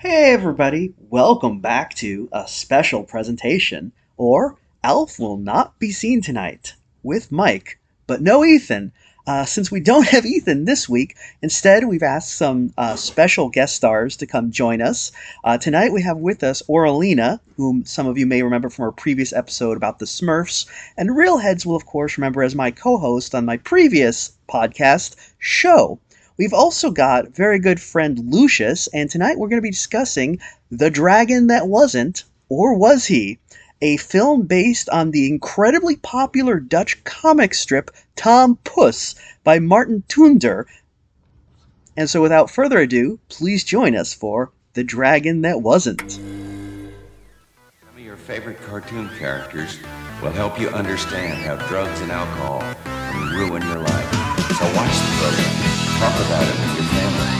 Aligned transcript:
Hey 0.00 0.32
everybody, 0.32 0.94
welcome 1.10 1.58
back 1.58 1.92
to 1.94 2.28
a 2.30 2.46
special 2.46 3.02
presentation, 3.02 3.90
or 4.16 4.56
Elf 4.84 5.18
will 5.18 5.36
not 5.36 5.76
be 5.80 5.90
seen 5.90 6.20
tonight, 6.20 6.74
with 7.02 7.32
Mike, 7.32 7.80
but 8.06 8.22
no 8.22 8.44
Ethan. 8.44 8.92
Uh, 9.26 9.44
since 9.44 9.72
we 9.72 9.80
don't 9.80 10.06
have 10.14 10.24
Ethan 10.24 10.66
this 10.66 10.88
week, 10.88 11.16
instead 11.42 11.88
we've 11.88 12.04
asked 12.04 12.32
some 12.32 12.72
uh, 12.78 12.94
special 12.94 13.48
guest 13.48 13.74
stars 13.74 14.16
to 14.18 14.26
come 14.28 14.52
join 14.52 14.80
us. 14.80 15.10
Uh, 15.42 15.58
tonight 15.58 15.92
we 15.92 16.02
have 16.02 16.18
with 16.18 16.44
us 16.44 16.62
Aurelina, 16.68 17.40
whom 17.56 17.84
some 17.84 18.06
of 18.06 18.16
you 18.16 18.24
may 18.24 18.44
remember 18.44 18.70
from 18.70 18.84
our 18.84 18.92
previous 18.92 19.32
episode 19.32 19.76
about 19.76 19.98
the 19.98 20.06
Smurfs, 20.06 20.64
and 20.96 21.16
Real 21.16 21.38
Heads 21.38 21.66
will 21.66 21.74
of 21.74 21.86
course 21.86 22.16
remember 22.16 22.44
as 22.44 22.54
my 22.54 22.70
co-host 22.70 23.34
on 23.34 23.44
my 23.44 23.56
previous 23.56 24.30
podcast, 24.48 25.16
Show. 25.40 25.98
We've 26.38 26.54
also 26.54 26.92
got 26.92 27.34
very 27.34 27.58
good 27.58 27.80
friend 27.80 28.16
Lucius, 28.32 28.86
and 28.94 29.10
tonight 29.10 29.38
we're 29.38 29.48
going 29.48 29.58
to 29.58 29.66
be 29.66 29.72
discussing 29.72 30.38
The 30.70 30.88
Dragon 30.88 31.48
That 31.48 31.66
Wasn't, 31.66 32.22
or 32.48 32.74
Was 32.74 33.06
He? 33.06 33.40
A 33.82 33.96
film 33.96 34.42
based 34.42 34.88
on 34.88 35.10
the 35.10 35.28
incredibly 35.28 35.96
popular 35.96 36.60
Dutch 36.60 37.02
comic 37.02 37.54
strip 37.54 37.90
Tom 38.14 38.56
Puss 38.62 39.16
by 39.42 39.58
Marten 39.58 40.04
Toonder. 40.08 40.66
And 41.96 42.08
so, 42.08 42.22
without 42.22 42.50
further 42.50 42.78
ado, 42.78 43.18
please 43.28 43.64
join 43.64 43.96
us 43.96 44.14
for 44.14 44.52
The 44.74 44.84
Dragon 44.84 45.42
That 45.42 45.60
Wasn't. 45.60 46.12
Some 46.12 46.92
of 47.96 47.98
your 47.98 48.16
favorite 48.16 48.62
cartoon 48.62 49.10
characters 49.18 49.76
will 50.22 50.30
help 50.30 50.60
you 50.60 50.68
understand 50.68 51.38
how 51.38 51.56
drugs 51.66 52.00
and 52.00 52.12
alcohol 52.12 52.60
can 52.84 53.36
ruin 53.36 53.62
your 53.62 53.80
life. 53.80 54.12
So 54.56 54.64
watch 54.76 54.94
the 54.94 55.16
program. 55.18 55.57
Talk 55.98 56.14
about 56.14 56.42
it 56.44 56.54
with 56.60 56.74
your 56.76 56.84
family. 56.84 57.37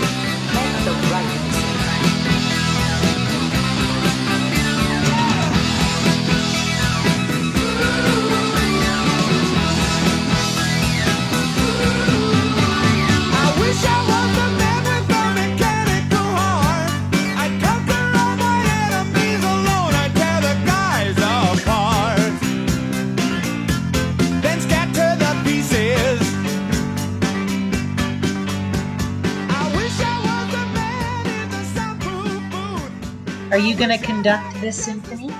Are 33.50 33.58
you 33.58 33.74
going 33.74 33.88
to 33.88 34.04
conduct 34.04 34.60
this 34.60 34.84
symphony? 34.84 35.30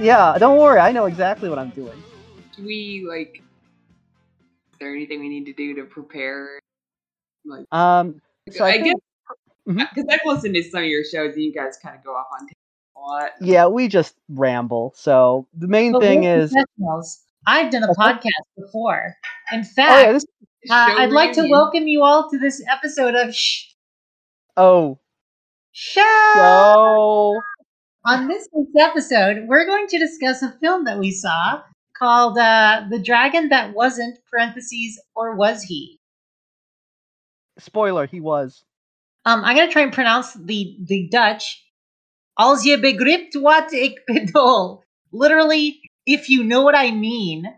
Yeah, 0.00 0.36
don't 0.38 0.58
worry. 0.58 0.80
I 0.80 0.90
know 0.90 1.04
exactly 1.04 1.48
what 1.48 1.56
I'm 1.58 1.70
doing. 1.70 2.02
do 2.56 2.64
we 2.64 3.06
like 3.08 3.42
is 4.72 4.78
there 4.80 4.92
anything 4.92 5.20
we 5.20 5.28
need 5.28 5.44
to 5.46 5.52
do 5.52 5.74
to 5.76 5.84
prepare 5.84 6.58
like 7.44 7.64
Um, 7.72 8.20
so 8.50 8.64
I, 8.64 8.70
i, 8.70 8.82
think- 8.82 9.00
guess 9.66 9.88
because 9.94 10.04
i've 10.10 10.20
listened 10.26 10.54
to 10.56 10.62
some 10.64 10.82
of 10.82 10.88
your 10.88 11.04
shows 11.04 11.34
and 11.34 11.42
you 11.42 11.52
guys 11.52 11.78
kind 11.82 11.96
of 11.96 12.04
go 12.04 12.10
off 12.14 12.26
on 12.32 12.40
tangents 12.40 12.54
a 12.96 13.00
lot 13.00 13.30
yeah, 13.40 13.66
we 13.66 13.86
just 13.88 14.14
ramble. 14.28 14.92
So 14.96 15.46
the 15.56 15.68
main 15.68 15.92
But 15.92 16.02
thing 16.02 16.24
is. 16.24 16.54
I've 17.46 17.70
done 17.70 17.82
a 17.84 17.88
podcast 17.94 18.30
before. 18.56 19.14
In 19.52 19.60
oh 19.60 19.64
fact, 19.64 20.06
yeah, 20.06 20.12
this, 20.12 20.24
uh, 20.70 20.94
I'd 20.98 21.12
like 21.12 21.32
to 21.34 21.48
welcome 21.48 21.86
you 21.86 22.02
all 22.02 22.28
to 22.30 22.38
this 22.38 22.62
episode 22.68 23.14
of 23.14 23.34
Shh 23.34 23.66
oh, 24.56 24.98
Show. 25.76 27.42
On 28.06 28.28
this 28.28 28.48
week's 28.52 28.70
episode, 28.78 29.48
we're 29.48 29.66
going 29.66 29.88
to 29.88 29.98
discuss 29.98 30.40
a 30.40 30.56
film 30.60 30.84
that 30.84 31.00
we 31.00 31.10
saw 31.10 31.62
called 31.98 32.38
uh, 32.38 32.82
"The 32.88 33.00
Dragon 33.00 33.48
That 33.48 33.74
Wasn't." 33.74 34.20
(Parentheses 34.30 35.02
or 35.16 35.34
was 35.34 35.64
he? 35.64 35.98
spoiler, 37.58 38.06
he 38.06 38.20
was. 38.20 38.62
Um, 39.24 39.42
I'm 39.42 39.56
gonna 39.56 39.72
try 39.72 39.82
and 39.82 39.92
pronounce 39.92 40.32
the 40.34 40.76
the 40.78 41.08
Dutch. 41.10 41.64
Als 42.38 42.62
je 42.62 42.78
begript 42.78 43.34
wat 43.34 43.72
ik 43.72 44.02
bedoel. 44.06 44.84
Literally, 45.10 45.80
if 46.04 46.28
you 46.28 46.44
know 46.44 46.62
what 46.62 46.76
I 46.76 46.92
mean. 46.92 47.52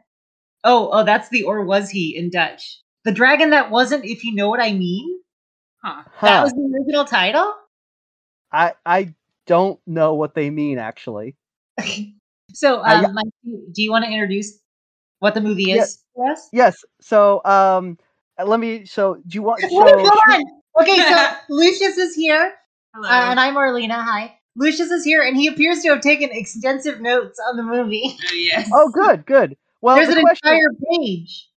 Oh, 0.64 0.88
oh, 0.90 1.04
that's 1.04 1.28
the 1.28 1.42
or 1.42 1.66
was 1.66 1.90
he 1.90 2.16
in 2.16 2.30
Dutch. 2.30 2.80
The 3.04 3.12
dragon 3.12 3.50
that 3.50 3.70
wasn't, 3.70 4.06
if 4.06 4.24
you 4.24 4.34
know 4.34 4.48
what 4.48 4.60
I 4.60 4.72
mean. 4.72 5.20
huh 5.84 6.02
Huh. 6.14 6.26
That 6.26 6.42
was 6.44 6.52
the 6.52 6.72
original 6.74 7.04
title. 7.04 7.52
I 8.52 8.72
I 8.84 9.14
don't 9.46 9.78
know 9.86 10.14
what 10.14 10.34
they 10.34 10.50
mean 10.50 10.78
actually. 10.78 11.36
so, 12.52 12.80
I- 12.80 13.04
um, 13.04 13.14
Mike, 13.14 13.26
do 13.44 13.62
do 13.72 13.82
you 13.82 13.90
want 13.90 14.04
to 14.04 14.10
introduce 14.10 14.58
what 15.18 15.34
the 15.34 15.40
movie 15.40 15.64
Yeah. 15.64 15.82
is 15.82 15.98
for 16.14 16.30
us? 16.30 16.48
Yes. 16.52 16.84
So 17.00 17.42
um, 17.44 17.98
let 18.42 18.60
me. 18.60 18.84
So 18.84 19.14
do 19.26 19.34
you 19.34 19.42
want? 19.42 19.60
So, 19.70 19.84
Wait, 19.84 19.94
hold 19.96 20.10
on. 20.30 20.44
Okay, 20.82 20.98
so 20.98 21.28
Lucius 21.48 21.96
is 21.96 22.14
here. 22.14 22.54
hello 22.94 23.08
Uh, 23.08 23.30
and 23.30 23.40
I'm 23.40 23.54
Aurelina. 23.56 24.02
Hi. 24.02 24.36
Lucius 24.56 24.90
is 24.90 25.04
here, 25.04 25.22
and 25.22 25.36
he 25.36 25.48
appears 25.48 25.80
to 25.82 25.90
have 25.90 26.00
taken 26.00 26.30
extensive 26.32 27.00
notes 27.00 27.38
on 27.48 27.56
the 27.56 27.62
movie. 27.62 28.02
Oh, 28.06 28.34
yes 28.34 28.70
oh, 28.72 28.88
good, 28.88 29.26
good. 29.26 29.56
Well, 29.82 29.96
There's 29.96 30.08
the 30.08 30.16
an 30.16 30.22
question. 30.22 30.48
entire 30.48 30.70
page. 30.90 31.48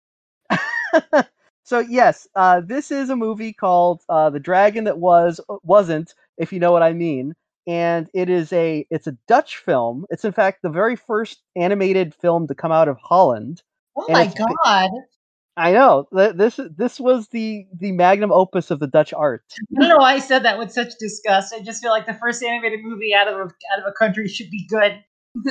so 1.62 1.78
yes, 1.78 2.26
uh, 2.34 2.60
this 2.60 2.90
is 2.90 3.10
a 3.10 3.16
movie 3.16 3.52
called 3.52 4.00
uh, 4.08 4.30
"The 4.30 4.40
Dragon 4.40 4.84
That 4.84 4.98
Was 4.98 5.40
Wasn't," 5.62 6.14
if 6.38 6.52
you 6.52 6.60
know 6.60 6.72
what 6.72 6.82
I 6.82 6.92
mean. 6.92 7.34
And 7.66 8.08
it 8.14 8.30
is 8.30 8.52
a 8.52 8.86
it's 8.90 9.06
a 9.06 9.16
Dutch 9.26 9.58
film. 9.58 10.06
It's 10.08 10.24
in 10.24 10.32
fact 10.32 10.62
the 10.62 10.70
very 10.70 10.96
first 10.96 11.42
animated 11.54 12.14
film 12.14 12.48
to 12.48 12.54
come 12.54 12.72
out 12.72 12.88
of 12.88 12.96
Holland. 13.02 13.62
Oh 13.96 14.06
And 14.06 14.14
my 14.14 14.32
god. 14.64 14.90
I 15.56 15.72
know 15.72 16.06
this 16.12 16.58
this 16.76 16.98
was 17.00 17.28
the 17.28 17.66
the 17.76 17.92
magnum 17.92 18.32
opus 18.32 18.70
of 18.70 18.78
the 18.78 18.86
Dutch 18.86 19.12
art. 19.12 19.44
I 19.76 19.80
don't 19.80 19.88
know 19.90 19.98
why 19.98 20.14
I 20.14 20.18
said 20.20 20.44
that 20.44 20.56
with 20.56 20.72
such 20.72 20.94
disgust. 20.98 21.52
I 21.52 21.60
just 21.60 21.82
feel 21.82 21.90
like 21.90 22.06
the 22.06 22.14
first 22.14 22.42
animated 22.42 22.80
movie 22.82 23.12
out 23.12 23.28
of 23.28 23.34
a, 23.34 23.42
out 23.42 23.80
of 23.80 23.86
a 23.86 23.92
country 23.92 24.28
should 24.28 24.50
be 24.50 24.66
good. 24.68 25.04
it's 25.44 25.50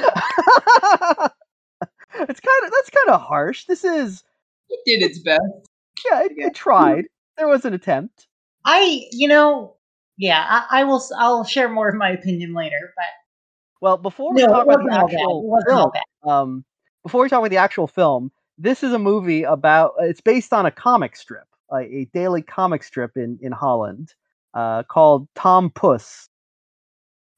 kind 2.14 2.64
of 2.66 2.72
that's 2.72 2.90
kind 2.90 3.10
of 3.10 3.22
harsh. 3.22 3.66
This 3.66 3.84
is 3.84 4.24
it 4.70 4.80
did 4.86 5.04
its 5.04 5.20
best 5.20 5.68
yeah, 6.10 6.24
it, 6.24 6.32
it 6.36 6.56
tried. 6.56 7.06
There 7.38 7.48
was 7.48 7.66
an 7.66 7.74
attempt. 7.74 8.28
I, 8.66 9.06
you 9.12 9.28
know, 9.28 9.76
yeah, 10.18 10.46
I, 10.70 10.82
I 10.82 10.84
will. 10.84 11.02
I'll 11.18 11.44
share 11.44 11.70
more 11.70 11.90
of 11.90 11.96
my 11.96 12.10
opinion 12.10 12.54
later. 12.54 12.94
But 12.96 13.06
Well, 13.82 13.98
before 13.98 14.34
we 14.34 14.42
no, 14.42 14.48
talk 14.48 14.64
about 14.66 14.80
the 14.84 14.92
all 14.92 15.08
bad. 15.08 15.14
It 15.14 15.20
actual 15.20 15.62
film, 15.68 15.92
um, 16.24 16.66
before 17.04 17.24
we 17.24 17.30
talk 17.30 17.40
about 17.40 17.50
the 17.52 17.58
actual 17.58 17.88
film, 17.88 18.32
this 18.58 18.84
is 18.84 18.94
a 18.94 19.00
movie 19.00 19.44
about. 19.44 19.94
It's 20.00 20.22
based 20.22 20.54
on 20.54 20.66
a 20.66 20.72
comic 20.72 21.16
strip, 21.16 21.48
a, 21.72 21.78
a 21.78 22.06
daily 22.14 22.42
comic 22.42 22.84
strip 22.84 23.16
in 23.16 23.40
in 23.42 23.52
Holland, 23.52 24.14
uh, 24.54 24.84
called 24.84 25.28
Tom 25.36 25.70
Puss. 25.70 26.30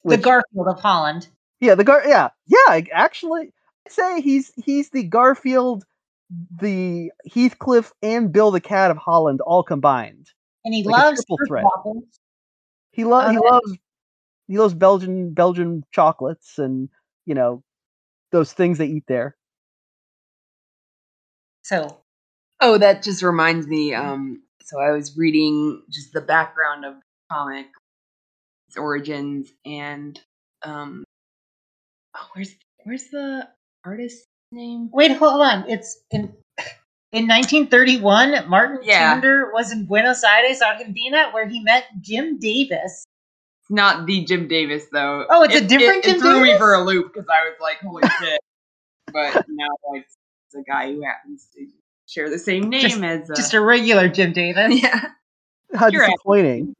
The 0.05 0.17
Garfield 0.17 0.67
of 0.67 0.79
Holland, 0.79 1.27
yeah, 1.59 1.75
the 1.75 1.83
Gar, 1.83 2.03
yeah, 2.07 2.29
yeah. 2.47 2.79
Actually, 2.93 3.51
I'd 3.85 3.91
say 3.91 4.21
he's 4.21 4.53
he's 4.63 4.89
the 4.91 5.03
Garfield, 5.03 5.83
the 6.61 7.11
Heathcliff, 7.25 7.91
and 8.01 8.31
Bill 8.31 8.51
the 8.51 8.61
Cat 8.61 8.91
of 8.91 8.97
Holland 8.97 9.41
all 9.41 9.63
combined. 9.63 10.31
and 10.63 10.73
he 10.73 10.83
Like 10.83 10.95
loves 10.95 11.25
threat. 11.47 11.65
waffles. 11.65 12.05
He 12.99 13.05
loves 13.05 13.31
he 13.31 13.37
loves 13.37 13.77
he 14.47 14.57
loves 14.57 14.73
Belgian 14.73 15.33
Belgian 15.33 15.83
chocolates 15.91 16.59
and 16.59 16.89
you 17.25 17.33
know 17.33 17.63
those 18.31 18.51
things 18.51 18.77
they 18.77 18.87
eat 18.87 19.05
there. 19.07 19.35
So 21.63 22.01
oh 22.61 22.77
that 22.77 23.03
just 23.03 23.23
reminds 23.23 23.67
me 23.67 23.93
um 23.93 24.43
so 24.61 24.79
i 24.79 24.91
was 24.91 25.17
reading 25.17 25.81
just 25.89 26.11
the 26.13 26.21
background 26.21 26.85
of 26.85 26.95
the 26.95 27.01
comic 27.31 27.67
its 28.67 28.77
origins 28.77 29.51
and 29.65 30.19
um 30.63 31.03
oh 32.17 32.27
where's 32.33 32.55
where's 32.83 33.07
the 33.09 33.47
artist's 33.85 34.25
name 34.51 34.89
wait, 34.91 35.11
hold 35.11 35.41
on. 35.41 35.69
It's 35.69 36.01
in. 36.11 36.33
In 37.11 37.27
1931, 37.27 38.47
Marten 38.47 38.79
Yeah. 38.83 39.15
Toonder 39.19 39.51
was 39.51 39.71
in 39.71 39.85
Buenos 39.85 40.23
Aires, 40.23 40.61
Argentina, 40.61 41.29
where 41.31 41.47
he 41.47 41.59
met 41.63 41.85
Jim 42.01 42.37
Davis. 42.37 43.05
It's 43.61 43.71
not 43.71 44.05
the 44.05 44.23
Jim 44.25 44.47
Davis 44.47 44.85
though. 44.91 45.25
Oh, 45.29 45.43
it's 45.43 45.55
a 45.55 45.65
different 45.65 46.05
it, 46.05 46.09
Jim 46.09 46.15
it 46.17 46.19
threw 46.19 46.41
me 46.43 46.55
for 46.57 46.75
a 46.75 46.83
loop 46.83 47.11
because 47.11 47.27
I 47.27 47.45
was 47.45 47.55
like, 47.59 47.77
"Holy 47.79 48.03
shit!" 48.19 48.39
But 49.11 49.43
now 49.47 49.67
it's, 49.93 50.17
it's 50.45 50.55
a 50.55 50.63
guy 50.69 50.91
who 50.91 51.01
happens 51.03 51.47
to 51.55 51.65
share 52.05 52.29
the 52.29 52.37
same 52.37 52.69
name 52.69 52.81
Just- 52.81 53.01
as 53.01 53.29
uh, 53.31 53.35
Just 53.35 53.53
a 53.55 53.61
regular 53.61 54.07
Jim 54.07 54.31
Davis. 54.31 54.79
yeah. 54.83 55.09
How 55.73 55.87
You're 55.87 56.05
disappointing! 56.05 56.75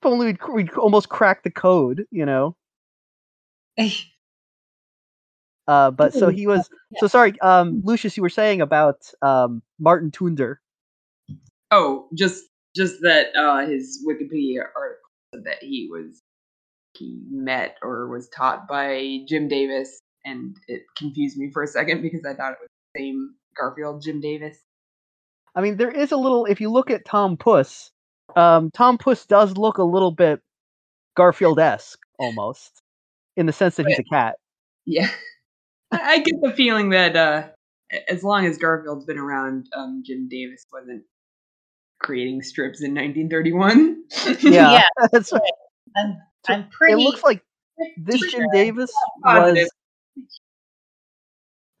If 0.00 0.06
only 0.06 0.26
we'd, 0.26 0.38
we'd 0.52 0.72
almost 0.74 1.08
cracked 1.08 1.44
the 1.44 1.50
code, 1.50 2.04
you 2.10 2.26
know. 2.26 2.56
Uh, 5.68 5.90
but 5.90 6.12
so 6.12 6.28
he 6.28 6.46
was. 6.46 6.68
So 6.98 7.06
sorry, 7.06 7.38
um, 7.40 7.82
Lucius, 7.84 8.16
you 8.16 8.22
were 8.22 8.28
saying 8.28 8.60
about 8.60 9.06
um, 9.22 9.62
Marten 9.78 10.10
Toonder. 10.10 10.56
Oh, 11.70 12.08
just 12.14 12.44
just 12.74 13.00
that 13.02 13.28
uh, 13.36 13.66
his 13.66 14.04
Wikipedia 14.06 14.64
article 14.76 15.08
said 15.34 15.44
that 15.44 15.62
he 15.62 15.88
was 15.90 16.20
he 16.94 17.22
met 17.30 17.76
or 17.82 18.08
was 18.08 18.28
taught 18.28 18.68
by 18.68 19.20
Jim 19.28 19.48
Davis, 19.48 20.00
and 20.24 20.56
it 20.68 20.82
confused 20.96 21.38
me 21.38 21.50
for 21.50 21.62
a 21.62 21.66
second 21.66 22.02
because 22.02 22.24
I 22.24 22.34
thought 22.34 22.52
it 22.52 22.58
was 22.60 22.68
the 22.94 23.00
same 23.00 23.34
Garfield 23.56 24.02
Jim 24.02 24.20
Davis. 24.20 24.58
I 25.54 25.60
mean, 25.60 25.76
there 25.76 25.90
is 25.90 26.12
a 26.12 26.16
little. 26.16 26.46
If 26.46 26.60
you 26.60 26.70
look 26.70 26.90
at 26.90 27.04
Tom 27.04 27.36
Puss, 27.36 27.90
um, 28.36 28.70
Tom 28.70 28.98
Puss 28.98 29.26
does 29.26 29.56
look 29.56 29.78
a 29.78 29.84
little 29.84 30.10
bit 30.10 30.40
Garfield 31.14 31.58
esque 31.58 31.98
almost, 32.18 32.82
in 33.36 33.46
the 33.46 33.52
sense 33.52 33.76
that 33.76 33.86
he's 33.86 33.98
a 33.98 34.04
cat. 34.04 34.36
Yeah, 34.86 35.10
I 35.92 35.98
I 36.14 36.18
get 36.20 36.40
the 36.40 36.52
feeling 36.52 36.90
that 36.90 37.14
uh, 37.16 37.48
as 38.08 38.22
long 38.24 38.46
as 38.46 38.58
Garfield's 38.58 39.04
been 39.04 39.18
around, 39.18 39.68
um, 39.76 40.02
Jim 40.04 40.28
Davis 40.28 40.64
wasn't 40.72 41.02
creating 42.00 42.42
strips 42.42 42.82
in 42.82 42.94
1931. 42.94 44.02
Yeah, 44.42 44.72
Yeah. 44.72 44.82
that's 45.12 45.32
right. 45.32 45.42
I'm, 45.96 46.16
I'm 46.48 46.68
pretty. 46.70 46.94
It 46.94 46.98
looks 47.04 47.22
like 47.22 47.42
this 47.96 48.18
pretty 48.18 48.36
Jim. 48.38 48.46
Davis 48.52 48.90
was. 49.24 49.70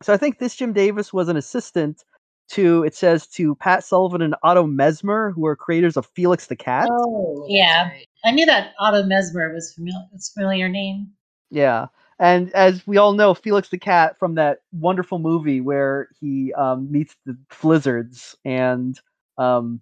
So 0.02 0.12
I 0.12 0.16
think 0.16 0.38
this 0.38 0.56
Jim 0.56 0.72
Davis 0.72 1.12
was 1.12 1.28
an 1.28 1.36
assistant 1.36 2.04
to. 2.50 2.82
It 2.84 2.94
says 2.94 3.26
to 3.28 3.54
Pat 3.56 3.84
Sullivan 3.84 4.20
and 4.22 4.34
Otto 4.42 4.66
Messmer, 4.66 5.32
who 5.34 5.46
are 5.46 5.56
creators 5.56 5.96
of 5.96 6.06
Felix 6.14 6.46
the 6.48 6.56
Cat. 6.56 6.88
Oh, 6.90 7.46
Yeah. 7.48 7.88
right. 7.88 8.06
I 8.24 8.30
knew 8.32 8.46
that 8.46 8.72
Otto 8.80 9.02
Messmer 9.04 9.52
was 9.52 9.72
familiar. 9.74 10.06
It's 10.12 10.30
familiar 10.32 10.68
name. 10.68 11.08
Yeah. 11.50 11.86
And 12.18 12.52
as 12.52 12.86
we 12.86 12.96
all 12.96 13.12
know, 13.12 13.34
Felix 13.34 13.68
the 13.68 13.78
Cat 13.78 14.18
from 14.18 14.34
that 14.36 14.58
wonderful 14.72 15.18
movie 15.18 15.60
where 15.60 16.08
he 16.20 16.52
um, 16.54 16.90
meets 16.90 17.16
the 17.26 17.36
Flizzards 17.50 18.36
and 18.44 18.98
um, 19.38 19.80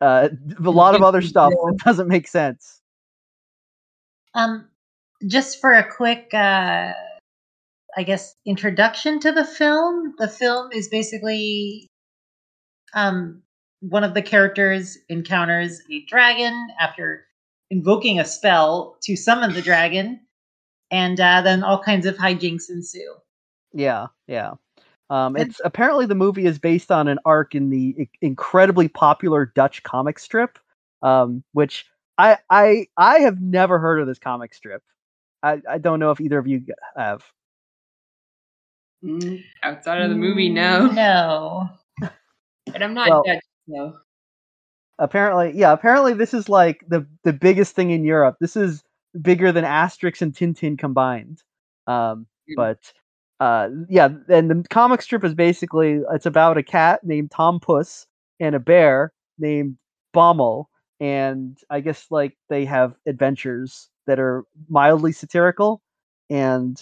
uh, 0.00 0.28
a 0.64 0.70
lot 0.70 0.94
of 0.94 1.02
other 1.02 1.22
stuff 1.22 1.52
that 1.66 1.78
doesn't 1.84 2.08
make 2.08 2.28
sense. 2.28 2.80
Um, 4.34 4.68
just 5.26 5.60
for 5.60 5.72
a 5.72 5.88
quick, 5.88 6.28
uh, 6.32 6.92
I 7.96 8.02
guess, 8.04 8.34
introduction 8.44 9.18
to 9.20 9.32
the 9.32 9.44
film. 9.44 10.14
The 10.18 10.28
film 10.28 10.70
is 10.72 10.88
basically, 10.88 11.88
um, 12.94 13.42
one 13.80 14.04
of 14.04 14.14
the 14.14 14.22
characters 14.22 14.98
encounters 15.08 15.80
a 15.90 16.04
dragon 16.06 16.68
after 16.78 17.26
invoking 17.70 18.20
a 18.20 18.24
spell 18.24 18.96
to 19.02 19.16
summon 19.16 19.52
the 19.52 19.62
dragon, 19.62 20.20
and 20.90 21.18
uh, 21.20 21.40
then 21.42 21.62
all 21.62 21.82
kinds 21.82 22.06
of 22.06 22.16
hijinks 22.16 22.70
ensue. 22.70 23.14
Yeah, 23.72 24.06
yeah. 24.26 24.52
Um, 25.10 25.36
it's 25.36 25.60
apparently 25.64 26.06
the 26.06 26.14
movie 26.16 26.46
is 26.46 26.58
based 26.58 26.90
on 26.90 27.06
an 27.08 27.18
arc 27.24 27.54
in 27.54 27.70
the 27.70 27.94
i- 28.00 28.08
incredibly 28.22 28.88
popular 28.88 29.52
Dutch 29.54 29.82
comic 29.84 30.18
strip, 30.18 30.58
um, 31.02 31.44
which 31.52 31.86
I 32.18 32.38
I 32.50 32.86
I 32.96 33.18
have 33.20 33.40
never 33.40 33.78
heard 33.78 34.00
of 34.00 34.06
this 34.08 34.18
comic 34.18 34.52
strip. 34.54 34.82
I, 35.42 35.60
I 35.68 35.78
don't 35.78 36.00
know 36.00 36.10
if 36.10 36.20
either 36.20 36.38
of 36.38 36.46
you 36.48 36.64
have. 36.96 37.24
Mm, 39.04 39.44
outside 39.62 40.00
of 40.02 40.10
the 40.10 40.16
movie, 40.16 40.48
no. 40.48 40.86
No. 40.86 41.68
But 42.66 42.82
I'm 42.82 42.94
not 42.94 43.08
Well- 43.10 43.22
Dutch, 43.24 43.42
so 43.68 43.96
Apparently, 44.98 45.52
yeah. 45.54 45.72
Apparently, 45.72 46.14
this 46.14 46.32
is 46.32 46.48
like 46.48 46.82
the 46.88 47.06
the 47.22 47.32
biggest 47.34 47.74
thing 47.74 47.90
in 47.90 48.02
Europe. 48.02 48.36
This 48.40 48.56
is 48.56 48.82
bigger 49.22 49.52
than 49.52 49.64
Asterix 49.64 50.22
and 50.22 50.34
Tintin 50.34 50.78
combined. 50.78 51.42
Um, 51.86 52.26
Mm. 52.48 52.54
but 52.56 52.92
uh, 53.40 53.68
yeah, 53.88 54.08
and 54.28 54.50
the 54.50 54.64
comic 54.70 55.02
strip 55.02 55.24
is 55.24 55.34
basically 55.34 56.00
it's 56.12 56.26
about 56.26 56.56
a 56.56 56.62
cat 56.62 57.00
named 57.04 57.30
Tom 57.32 57.60
Puss 57.60 58.06
and 58.40 58.54
a 58.54 58.60
bear 58.60 59.12
named 59.38 59.76
Bommel, 60.14 60.66
and 61.00 61.58
I 61.68 61.80
guess 61.80 62.06
like 62.10 62.36
they 62.48 62.64
have 62.66 62.94
adventures 63.06 63.90
that 64.06 64.18
are 64.20 64.44
mildly 64.68 65.12
satirical, 65.12 65.82
and 66.30 66.80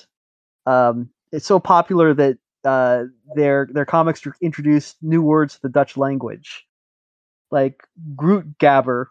um, 0.67 1.11
it's 1.33 1.47
so 1.47 1.59
popular 1.61 2.15
that 2.15 2.39
uh, 2.65 3.05
their 3.35 3.69
their 3.73 3.87
comics 3.87 4.21
tr- 4.21 4.31
introduced 4.41 4.97
new 5.03 5.23
words 5.23 5.55
to 5.57 5.63
the 5.63 5.69
Dutch 5.71 5.97
language, 5.97 6.67
like 7.51 7.83
Groot 8.17 8.59
Gabber, 8.59 9.07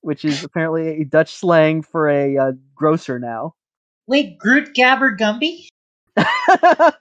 which 0.00 0.24
is 0.24 0.44
apparently 0.44 1.02
a 1.02 1.04
Dutch 1.04 1.34
slang 1.34 1.82
for 1.82 2.08
a 2.08 2.36
uh, 2.36 2.52
grocer 2.74 3.18
now. 3.18 3.54
Wait, 4.06 4.38
Groot 4.38 4.74
Gabber 4.74 5.16
Gumby? 5.18 5.68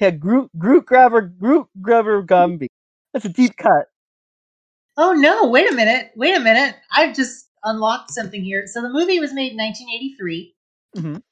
yeah, 0.00 0.10
Groot 0.10 0.50
Groot 0.58 0.86
Grabber 0.86 1.22
Groot 1.22 1.66
Grabber 1.80 2.22
Gumby. 2.22 2.68
That's 3.12 3.24
a 3.24 3.28
deep 3.28 3.56
cut. 3.56 3.86
Oh 4.96 5.12
no, 5.12 5.48
wait 5.48 5.70
a 5.70 5.74
minute. 5.74 6.10
Wait 6.16 6.36
a 6.36 6.40
minute. 6.40 6.76
I've 6.92 7.14
just 7.14 7.48
unlocked 7.64 8.10
something 8.10 8.42
here. 8.42 8.64
So 8.66 8.82
the 8.82 8.90
movie 8.90 9.20
was 9.20 9.32
made 9.32 9.52
in 9.52 9.58
1983. 9.58 10.54
Mhm. 10.96 11.22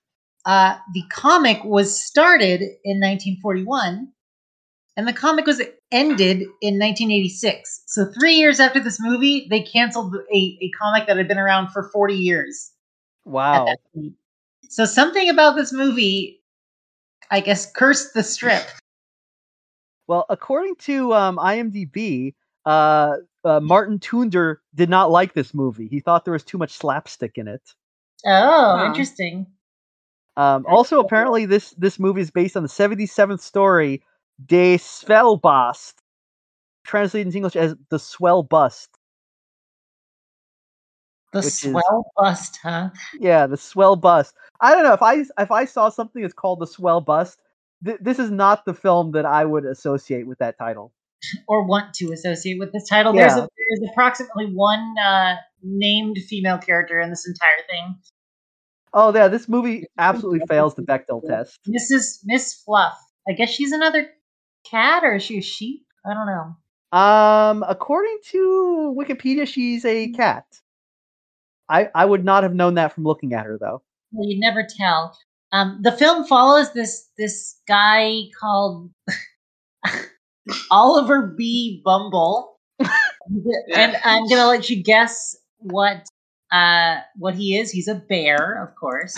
Uh, 0.47 0.79
the 0.95 1.03
comic 1.13 1.63
was 1.65 2.01
started 2.01 2.63
in 2.85 2.99
1941, 2.99 4.09
and 5.01 5.09
the 5.09 5.15
comic 5.15 5.47
was 5.47 5.63
ended 5.91 6.43
in 6.61 6.79
1986. 6.79 7.85
So 7.87 8.05
three 8.13 8.35
years 8.35 8.61
after 8.61 8.81
this 8.81 8.99
movie, 9.01 9.47
they 9.49 9.63
canceled 9.63 10.15
a, 10.15 10.59
a 10.61 10.71
comic 10.79 11.07
that 11.07 11.17
had 11.17 11.27
been 11.27 11.39
around 11.39 11.71
for 11.71 11.89
40 11.91 12.13
years. 12.13 12.71
Wow. 13.25 13.77
So 14.69 14.85
something 14.85 15.31
about 15.31 15.57
this 15.57 15.73
movie, 15.73 16.43
I 17.31 17.41
guess, 17.41 17.73
cursed 17.73 18.13
the 18.13 18.23
strip. 18.23 18.63
Well, 20.07 20.27
according 20.29 20.75
to 20.87 21.15
um, 21.15 21.37
IMDb, 21.37 22.35
uh, 22.67 23.19
uh, 23.45 23.61
Marten 23.61 24.01
Toonder 24.01 24.57
did 24.75 24.91
not 24.91 25.13
like 25.13 25.35
this 25.35 25.55
movie. 25.55 25.87
He 25.87 26.01
thought 26.01 26.25
there 26.25 26.33
was 26.33 26.43
too 26.43 26.59
much 26.59 26.73
slapstick 26.73 27.39
in 27.39 27.47
it. 27.47 27.63
Oh, 28.27 28.77
Huh. 28.77 28.87
interesting. 28.87 29.47
Um, 30.37 30.67
also, 30.67 30.99
apparently, 30.99 31.47
this 31.47 31.71
this 31.79 32.01
movie 32.01 32.23
is 32.23 32.33
based 32.33 32.57
on 32.57 32.65
the 32.65 32.69
77th 32.69 33.41
story 33.41 34.03
De 34.47 34.77
Zwelbast, 34.79 35.95
translated 36.85 37.27
into 37.29 37.37
English 37.39 37.57
as 37.57 37.75
the 37.91 37.99
Swell 37.99 38.43
Bust. 38.43 38.89
The 41.33 41.39
Which 41.39 41.47
is- 41.47 41.61
swell 41.61 42.11
bust, 42.17 42.59
huh? 42.63 42.91
Yeah, 43.21 43.47
the 43.47 43.57
Swell 43.57 43.95
Bust. 43.95 44.35
I 44.61 44.75
don't 44.75 44.83
know 44.83 44.95
if 44.95 45.03
I 45.03 45.25
if 45.39 45.51
I 45.53 45.65
saw 45.65 45.89
something 45.89 46.23
that's 46.23 46.35
called 46.35 46.59
the 46.61 46.67
Swell 46.67 47.01
Bust. 47.01 47.39
Th- 47.85 47.99
this 48.01 48.19
is 48.19 48.31
not 48.31 48.65
the 48.65 48.75
film 48.75 49.13
that 49.13 49.25
I 49.25 49.45
would 49.45 49.65
associate 49.65 50.27
with 50.27 50.39
that 50.39 50.59
title. 50.59 50.93
or 51.47 51.65
want 51.67 51.95
to 51.95 52.13
associate 52.13 52.59
with 52.59 52.73
this 52.73 52.89
title. 52.89 53.13
There's 53.13 53.35
a, 53.35 53.47
there's 53.47 53.91
approximately 53.93 54.47
one 54.47 54.95
uh, 54.99 55.37
named 55.63 56.17
female 56.29 56.59
character 56.59 56.99
in 56.99 57.11
this 57.11 57.27
entire 57.29 57.67
thing. 57.69 57.97
Oh 58.93 59.15
yeah, 59.15 59.29
this 59.29 59.49
movie 59.49 59.87
absolutely 59.99 60.41
fails 60.49 60.75
the 60.75 60.83
Bechdel 60.83 61.25
test. 61.27 61.61
Mrs. 61.69 62.21
Miss 62.25 62.55
Fluff. 62.55 62.99
I 63.29 63.33
guess 63.35 63.51
she's 63.51 63.71
another 63.71 64.09
cat 64.69 65.05
or 65.05 65.17
is 65.17 65.23
she 65.23 65.39
a 65.39 65.43
sheep? 65.43 65.85
I 66.05 66.15
don't 66.15 66.27
know. 66.27 66.57
Um, 66.99 67.65
according 67.69 68.19
to 68.31 68.95
Wikipedia, 68.99 69.47
she's 69.47 69.85
a 69.85 70.09
cat. 70.09 70.45
I 71.69 71.89
I 71.95 72.05
would 72.05 72.25
not 72.25 72.43
have 72.43 72.55
known 72.55 72.75
that 72.75 72.93
from 72.93 73.05
looking 73.05 73.33
at 73.33 73.47
her 73.47 73.59
though. 73.59 73.83
Well, 74.13 74.29
you 74.29 74.41
never 74.41 74.67
tell. 74.77 75.17
Um, 75.53 75.79
the 75.83 75.93
film 75.93 76.27
follows 76.27 76.73
this 76.73 77.09
this 77.17 77.61
guy 77.69 78.23
called 78.39 78.91
Oliver 80.71 81.35
B. 81.37 81.81
Bumble, 81.85 82.59
and 82.81 83.97
I'm 84.05 84.29
gonna 84.29 84.49
let 84.49 84.69
you 84.69 84.83
guess 84.83 85.37
what 85.59 86.07
uh 86.51 86.99
what 87.17 87.35
he 87.35 87.57
is. 87.57 87.71
He's 87.71 87.89
a 87.89 87.95
bear, 87.95 88.63
of 88.65 88.75
course. 88.75 89.17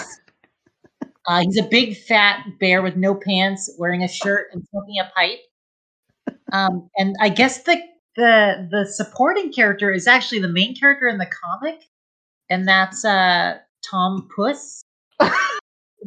Uh, 1.26 1.42
he's 1.42 1.58
a 1.58 1.62
big 1.68 1.96
fat 1.96 2.44
bear 2.58 2.82
with 2.82 2.96
no 2.96 3.14
pants, 3.14 3.70
wearing 3.78 4.02
a 4.02 4.08
shirt 4.08 4.48
and 4.52 4.64
smoking 4.68 4.96
a 5.00 5.10
pipe. 5.16 5.38
Um, 6.52 6.88
and 6.96 7.16
I 7.20 7.28
guess 7.28 7.62
the 7.62 7.80
the 8.16 8.68
the 8.70 8.86
supporting 8.86 9.52
character 9.52 9.92
is 9.92 10.06
actually 10.06 10.40
the 10.40 10.48
main 10.48 10.74
character 10.76 11.06
in 11.08 11.18
the 11.18 11.26
comic, 11.26 11.82
and 12.50 12.66
that's 12.68 13.04
uh 13.04 13.58
Tom 13.88 14.28
Puss. 14.34 14.82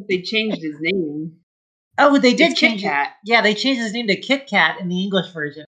they 0.08 0.20
changed 0.22 0.62
his 0.62 0.76
name. 0.80 1.32
Oh, 1.98 2.18
they 2.18 2.34
did 2.34 2.52
It's 2.52 2.60
Kit 2.60 2.70
change 2.70 2.82
it. 2.82 2.88
Kat. 2.88 3.12
Yeah, 3.24 3.40
they 3.40 3.54
changed 3.54 3.80
his 3.80 3.92
name 3.94 4.06
to 4.08 4.16
Kit 4.16 4.46
Kat 4.46 4.78
in 4.80 4.88
the 4.88 5.02
English 5.02 5.32
version. 5.32 5.64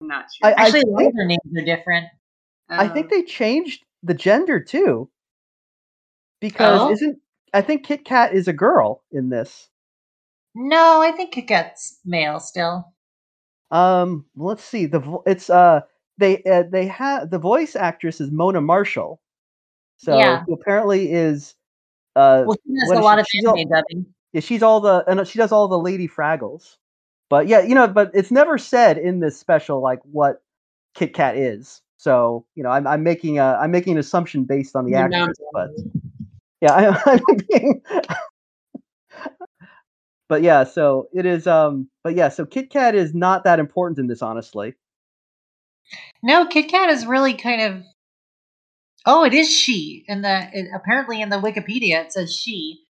I'm 0.00 0.08
not 0.08 0.24
sure. 0.34 0.50
I- 0.50 0.54
Actually, 0.64 0.82
a 0.82 0.86
lot 0.86 0.98
think- 0.98 1.14
their 1.14 1.26
names 1.26 1.40
are 1.56 1.64
different. 1.64 2.06
I 2.68 2.88
think 2.88 3.06
Um, 3.06 3.10
they 3.10 3.22
changed 3.22 3.84
the 4.02 4.14
gender 4.14 4.58
too. 4.58 5.08
Because 6.40 6.80
Oh? 6.80 6.90
isn't 6.90 7.18
I 7.52 7.60
think 7.62 7.84
Kit 7.86 8.04
Kat 8.04 8.34
is 8.34 8.48
a 8.48 8.52
girl 8.52 9.02
in 9.12 9.28
this. 9.28 9.68
No, 10.54 11.00
I 11.02 11.12
think 11.12 11.32
Kit 11.32 11.48
Kat's 11.48 11.98
male 12.04 12.40
still. 12.40 12.92
Um, 13.70 14.26
let's 14.36 14.64
see. 14.64 14.86
The 14.86 14.98
vo- 15.00 15.22
it's 15.26 15.48
uh 15.50 15.80
they 16.18 16.42
uh, 16.44 16.64
they 16.70 16.86
have 16.86 17.30
the 17.30 17.38
voice 17.38 17.74
actress 17.74 18.20
is 18.20 18.30
Mona 18.30 18.60
Marshall. 18.60 19.20
So 19.96 20.18
Yeah. 20.18 20.44
who 20.44 20.52
apparently 20.54 21.12
is 21.12 21.54
uh 22.16 22.44
Well, 22.46 22.56
he 22.66 22.74
does 22.78 22.90
a 22.90 23.00
lot 23.00 23.24
she? 23.26 23.38
of 23.38 23.46
all- 23.46 23.56
anime 23.58 23.68
dubbing. 23.70 24.06
yeah, 24.32 24.40
she's 24.40 24.62
all 24.62 24.80
the 24.80 25.04
and 25.08 25.26
she 25.26 25.38
does 25.38 25.52
all 25.52 25.68
the 25.68 25.78
Lady 25.78 26.06
Fraggles. 26.08 26.76
But 27.30 27.46
yeah, 27.48 27.60
you 27.62 27.74
know, 27.74 27.86
but 27.88 28.10
it's 28.12 28.30
never 28.30 28.58
said 28.58 28.98
in 28.98 29.20
this 29.20 29.38
special 29.40 29.80
like 29.80 30.00
what 30.10 30.42
Kit 30.94 31.14
Kat 31.14 31.36
is. 31.36 31.80
So 31.96 32.44
you 32.54 32.62
know, 32.62 32.68
I'm, 32.68 32.86
I'm 32.86 33.02
making 33.02 33.38
a 33.38 33.56
I'm 33.60 33.70
making 33.70 33.94
an 33.94 33.98
assumption 33.98 34.44
based 34.44 34.76
on 34.76 34.84
the 34.84 34.94
actress, 34.96 35.38
but 35.54 35.70
yeah, 36.62 36.72
I, 36.72 37.00
I'm 37.28 37.36
being. 37.50 37.82
but 40.28 40.42
yeah, 40.42 40.64
so 40.64 41.08
it 41.12 41.26
is. 41.26 41.46
Um, 41.46 41.88
but 42.04 42.14
yeah, 42.14 42.28
so 42.28 42.46
Kit 42.46 42.70
Kat 42.70 42.94
is 42.94 43.12
not 43.14 43.44
that 43.44 43.58
important 43.58 43.98
in 43.98 44.06
this, 44.06 44.22
honestly. 44.22 44.74
No, 46.22 46.46
Kit 46.46 46.70
Kat 46.70 46.88
is 46.88 47.04
really 47.04 47.34
kind 47.34 47.60
of. 47.60 47.82
Oh, 49.04 49.24
it 49.24 49.34
is 49.34 49.50
she. 49.50 50.04
In 50.06 50.22
the 50.22 50.48
it, 50.52 50.68
apparently 50.74 51.20
in 51.20 51.28
the 51.28 51.36
Wikipedia 51.36 52.04
it 52.04 52.12
says 52.12 52.34
she. 52.34 52.84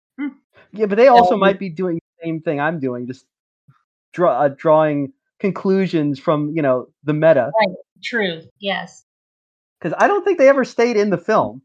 Yeah, 0.72 0.88
but 0.88 0.98
they 0.98 1.08
also 1.08 1.36
Um, 1.36 1.40
might 1.40 1.60
be 1.60 1.70
doing 1.70 1.96
the 1.96 2.26
same 2.26 2.42
thing 2.42 2.60
I'm 2.60 2.80
doing, 2.80 3.08
just 3.08 3.26
draw 4.14 4.42
uh, 4.42 4.50
drawing 4.50 5.14
conclusions 5.40 6.20
from 6.20 6.56
you 6.56 6.64
know 6.64 6.88
the 7.04 7.14
meta. 7.14 7.52
True. 8.04 8.42
Yes. 8.60 9.06
Because 9.80 9.96
I 10.00 10.08
don't 10.08 10.26
think 10.26 10.40
they 10.40 10.50
ever 10.50 10.66
stayed 10.66 10.98
in 10.98 11.10
the 11.12 11.18
film. 11.18 11.62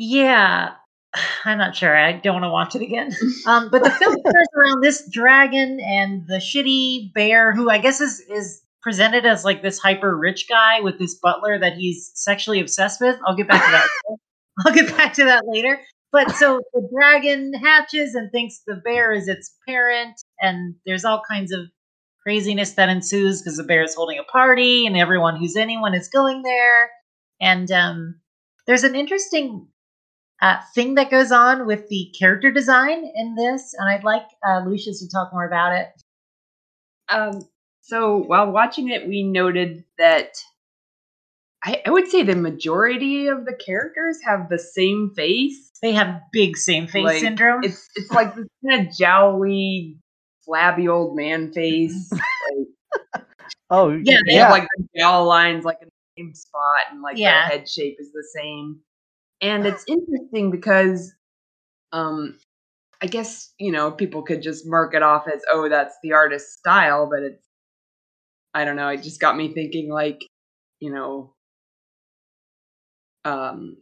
Yeah. 0.00 0.70
I'm 1.44 1.58
not 1.58 1.76
sure. 1.76 1.94
I 1.94 2.12
don't 2.12 2.40
want 2.40 2.44
to 2.44 2.50
watch 2.50 2.74
it 2.74 2.82
again. 2.82 3.14
Um, 3.46 3.68
but 3.70 3.82
the 3.82 3.90
film 3.90 4.16
centers 4.24 4.48
around 4.54 4.82
this 4.82 5.08
dragon 5.10 5.80
and 5.80 6.26
the 6.26 6.36
shitty 6.36 7.12
bear, 7.14 7.52
who 7.52 7.70
I 7.70 7.78
guess 7.78 8.00
is 8.00 8.20
is 8.20 8.62
presented 8.82 9.26
as 9.26 9.44
like 9.44 9.62
this 9.62 9.78
hyper 9.78 10.16
rich 10.16 10.46
guy 10.48 10.80
with 10.80 10.98
this 10.98 11.14
butler 11.14 11.58
that 11.58 11.74
he's 11.74 12.10
sexually 12.14 12.60
obsessed 12.60 13.00
with. 13.00 13.18
I'll 13.26 13.34
get 13.36 13.48
back 13.48 13.64
to 13.64 13.70
that. 13.70 13.88
I'll 14.66 14.74
get 14.74 14.96
back 14.96 15.14
to 15.14 15.24
that 15.24 15.44
later. 15.46 15.80
But 16.12 16.32
so 16.32 16.60
the 16.74 16.88
dragon 16.92 17.52
hatches 17.54 18.14
and 18.14 18.30
thinks 18.30 18.60
the 18.66 18.80
bear 18.84 19.12
is 19.12 19.28
its 19.28 19.54
parent, 19.66 20.20
and 20.40 20.74
there's 20.86 21.04
all 21.04 21.22
kinds 21.28 21.52
of 21.52 21.60
craziness 22.22 22.72
that 22.72 22.88
ensues 22.88 23.40
because 23.40 23.56
the 23.56 23.64
bear 23.64 23.82
is 23.82 23.94
holding 23.94 24.18
a 24.18 24.24
party, 24.24 24.86
and 24.86 24.96
everyone 24.96 25.36
who's 25.36 25.56
anyone 25.56 25.94
is 25.94 26.08
going 26.08 26.42
there. 26.42 26.90
And 27.40 27.70
um, 27.70 28.20
there's 28.66 28.84
an 28.84 28.94
interesting 28.94 29.66
uh, 30.40 30.56
thing 30.74 30.94
that 30.94 31.10
goes 31.10 31.32
on 31.32 31.66
with 31.66 31.88
the 31.88 32.12
character 32.18 32.50
design 32.50 33.04
in 33.14 33.34
this, 33.34 33.74
and 33.78 33.88
I'd 33.88 34.04
like 34.04 34.26
uh, 34.46 34.62
Lucius 34.66 35.00
to 35.00 35.08
talk 35.08 35.32
more 35.32 35.46
about 35.46 35.72
it. 35.74 35.88
Um, 37.08 37.42
so 37.82 38.16
while 38.16 38.50
watching 38.50 38.88
it, 38.88 39.06
we 39.08 39.22
noted 39.22 39.84
that 39.98 40.36
I, 41.62 41.82
I 41.84 41.90
would 41.90 42.08
say 42.08 42.22
the 42.22 42.36
majority 42.36 43.26
of 43.26 43.44
the 43.44 43.54
characters 43.54 44.18
have 44.24 44.48
the 44.48 44.58
same 44.58 45.12
face. 45.14 45.70
They 45.82 45.92
have 45.92 46.20
big 46.32 46.56
same 46.56 46.86
face 46.86 47.04
Like, 47.04 47.20
syndrome. 47.20 47.64
It's 47.64 47.88
it's 47.96 48.10
like 48.10 48.34
this 48.34 48.46
kind 48.66 48.86
of 48.88 48.94
jowly, 48.96 49.98
flabby 50.44 50.88
old 50.88 51.16
man 51.16 51.52
face. 51.54 52.10
like, 52.12 52.66
Oh 53.70 53.90
Yeah, 53.90 54.18
they 54.26 54.34
yeah. 54.34 54.42
have 54.44 54.50
like 54.50 54.66
the 54.76 54.86
jowl 54.98 55.26
lines 55.26 55.64
like 55.64 55.78
in 55.82 55.88
the 55.88 56.22
same 56.22 56.34
spot, 56.34 56.82
and 56.90 57.02
like 57.02 57.16
Yeah. 57.16 57.48
their 57.48 57.58
head 57.58 57.68
shape 57.68 57.96
is 57.98 58.10
the 58.12 58.26
same. 58.34 58.80
And 59.42 59.66
it's 59.66 59.84
interesting 59.88 60.50
because, 60.50 61.14
um, 61.92 62.38
I 63.02 63.06
guess 63.06 63.52
you 63.58 63.72
know 63.72 63.90
people 63.90 64.22
could 64.22 64.42
just 64.42 64.66
mark 64.66 64.94
it 64.94 65.02
off 65.02 65.26
as 65.26 65.42
oh 65.50 65.68
that's 65.68 65.96
the 66.02 66.12
artist's 66.12 66.58
style, 66.58 67.08
but 67.08 67.22
it's 67.22 67.42
I 68.52 68.64
don't 68.64 68.76
know. 68.76 68.88
It 68.88 69.02
just 69.02 69.20
got 69.20 69.36
me 69.36 69.52
thinking 69.52 69.90
like 69.90 70.20
you 70.80 70.92
know 70.92 71.34
um 73.24 73.76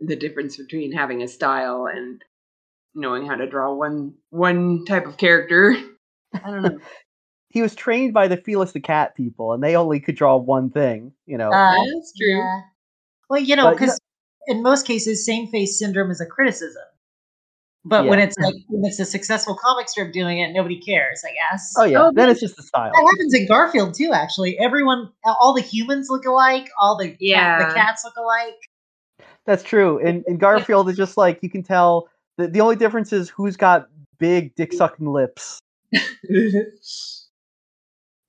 the 0.00 0.16
difference 0.16 0.56
between 0.56 0.92
having 0.92 1.22
a 1.22 1.28
style 1.28 1.86
and 1.86 2.22
knowing 2.94 3.26
how 3.26 3.36
to 3.36 3.48
draw 3.48 3.72
one 3.72 4.14
one 4.30 4.84
type 4.84 5.06
of 5.06 5.16
character. 5.16 5.76
I 6.34 6.50
don't 6.50 6.62
know. 6.62 6.78
he 7.50 7.62
was 7.62 7.74
trained 7.74 8.12
by 8.12 8.28
the 8.28 8.36
Felix 8.36 8.72
the 8.72 8.80
Cat 8.80 9.14
people, 9.16 9.52
and 9.52 9.62
they 9.62 9.76
only 9.76 10.00
could 10.00 10.16
draw 10.16 10.36
one 10.36 10.70
thing. 10.70 11.12
You 11.26 11.38
know. 11.38 11.50
Uh, 11.50 11.84
That's 11.94 12.12
true. 12.16 12.38
yeah. 12.38 12.60
Well, 13.30 13.40
you 13.40 13.56
know, 13.56 13.70
because 13.70 13.98
in 14.46 14.62
most 14.62 14.86
cases, 14.86 15.24
same 15.24 15.46
face 15.48 15.78
syndrome 15.78 16.10
is 16.10 16.20
a 16.20 16.26
criticism. 16.26 16.82
But 17.86 18.06
when 18.06 18.18
it's 18.18 18.34
like 18.38 18.54
when 18.68 18.82
it's 18.90 18.98
a 18.98 19.04
successful 19.04 19.58
comic 19.62 19.90
strip 19.90 20.10
doing 20.12 20.38
it, 20.38 20.52
nobody 20.52 20.80
cares. 20.80 21.22
I 21.22 21.34
guess. 21.34 21.74
oh 21.76 21.84
yeah. 21.84 22.04
Oh, 22.06 22.12
then 22.14 22.30
it's 22.30 22.40
just 22.40 22.56
the 22.56 22.62
style. 22.62 22.90
That 22.94 23.06
happens 23.10 23.34
in 23.34 23.46
Garfield 23.46 23.92
too. 23.94 24.10
Actually, 24.14 24.58
everyone, 24.58 25.10
all 25.24 25.52
the 25.52 25.60
humans 25.60 26.06
look 26.08 26.24
alike. 26.24 26.70
All 26.80 26.96
the 26.96 27.10
cat, 27.10 27.16
Yeah. 27.20 27.68
the 27.68 27.74
cats 27.74 28.02
look 28.02 28.14
alike. 28.16 28.54
That's 29.44 29.62
true. 29.62 29.98
In 29.98 30.24
in 30.26 30.38
Garfield, 30.38 30.88
it's 30.88 30.96
just 30.96 31.18
like 31.18 31.40
you 31.42 31.50
can 31.50 31.62
tell. 31.62 32.08
The, 32.38 32.48
the 32.48 32.60
only 32.62 32.76
difference 32.76 33.12
is 33.12 33.28
who's 33.28 33.56
got 33.56 33.88
big 34.18 34.54
dick 34.54 34.72
sucking 34.72 35.06
lips. 35.06 35.60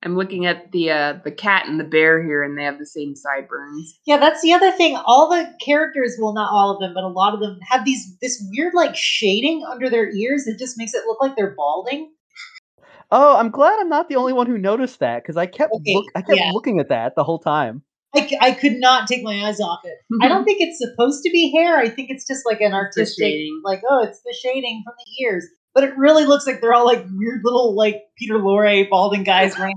I'm 0.06 0.16
looking 0.16 0.46
at 0.46 0.72
the 0.72 0.92
uh, 0.92 1.14
the 1.24 1.32
cat 1.32 1.68
and 1.68 1.80
the 1.80 1.84
bear 1.84 2.24
here, 2.24 2.44
and 2.44 2.56
they 2.56 2.64
have 2.64 2.78
the 2.78 2.86
same 2.86 3.16
sideburns. 3.16 4.00
Yeah, 4.06 4.18
that's 4.18 4.42
the 4.44 4.54
other 4.54 4.72
thing. 4.72 4.96
All 5.04 5.28
the 5.28 5.52
characters, 5.60 6.16
well, 6.22 6.34
not 6.34 6.52
all 6.52 6.72
of 6.72 6.80
them, 6.80 6.94
but 6.94 7.04
a 7.04 7.08
lot 7.08 7.34
of 7.34 7.40
them 7.40 7.58
have 7.68 7.86
these 7.86 8.16
this 8.22 8.42
weird 8.52 8.76
like 8.76 8.96
shading 8.96 9.66
under 9.70 9.90
their 9.90 10.12
ears 10.12 10.46
that 10.46 10.60
just 10.60 10.78
makes 10.78 10.94
it 10.94 11.06
look 11.08 11.20
like 11.20 11.36
they're 11.36 11.56
balding. 11.56 12.12
Oh, 13.12 13.36
I'm 13.36 13.50
glad 13.50 13.80
I'm 13.80 13.90
not 13.90 14.08
the 14.08 14.16
only 14.16 14.34
one 14.34 14.46
who 14.46 14.60
noticed 14.60 15.00
that 15.00 15.24
because 15.24 15.38
I 15.38 15.48
kept 15.48 15.74
Okay, 15.74 15.96
look, 15.96 16.06
I 16.16 16.22
kept 16.22 16.38
yeah. 16.38 16.52
looking 16.54 16.80
at 16.80 16.90
that 16.90 17.16
the 17.16 17.24
whole 17.24 17.40
time. 17.40 17.82
i 18.14 18.52
could 18.52 18.74
not 18.74 19.08
take 19.08 19.24
my 19.24 19.48
eyes 19.48 19.60
off 19.60 19.80
it. 19.86 19.98
I 20.22 20.28
don't 20.28 20.44
think 20.46 20.60
it's 20.62 20.78
supposed 20.80 21.24
to 21.24 21.32
be 21.32 21.52
hair. 21.52 21.80
I 21.80 21.90
think 21.90 22.12
it's 22.12 22.28
just 22.28 22.46
like 22.46 22.62
an 22.62 22.74
artistic, 22.74 23.34
like 23.64 23.82
oh, 23.90 24.04
it's 24.04 24.22
the 24.22 24.36
shading 24.40 24.84
from 24.86 24.94
the 25.00 25.24
ears. 25.24 25.48
But 25.76 25.84
it 25.84 25.96
really 25.98 26.26
looks 26.26 26.48
like 26.48 26.62
they're 26.62 26.74
all 26.74 26.86
like 26.86 27.06
weird 27.12 27.42
little 27.44 27.76
like 27.76 28.04
Peter 28.18 28.40
Lorre 28.40 28.90
balding 28.90 29.24
guys 29.24 29.54
running 29.60 29.76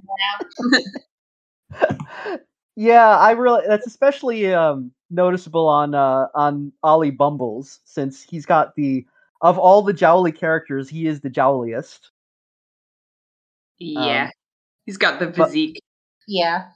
around. 1.74 2.40
yeah, 2.76 3.16
I 3.18 3.32
really 3.32 3.62
that's 3.66 3.86
especially 3.86 4.54
um, 4.54 4.92
noticeable 5.10 5.66
on 5.68 5.94
uh, 5.94 6.28
on 6.34 6.72
Ollie 6.82 7.10
Bumbles 7.10 7.80
since 7.84 8.22
he's 8.22 8.46
got 8.46 8.74
the 8.76 9.04
of 9.42 9.58
all 9.58 9.82
the 9.82 9.92
jowly 9.92 10.32
characters, 10.32 10.88
he 10.88 11.06
is 11.06 11.20
the 11.20 11.30
jowliest. 11.30 12.10
Yeah, 13.78 14.24
Um, 14.24 14.30
he's 14.86 14.96
got 14.96 15.18
the 15.20 15.26
but- 15.26 15.46
physique. 15.48 15.80
Yeah. 16.26 16.68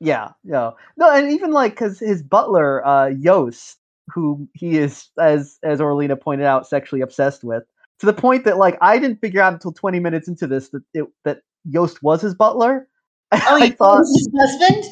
Yeah, 0.00 0.30
yeah. 0.42 0.70
No, 0.96 1.10
and 1.10 1.30
even 1.30 1.52
like 1.52 1.72
because 1.72 1.98
his 2.00 2.22
butler, 2.22 2.84
uh, 2.86 3.06
Yost, 3.08 3.78
who 4.12 4.48
he 4.52 4.76
is, 4.76 5.08
as 5.18 5.58
as 5.62 5.80
Aurelina 5.80 6.16
pointed 6.20 6.44
out, 6.46 6.66
sexually 6.66 7.00
obsessed 7.00 7.42
with, 7.44 7.62
to 8.04 8.12
the 8.12 8.20
point 8.20 8.44
that 8.44 8.58
like 8.58 8.76
I 8.80 8.98
didn't 8.98 9.20
figure 9.20 9.40
out 9.40 9.52
until 9.52 9.72
twenty 9.72 9.98
minutes 9.98 10.28
into 10.28 10.46
this 10.46 10.68
that 10.70 10.82
it, 10.92 11.04
that 11.24 11.40
Yost 11.64 12.02
was 12.02 12.20
his 12.20 12.34
butler. 12.34 12.88
Oh, 13.32 13.56
I 13.56 13.70
thought, 13.70 13.98
his 13.98 14.28
husband? 14.38 14.84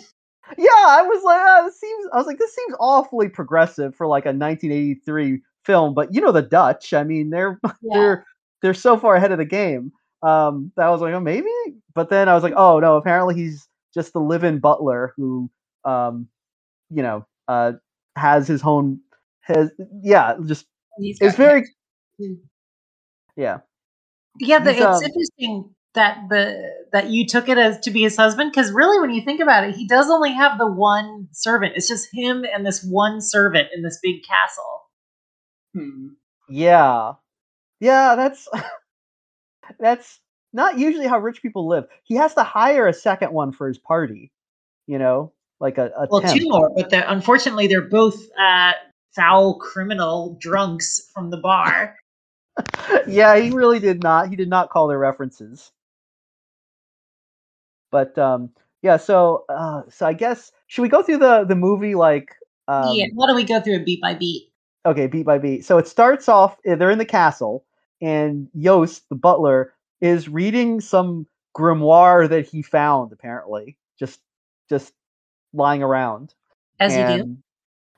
yeah, 0.58 0.68
I 0.72 1.02
was 1.02 1.22
like, 1.22 1.40
uh, 1.40 1.62
this 1.62 1.78
seems. 1.78 2.08
I 2.12 2.16
was 2.16 2.26
like, 2.26 2.38
this 2.38 2.52
seems 2.52 2.74
awfully 2.80 3.28
progressive 3.28 3.94
for 3.94 4.08
like 4.08 4.24
a 4.24 4.34
1983 4.34 5.40
film. 5.64 5.94
But 5.94 6.12
you 6.12 6.20
know, 6.20 6.32
the 6.32 6.42
Dutch. 6.42 6.92
I 6.92 7.04
mean, 7.04 7.30
they're 7.30 7.60
Yeah. 7.82 7.94
they're 7.94 8.26
they're 8.62 8.74
so 8.74 8.96
far 8.96 9.14
ahead 9.14 9.30
of 9.30 9.38
the 9.38 9.44
game. 9.44 9.92
Um, 10.22 10.72
that 10.76 10.86
I 10.86 10.90
was 10.90 11.00
like, 11.00 11.14
oh, 11.14 11.20
maybe. 11.20 11.50
But 11.94 12.08
then 12.08 12.28
I 12.28 12.34
was 12.34 12.42
like, 12.42 12.54
oh 12.56 12.80
no, 12.80 12.96
apparently 12.96 13.36
he's 13.36 13.68
just 13.94 14.12
the 14.12 14.20
live-in 14.20 14.58
butler 14.58 15.12
who, 15.16 15.50
um, 15.84 16.26
you 16.90 17.02
know, 17.02 17.26
uh, 17.46 17.72
has 18.16 18.48
his 18.48 18.62
own 18.64 18.98
has 19.42 19.70
yeah, 20.02 20.34
just 20.46 20.66
it's 20.98 21.36
very 21.36 21.64
too. 22.18 22.38
yeah. 23.36 23.58
Yeah, 24.38 24.60
the, 24.60 24.70
it's 24.70 24.80
um, 24.80 25.02
interesting 25.02 25.74
that 25.94 26.18
the 26.30 26.72
that 26.92 27.10
you 27.10 27.26
took 27.26 27.48
it 27.48 27.58
as 27.58 27.78
to 27.80 27.90
be 27.90 28.02
his 28.02 28.16
husband 28.16 28.50
because 28.50 28.72
really, 28.72 28.98
when 29.00 29.10
you 29.10 29.22
think 29.22 29.40
about 29.40 29.64
it, 29.64 29.74
he 29.74 29.86
does 29.86 30.08
only 30.10 30.32
have 30.32 30.58
the 30.58 30.70
one 30.70 31.28
servant. 31.32 31.74
It's 31.76 31.88
just 31.88 32.08
him 32.12 32.44
and 32.44 32.64
this 32.64 32.82
one 32.82 33.20
servant 33.20 33.68
in 33.74 33.82
this 33.82 33.98
big 34.02 34.22
castle. 34.24 34.80
Hmm. 35.74 36.08
Yeah. 36.48 37.12
Yeah, 37.80 38.14
that's 38.14 38.48
that's 39.78 40.20
not 40.52 40.78
usually 40.78 41.06
how 41.06 41.18
rich 41.18 41.42
people 41.42 41.68
live. 41.68 41.84
He 42.04 42.14
has 42.16 42.34
to 42.34 42.42
hire 42.42 42.86
a 42.86 42.92
second 42.92 43.32
one 43.32 43.52
for 43.52 43.68
his 43.68 43.78
party, 43.78 44.30
you 44.86 44.98
know, 44.98 45.32
like 45.60 45.78
a, 45.78 45.90
a 45.96 46.06
Well, 46.10 46.20
temp. 46.20 46.38
two 46.38 46.48
more, 46.48 46.70
but 46.74 46.90
they're, 46.90 47.04
unfortunately, 47.06 47.66
they're 47.66 47.88
both 47.88 48.16
uh, 48.38 48.72
foul 49.14 49.58
criminal 49.58 50.36
drunks 50.40 51.10
from 51.14 51.30
the 51.30 51.38
bar. 51.38 51.96
Yeah, 53.06 53.36
he 53.36 53.50
really 53.50 53.78
did 53.78 54.02
not. 54.02 54.28
He 54.28 54.36
did 54.36 54.48
not 54.48 54.70
call 54.70 54.88
their 54.88 54.98
references. 54.98 55.72
But 57.90 58.16
um 58.18 58.50
yeah, 58.82 58.96
so 58.96 59.44
uh 59.48 59.82
so 59.88 60.06
I 60.06 60.12
guess 60.12 60.52
should 60.66 60.82
we 60.82 60.88
go 60.88 61.02
through 61.02 61.18
the 61.18 61.44
the 61.44 61.56
movie 61.56 61.94
like 61.94 62.34
um 62.68 62.96
yeah, 62.96 63.06
why 63.14 63.26
don't 63.26 63.36
we 63.36 63.44
go 63.44 63.60
through 63.60 63.76
it 63.76 63.86
beat 63.86 64.00
by 64.00 64.14
beat? 64.14 64.48
okay, 64.84 65.06
beat 65.06 65.24
by 65.24 65.38
beat. 65.38 65.64
So 65.64 65.78
it 65.78 65.86
starts 65.86 66.28
off 66.28 66.58
eh, 66.64 66.74
they're 66.74 66.90
in 66.90 66.98
the 66.98 67.04
castle 67.04 67.64
and 68.00 68.48
Yost, 68.54 69.08
the 69.08 69.14
butler, 69.14 69.74
is 70.00 70.28
reading 70.28 70.80
some 70.80 71.26
grimoire 71.56 72.28
that 72.28 72.46
he 72.46 72.62
found 72.62 73.12
apparently, 73.12 73.76
just 73.98 74.20
just 74.68 74.92
lying 75.52 75.82
around. 75.82 76.34
As 76.80 76.96
you 76.96 77.24
do. 77.24 77.36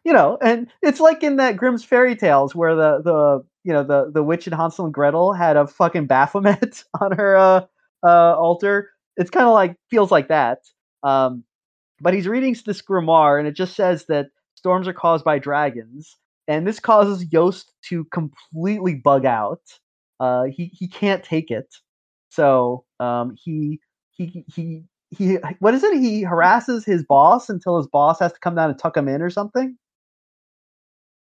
You 0.04 0.12
know, 0.12 0.36
and 0.42 0.68
it's 0.82 1.00
like 1.00 1.22
in 1.22 1.36
that 1.36 1.56
Grimm's 1.56 1.84
fairy 1.84 2.14
tales 2.14 2.54
where 2.54 2.74
the 2.74 3.00
the 3.02 3.44
you 3.64 3.72
know 3.72 3.82
the 3.82 4.10
the 4.12 4.22
witch 4.22 4.46
in 4.46 4.52
Hansel 4.52 4.84
and 4.84 4.94
Gretel 4.94 5.32
had 5.32 5.56
a 5.56 5.66
fucking 5.66 6.06
Baphomet 6.06 6.84
on 7.00 7.12
her 7.12 7.36
uh, 7.36 7.60
uh 8.04 8.36
altar. 8.36 8.90
It's 9.16 9.30
kind 9.30 9.46
of 9.46 9.54
like 9.54 9.76
feels 9.90 10.10
like 10.10 10.28
that. 10.28 10.58
Um, 11.02 11.44
but 12.00 12.14
he's 12.14 12.28
reading 12.28 12.56
this 12.66 12.82
grimoire, 12.82 13.38
and 13.38 13.48
it 13.48 13.56
just 13.56 13.74
says 13.74 14.06
that 14.06 14.26
storms 14.54 14.86
are 14.86 14.92
caused 14.92 15.24
by 15.24 15.38
dragons, 15.38 16.16
and 16.46 16.66
this 16.66 16.78
causes 16.78 17.32
Yost 17.32 17.72
to 17.88 18.04
completely 18.06 18.94
bug 18.94 19.24
out. 19.24 19.62
Uh, 20.20 20.44
he 20.44 20.66
he 20.66 20.86
can't 20.86 21.24
take 21.24 21.50
it, 21.50 21.74
so 22.28 22.84
um, 23.00 23.34
he 23.42 23.80
he 24.10 24.44
he 24.54 24.84
he. 25.10 25.38
What 25.60 25.74
is 25.74 25.82
it? 25.82 25.98
He 25.98 26.22
harasses 26.22 26.84
his 26.84 27.04
boss 27.04 27.48
until 27.48 27.78
his 27.78 27.86
boss 27.86 28.18
has 28.20 28.32
to 28.32 28.40
come 28.40 28.54
down 28.54 28.70
and 28.70 28.78
tuck 28.78 28.96
him 28.96 29.08
in 29.08 29.22
or 29.22 29.30
something. 29.30 29.76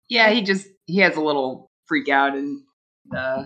Yeah, 0.09 0.31
he 0.31 0.43
just 0.43 0.69
he 0.87 0.99
has 0.99 1.17
a 1.17 1.21
little 1.21 1.71
freak 1.87 2.09
out 2.09 2.35
and 2.35 2.63
uh 3.17 3.45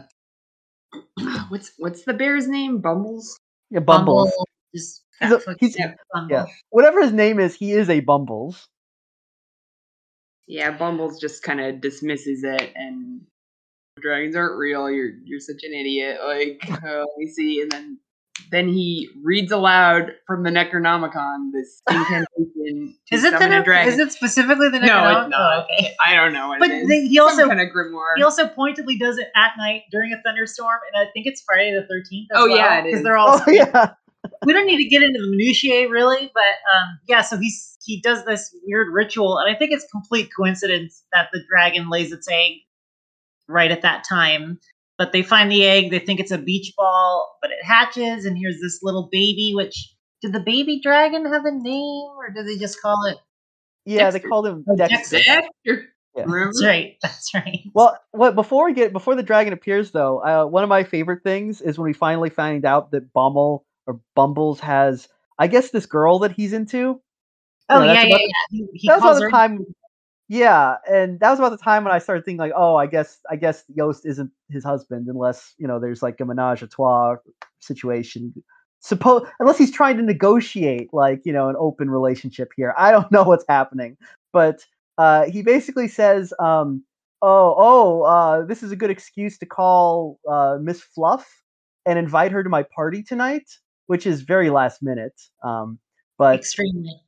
what's 1.48 1.72
what's 1.78 2.02
the 2.04 2.14
bear's 2.14 2.48
name? 2.48 2.80
Bumbles? 2.80 3.38
Yeah, 3.70 3.80
Bumbles. 3.80 4.30
Bumble, 4.30 4.48
Just 4.74 5.02
He's 5.20 5.30
a- 5.32 5.54
he's- 5.60 5.76
yeah, 5.78 5.94
Bumble. 6.12 6.30
yeah. 6.34 6.46
Whatever 6.70 7.02
his 7.02 7.12
name 7.12 7.38
is, 7.38 7.54
he 7.54 7.72
is 7.72 7.88
a 7.90 8.00
Bumbles. 8.00 8.66
Yeah, 10.48 10.70
Bumbles 10.76 11.20
just 11.20 11.42
kind 11.42 11.60
of 11.60 11.80
dismisses 11.80 12.42
it 12.42 12.72
and 12.74 13.20
dragons 14.00 14.34
aren't 14.34 14.58
real. 14.58 14.90
You're 14.90 15.12
you're 15.24 15.40
such 15.40 15.62
an 15.62 15.72
idiot. 15.72 16.18
Like, 16.24 16.60
oh, 16.84 16.98
let 17.08 17.18
me 17.18 17.26
see. 17.28 17.60
And 17.62 17.70
then 17.70 17.98
then 18.50 18.68
he 18.68 19.08
reads 19.22 19.52
aloud 19.52 20.12
from 20.26 20.42
the 20.42 20.50
Necronomicon 20.50 21.50
this 21.52 21.82
incantation 21.90 22.94
to 23.08 23.14
Is 23.14 23.24
it 23.24 23.32
the 23.32 23.38
summon 23.38 23.52
a 23.52 23.58
ne- 23.60 23.64
dragon. 23.64 23.92
is 23.92 23.98
it 23.98 24.12
specifically 24.12 24.68
the 24.68 24.80
no, 24.80 24.84
it's 25.22 25.30
not. 25.30 25.32
Oh, 25.34 25.62
okay. 25.64 25.94
I 26.04 26.14
don't 26.16 26.32
know 26.32 26.48
what 26.48 26.58
But 26.60 26.70
it 26.70 26.82
is. 26.82 26.88
they- 26.88 27.06
he 27.06 27.18
also- 27.18 27.46
kind 27.48 27.60
of 27.60 27.68
grimoire. 27.68 28.14
He 28.16 28.22
also 28.22 28.46
pointedly 28.48 28.96
does 28.98 29.18
it 29.18 29.28
at 29.36 29.52
night 29.58 29.82
during 29.90 30.12
a 30.12 30.20
thunderstorm, 30.22 30.78
and 30.92 31.06
I 31.06 31.10
think 31.12 31.26
it's 31.26 31.42
Friday 31.42 31.72
the 31.74 31.86
thirteenth. 31.86 32.28
Oh, 32.34 32.46
yeah, 32.46 32.80
it 32.80 32.84
because 32.84 32.98
is. 33.00 33.04
they're 33.04 33.16
all. 33.16 33.40
Oh 33.46 33.50
yeah. 33.50 33.90
we 34.44 34.52
don't 34.52 34.66
need 34.66 34.76
to 34.82 34.88
get 34.88 35.02
into 35.02 35.18
the 35.20 35.28
minutiae 35.30 35.88
really, 35.88 36.30
but 36.34 36.42
um, 36.76 36.98
yeah. 37.08 37.22
So 37.22 37.36
he's 37.38 37.76
he 37.84 38.00
does 38.02 38.24
this 38.24 38.54
weird 38.64 38.88
ritual, 38.92 39.38
and 39.38 39.54
I 39.54 39.58
think 39.58 39.72
it's 39.72 39.86
complete 39.90 40.28
coincidence 40.36 41.02
that 41.12 41.28
the 41.32 41.40
dragon 41.48 41.88
lays 41.88 42.12
its 42.12 42.28
egg 42.30 42.52
right 43.48 43.70
at 43.70 43.82
that 43.82 44.04
time. 44.08 44.58
But 45.00 45.12
they 45.12 45.22
find 45.22 45.50
the 45.50 45.64
egg, 45.64 45.90
they 45.90 45.98
think 45.98 46.20
it's 46.20 46.30
a 46.30 46.36
beach 46.38 46.74
ball, 46.76 47.38
but 47.42 47.50
it 47.50 47.64
hatches, 47.64 48.26
and 48.26 48.38
here's 48.38 48.60
this 48.60 48.80
little 48.82 49.08
baby. 49.10 49.52
Which 49.56 49.94
did 50.22 50.34
the 50.34 50.40
baby 50.40 50.78
dragon 50.82 51.24
have 51.32 51.46
a 51.46 51.50
name, 51.52 52.10
or 52.18 52.30
did 52.30 52.46
they 52.46 52.58
just 52.58 52.82
call 52.82 53.06
it? 53.06 53.16
Yeah, 53.86 54.10
they 54.10 54.18
Dexter. 54.18 54.28
called 54.28 54.46
him 54.46 54.64
Oh, 54.68 54.76
Dexter. 54.76 55.16
Dexter. 55.16 55.40
Dexter. 55.64 55.88
Yeah. 56.16 56.24
That's 56.28 56.62
right. 56.64 56.96
That's 57.02 57.34
right. 57.34 57.60
Well, 57.72 57.98
what 58.10 58.34
before 58.34 58.66
we 58.66 58.74
get 58.74 58.92
before 58.92 59.14
the 59.14 59.22
dragon 59.22 59.54
appears 59.54 59.90
though, 59.92 60.22
uh, 60.22 60.44
one 60.44 60.62
of 60.62 60.68
my 60.68 60.84
favorite 60.84 61.22
things 61.22 61.62
is 61.62 61.78
when 61.78 61.86
we 61.86 61.94
finally 61.94 62.30
find 62.30 62.66
out 62.66 62.90
that 62.90 63.12
Bumble 63.14 63.64
or 63.86 64.00
Bumbles 64.14 64.60
has, 64.60 65.08
I 65.38 65.46
guess, 65.46 65.70
this 65.70 65.86
girl 65.86 66.18
that 66.20 66.32
he's 66.32 66.52
into. 66.52 67.00
Oh 67.70 67.82
Yeah, 67.84 67.94
yeah, 67.94 68.02
yeah, 68.02 68.16
yeah. 68.18 68.26
He, 68.50 68.66
he 68.74 68.88
that 68.88 68.96
was 68.96 69.02
calls 69.02 69.20
her. 69.20 69.26
the 69.28 69.30
time. 69.30 69.64
Yeah, 70.30 70.76
and 70.88 71.18
that 71.18 71.28
was 71.30 71.40
about 71.40 71.50
the 71.50 71.56
time 71.56 71.82
when 71.82 71.92
I 71.92 71.98
started 71.98 72.24
thinking 72.24 72.38
like, 72.38 72.52
oh, 72.54 72.76
I 72.76 72.86
guess 72.86 73.18
I 73.28 73.34
guess 73.34 73.64
Yost 73.74 74.06
isn't 74.06 74.30
his 74.48 74.62
husband 74.62 75.08
unless 75.08 75.54
you 75.58 75.66
know 75.66 75.80
there's 75.80 76.04
like 76.04 76.20
a 76.20 76.24
menage 76.24 76.62
a 76.62 76.68
trois 76.68 77.16
situation. 77.58 78.32
Suppose 78.78 79.26
unless 79.40 79.58
he's 79.58 79.72
trying 79.72 79.96
to 79.96 80.04
negotiate 80.04 80.90
like 80.92 81.22
you 81.24 81.32
know 81.32 81.48
an 81.48 81.56
open 81.58 81.90
relationship 81.90 82.52
here. 82.54 82.72
I 82.78 82.92
don't 82.92 83.10
know 83.12 83.24
what's 83.24 83.44
happening, 83.48 83.96
but 84.32 84.64
uh, 84.98 85.24
he 85.24 85.42
basically 85.42 85.88
says, 85.88 86.32
um, 86.38 86.84
"Oh, 87.22 87.56
oh, 87.58 88.02
uh, 88.02 88.44
this 88.44 88.62
is 88.62 88.70
a 88.70 88.76
good 88.76 88.90
excuse 88.90 89.36
to 89.38 89.46
call 89.46 90.20
uh, 90.30 90.58
Miss 90.62 90.80
Fluff 90.80 91.28
and 91.86 91.98
invite 91.98 92.30
her 92.30 92.44
to 92.44 92.48
my 92.48 92.62
party 92.62 93.02
tonight," 93.02 93.50
which 93.88 94.06
is 94.06 94.20
very 94.20 94.48
last 94.50 94.80
minute. 94.80 95.20
Um, 95.42 95.80
but 96.18 96.38
Extremely. 96.38 97.00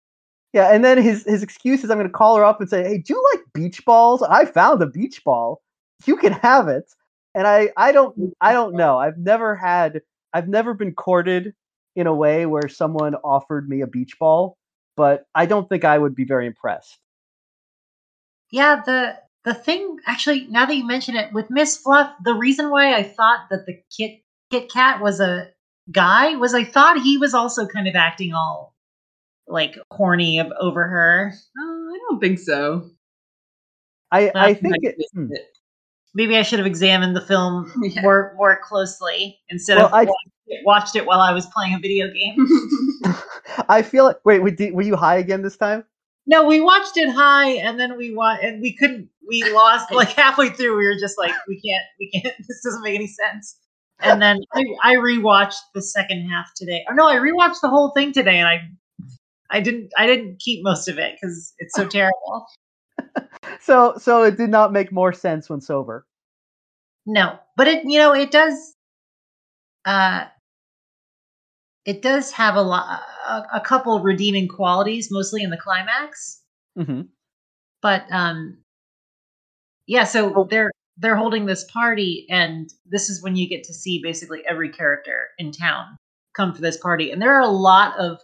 Yeah, 0.52 0.72
and 0.72 0.84
then 0.84 0.98
his 0.98 1.24
his 1.24 1.42
excuse 1.42 1.82
is 1.82 1.90
I'm 1.90 1.98
going 1.98 2.06
to 2.06 2.12
call 2.12 2.36
her 2.36 2.44
up 2.44 2.60
and 2.60 2.68
say, 2.68 2.84
"Hey, 2.84 2.98
do 2.98 3.14
you 3.14 3.30
like 3.32 3.44
beach 3.54 3.84
balls? 3.84 4.22
I 4.22 4.44
found 4.44 4.82
a 4.82 4.86
beach 4.86 5.24
ball. 5.24 5.62
You 6.06 6.16
can 6.16 6.32
have 6.32 6.68
it." 6.68 6.92
And 7.34 7.46
I 7.46 7.70
I 7.76 7.92
don't 7.92 8.34
I 8.40 8.52
don't 8.52 8.74
know. 8.74 8.98
I've 8.98 9.18
never 9.18 9.56
had 9.56 10.02
I've 10.32 10.48
never 10.48 10.74
been 10.74 10.92
courted 10.92 11.54
in 11.96 12.06
a 12.06 12.14
way 12.14 12.46
where 12.46 12.68
someone 12.68 13.14
offered 13.16 13.68
me 13.68 13.80
a 13.80 13.86
beach 13.86 14.18
ball, 14.18 14.56
but 14.96 15.26
I 15.34 15.46
don't 15.46 15.68
think 15.68 15.84
I 15.84 15.98
would 15.98 16.14
be 16.14 16.24
very 16.24 16.46
impressed. 16.46 16.98
Yeah, 18.50 18.82
the 18.84 19.18
the 19.44 19.54
thing 19.54 19.98
actually, 20.06 20.46
now 20.48 20.66
that 20.66 20.76
you 20.76 20.86
mention 20.86 21.16
it, 21.16 21.32
with 21.32 21.50
Miss 21.50 21.78
Fluff, 21.78 22.12
the 22.22 22.34
reason 22.34 22.70
why 22.70 22.94
I 22.94 23.02
thought 23.02 23.46
that 23.50 23.64
the 23.64 23.80
Kit 23.96 24.20
Kit 24.50 24.70
Kat 24.70 25.00
was 25.00 25.18
a 25.18 25.48
guy 25.90 26.36
was 26.36 26.52
I 26.52 26.64
thought 26.64 27.00
he 27.00 27.16
was 27.16 27.32
also 27.32 27.66
kind 27.66 27.88
of 27.88 27.94
acting 27.94 28.34
all 28.34 28.74
like 29.48 29.76
horny 29.90 30.38
of, 30.38 30.52
over 30.60 30.84
her. 30.86 31.32
Oh, 31.58 31.90
I 31.94 31.98
don't 32.08 32.20
think 32.20 32.38
so. 32.38 32.90
I 34.10 34.30
I 34.34 34.50
Uh, 34.50 34.54
think 34.54 34.62
Might 34.62 34.78
it, 34.82 34.96
hmm. 35.14 35.28
it. 35.32 35.46
Maybe 36.14 36.36
I 36.36 36.42
should 36.42 36.58
have 36.58 36.66
examined 36.66 37.16
the 37.16 37.20
film 37.22 37.72
Yeah. 37.82 38.02
more 38.02 38.34
more 38.36 38.58
closely 38.62 39.38
instead 39.48 39.78
Well, 39.78 39.86
of 39.86 39.92
I- 39.94 40.04
watched 40.04 40.28
it, 40.46 40.66
watched 40.66 40.96
it 40.96 41.06
while 41.06 41.20
I 41.20 41.32
was 41.32 41.46
playing 41.46 41.74
a 41.74 41.78
video 41.78 42.08
game. 42.12 42.36
I 43.68 43.82
feel 43.82 44.04
like 44.04 44.16
wait, 44.24 44.40
wait 44.42 44.56
did, 44.56 44.74
were 44.74 44.82
you 44.82 44.96
high 44.96 45.16
again 45.16 45.42
this 45.42 45.56
time? 45.56 45.84
No, 46.26 46.46
we 46.46 46.60
watched 46.60 46.96
it 46.96 47.08
high, 47.10 47.48
and 47.54 47.80
then 47.80 47.96
we 47.98 48.14
wa- 48.14 48.38
and 48.40 48.62
we 48.62 48.76
couldn't. 48.76 49.08
We 49.26 49.42
lost 49.52 49.90
like 49.92 50.10
halfway 50.10 50.50
through. 50.50 50.76
We 50.78 50.86
were 50.86 50.96
just 50.98 51.18
like, 51.18 51.32
we 51.48 51.60
can't, 51.60 51.82
we 51.98 52.10
can't. 52.10 52.34
This 52.46 52.60
doesn't 52.62 52.82
make 52.82 52.94
any 52.94 53.08
sense. 53.08 53.56
And 54.00 54.20
then 54.22 54.38
I, 54.52 54.62
I 54.82 54.94
rewatched 54.96 55.58
the 55.74 55.82
second 55.82 56.28
half 56.28 56.46
today. 56.56 56.84
Oh 56.90 56.94
no, 56.94 57.08
I 57.08 57.16
rewatched 57.16 57.60
the 57.62 57.68
whole 57.68 57.90
thing 57.90 58.12
today, 58.12 58.38
and 58.38 58.48
I, 58.48 58.60
I 59.52 59.60
didn't, 59.60 59.92
I 59.98 60.06
didn't 60.06 60.40
keep 60.40 60.64
most 60.64 60.88
of 60.88 60.98
it 60.98 61.16
because 61.20 61.54
it's 61.58 61.74
so 61.76 61.86
terrible. 61.86 62.46
So 63.60 63.94
so 63.98 64.22
it 64.24 64.36
did 64.36 64.50
not 64.50 64.72
make 64.72 64.92
more 64.92 65.12
sense 65.12 65.48
when 65.48 65.60
sober. 65.60 66.06
No, 67.06 67.38
but 67.56 67.68
it, 67.68 67.84
you 67.84 67.98
know, 67.98 68.12
it 68.14 68.30
does. 68.30 68.74
Uh, 69.84 70.24
it 71.84 72.02
does 72.02 72.30
have 72.32 72.54
a 72.54 72.62
lot, 72.62 73.02
a, 73.26 73.42
a 73.54 73.60
couple 73.60 74.00
redeeming 74.00 74.48
qualities, 74.48 75.08
mostly 75.10 75.42
in 75.42 75.50
the 75.50 75.56
climax. 75.56 76.40
hmm 76.76 77.02
but 77.82 78.04
um 78.12 78.58
yeah 79.86 80.04
so 80.04 80.32
Oh. 80.36 80.44
they're 80.44 80.70
they're 80.98 81.16
holding 81.16 81.46
this 81.46 81.64
party 81.64 82.26
and 82.30 82.70
this 82.86 83.08
is 83.10 83.22
when 83.22 83.36
you 83.36 83.48
get 83.48 83.64
to 83.64 83.74
see 83.74 84.00
basically 84.02 84.42
every 84.48 84.70
character 84.70 85.28
in 85.38 85.52
town 85.52 85.96
come 86.36 86.54
for 86.54 86.60
this 86.62 86.76
party 86.76 87.10
and 87.10 87.20
there 87.20 87.34
are 87.34 87.40
a 87.40 87.48
lot 87.48 87.98
of 87.98 88.20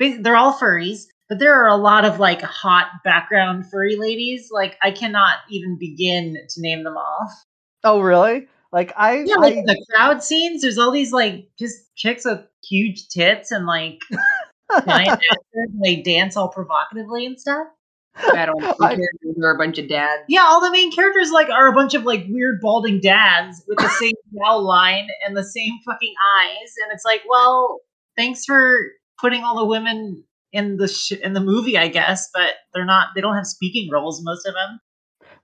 they're 0.00 0.36
all 0.36 0.52
furries 0.52 1.04
but 1.28 1.38
there 1.38 1.54
are 1.54 1.68
a 1.68 1.76
lot 1.76 2.04
of 2.04 2.18
like 2.18 2.42
hot 2.42 2.86
background 3.04 3.64
furry 3.70 3.96
ladies 3.96 4.48
like 4.50 4.76
i 4.82 4.90
cannot 4.90 5.36
even 5.48 5.78
begin 5.78 6.36
to 6.48 6.60
name 6.60 6.82
them 6.82 6.96
all 6.96 7.30
Oh 7.82 8.00
really? 8.00 8.46
Like 8.72 8.92
I, 8.96 9.24
yeah 9.26 9.34
like 9.36 9.56
I 9.56 9.62
the 9.62 9.86
crowd 9.90 10.22
scenes 10.22 10.62
there's 10.62 10.78
all 10.78 10.92
these 10.92 11.12
like 11.12 11.48
just 11.58 11.92
chicks 11.96 12.24
with 12.24 12.40
huge 12.62 13.08
tits 13.08 13.50
and 13.50 13.66
like 13.66 13.98
giant 14.86 15.20
they 15.82 15.96
dance 15.96 16.36
all 16.36 16.48
provocatively 16.48 17.26
and 17.26 17.40
stuff 17.40 17.66
I 18.14 18.46
don't 18.46 18.62
I- 18.80 18.94
characters 18.94 19.42
are 19.42 19.54
a 19.54 19.58
bunch 19.58 19.78
of 19.78 19.88
dads. 19.88 20.22
Yeah, 20.28 20.42
all 20.42 20.60
the 20.60 20.70
main 20.70 20.92
characters 20.92 21.30
like 21.32 21.48
are 21.48 21.68
a 21.68 21.72
bunch 21.72 21.94
of 21.94 22.04
like 22.04 22.26
weird 22.28 22.60
balding 22.60 23.00
dads 23.00 23.62
with 23.66 23.78
the 23.78 23.88
same 24.00 24.12
brow 24.32 24.58
line 24.58 25.08
and 25.26 25.36
the 25.36 25.44
same 25.44 25.78
fucking 25.84 26.14
eyes, 26.38 26.74
and 26.82 26.92
it's 26.92 27.04
like, 27.04 27.22
well, 27.28 27.80
thanks 28.16 28.44
for 28.44 28.92
putting 29.20 29.44
all 29.44 29.56
the 29.56 29.66
women 29.66 30.24
in 30.52 30.76
the 30.76 30.88
sh- 30.88 31.12
in 31.12 31.32
the 31.32 31.40
movie, 31.40 31.78
I 31.78 31.88
guess, 31.88 32.28
but 32.34 32.54
they're 32.74 32.84
not. 32.84 33.08
They 33.14 33.20
don't 33.20 33.34
have 33.36 33.46
speaking 33.46 33.90
roles, 33.90 34.22
most 34.22 34.46
of 34.46 34.54
them. 34.54 34.80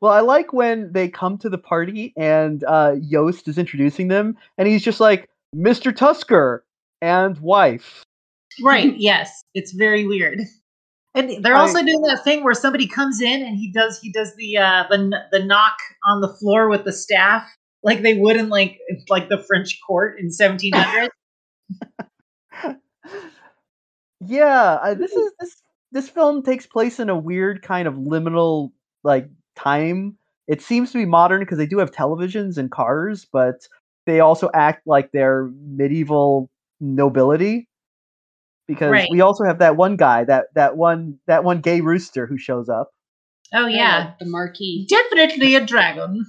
Well, 0.01 0.13
I 0.13 0.21
like 0.21 0.53
when 0.53 0.93
they 0.93 1.09
come 1.09 1.39
to 1.39 1.49
the 1.49 1.59
party 1.59 2.13
and 2.17 2.65
uh, 2.65 2.97
Yost 3.01 3.49
is 3.49 3.59
introducing 3.59 4.09
them, 4.09 4.37
and 4.59 4.69
he's 4.69 4.83
just 4.83 5.01
like, 5.01 5.29
Mr. 5.55 5.95
Tusker 5.95 6.65
and 7.01 7.39
wife. 7.39 8.03
Right? 8.63 8.95
yes, 8.99 9.43
it's 9.55 9.73
very 9.73 10.07
weird. 10.07 10.41
And 11.15 11.43
they're 11.43 11.57
I- 11.57 11.61
also 11.61 11.83
doing 11.83 12.03
that 12.03 12.25
thing 12.25 12.45
where 12.45 12.55
somebody 12.55 12.87
comes 12.87 13.21
in 13.21 13.43
and 13.43 13.57
he 13.57 13.73
does 13.73 13.99
he 14.01 14.13
does 14.13 14.35
the 14.37 14.59
uh 14.59 14.85
the 14.91 15.19
the 15.33 15.45
knock 15.45 15.77
on 16.07 16.21
the 16.21 16.29
floor 16.29 16.69
with 16.69 16.85
the 16.85 16.93
staff 16.93 17.49
like 17.83 18.03
they 18.03 18.15
would 18.15 18.37
in 18.37 18.51
like 18.51 18.79
like 19.09 19.29
the 19.31 19.39
French 19.39 19.79
court 19.87 20.19
in 20.19 20.27
1700. 20.27 21.11
Yeah, 24.21 24.79
uh, 24.83 24.95
this 24.95 25.13
is 25.13 25.33
this 25.41 25.63
this 25.93 26.09
film 26.09 26.43
takes 26.43 26.67
place 26.67 26.99
in 27.01 27.09
a 27.11 27.17
weird 27.17 27.63
kind 27.63 27.87
of 27.89 27.95
liminal 27.95 28.73
like 29.05 29.29
time. 29.55 30.17
It 30.49 30.63
seems 30.63 30.93
to 30.93 30.99
be 30.99 31.07
modern 31.07 31.41
because 31.41 31.59
they 31.59 31.67
do 31.67 31.79
have 31.79 31.91
televisions 31.91 32.57
and 32.57 32.71
cars, 32.71 33.27
but 33.33 33.67
they 34.07 34.21
also 34.21 34.49
act 34.55 34.87
like 34.87 35.11
they're 35.13 35.51
medieval 35.61 36.51
nobility. 36.81 37.69
Because 38.69 38.91
Right. 38.91 39.09
we 39.11 39.21
also 39.21 39.45
have 39.45 39.59
that 39.61 39.77
one 39.77 39.97
guy, 39.97 40.25
that 40.25 40.47
that 40.55 40.77
one 40.77 41.19
that 41.27 41.45
one 41.45 41.61
gay 41.61 41.81
rooster 41.81 42.27
who 42.27 42.39
shows 42.39 42.69
up. 42.69 42.91
oh 43.55 43.67
yeah. 43.67 44.13
the 44.19 44.27
marquis. 44.27 44.87
Definitely 44.89 45.55
a 45.55 45.65
dragon. 45.65 46.25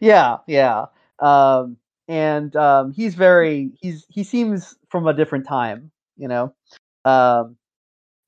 Yeah, 0.00 0.38
yeah. 0.46 0.86
Um, 1.18 1.76
and 2.08 2.54
um, 2.56 2.92
he's 2.92 3.14
very 3.16 3.72
he's 3.80 4.06
he 4.08 4.22
seems 4.22 4.76
from 4.90 5.06
a 5.08 5.14
different 5.14 5.46
time, 5.46 5.90
you 6.16 6.28
know. 6.28 6.54
Um, 7.04 7.56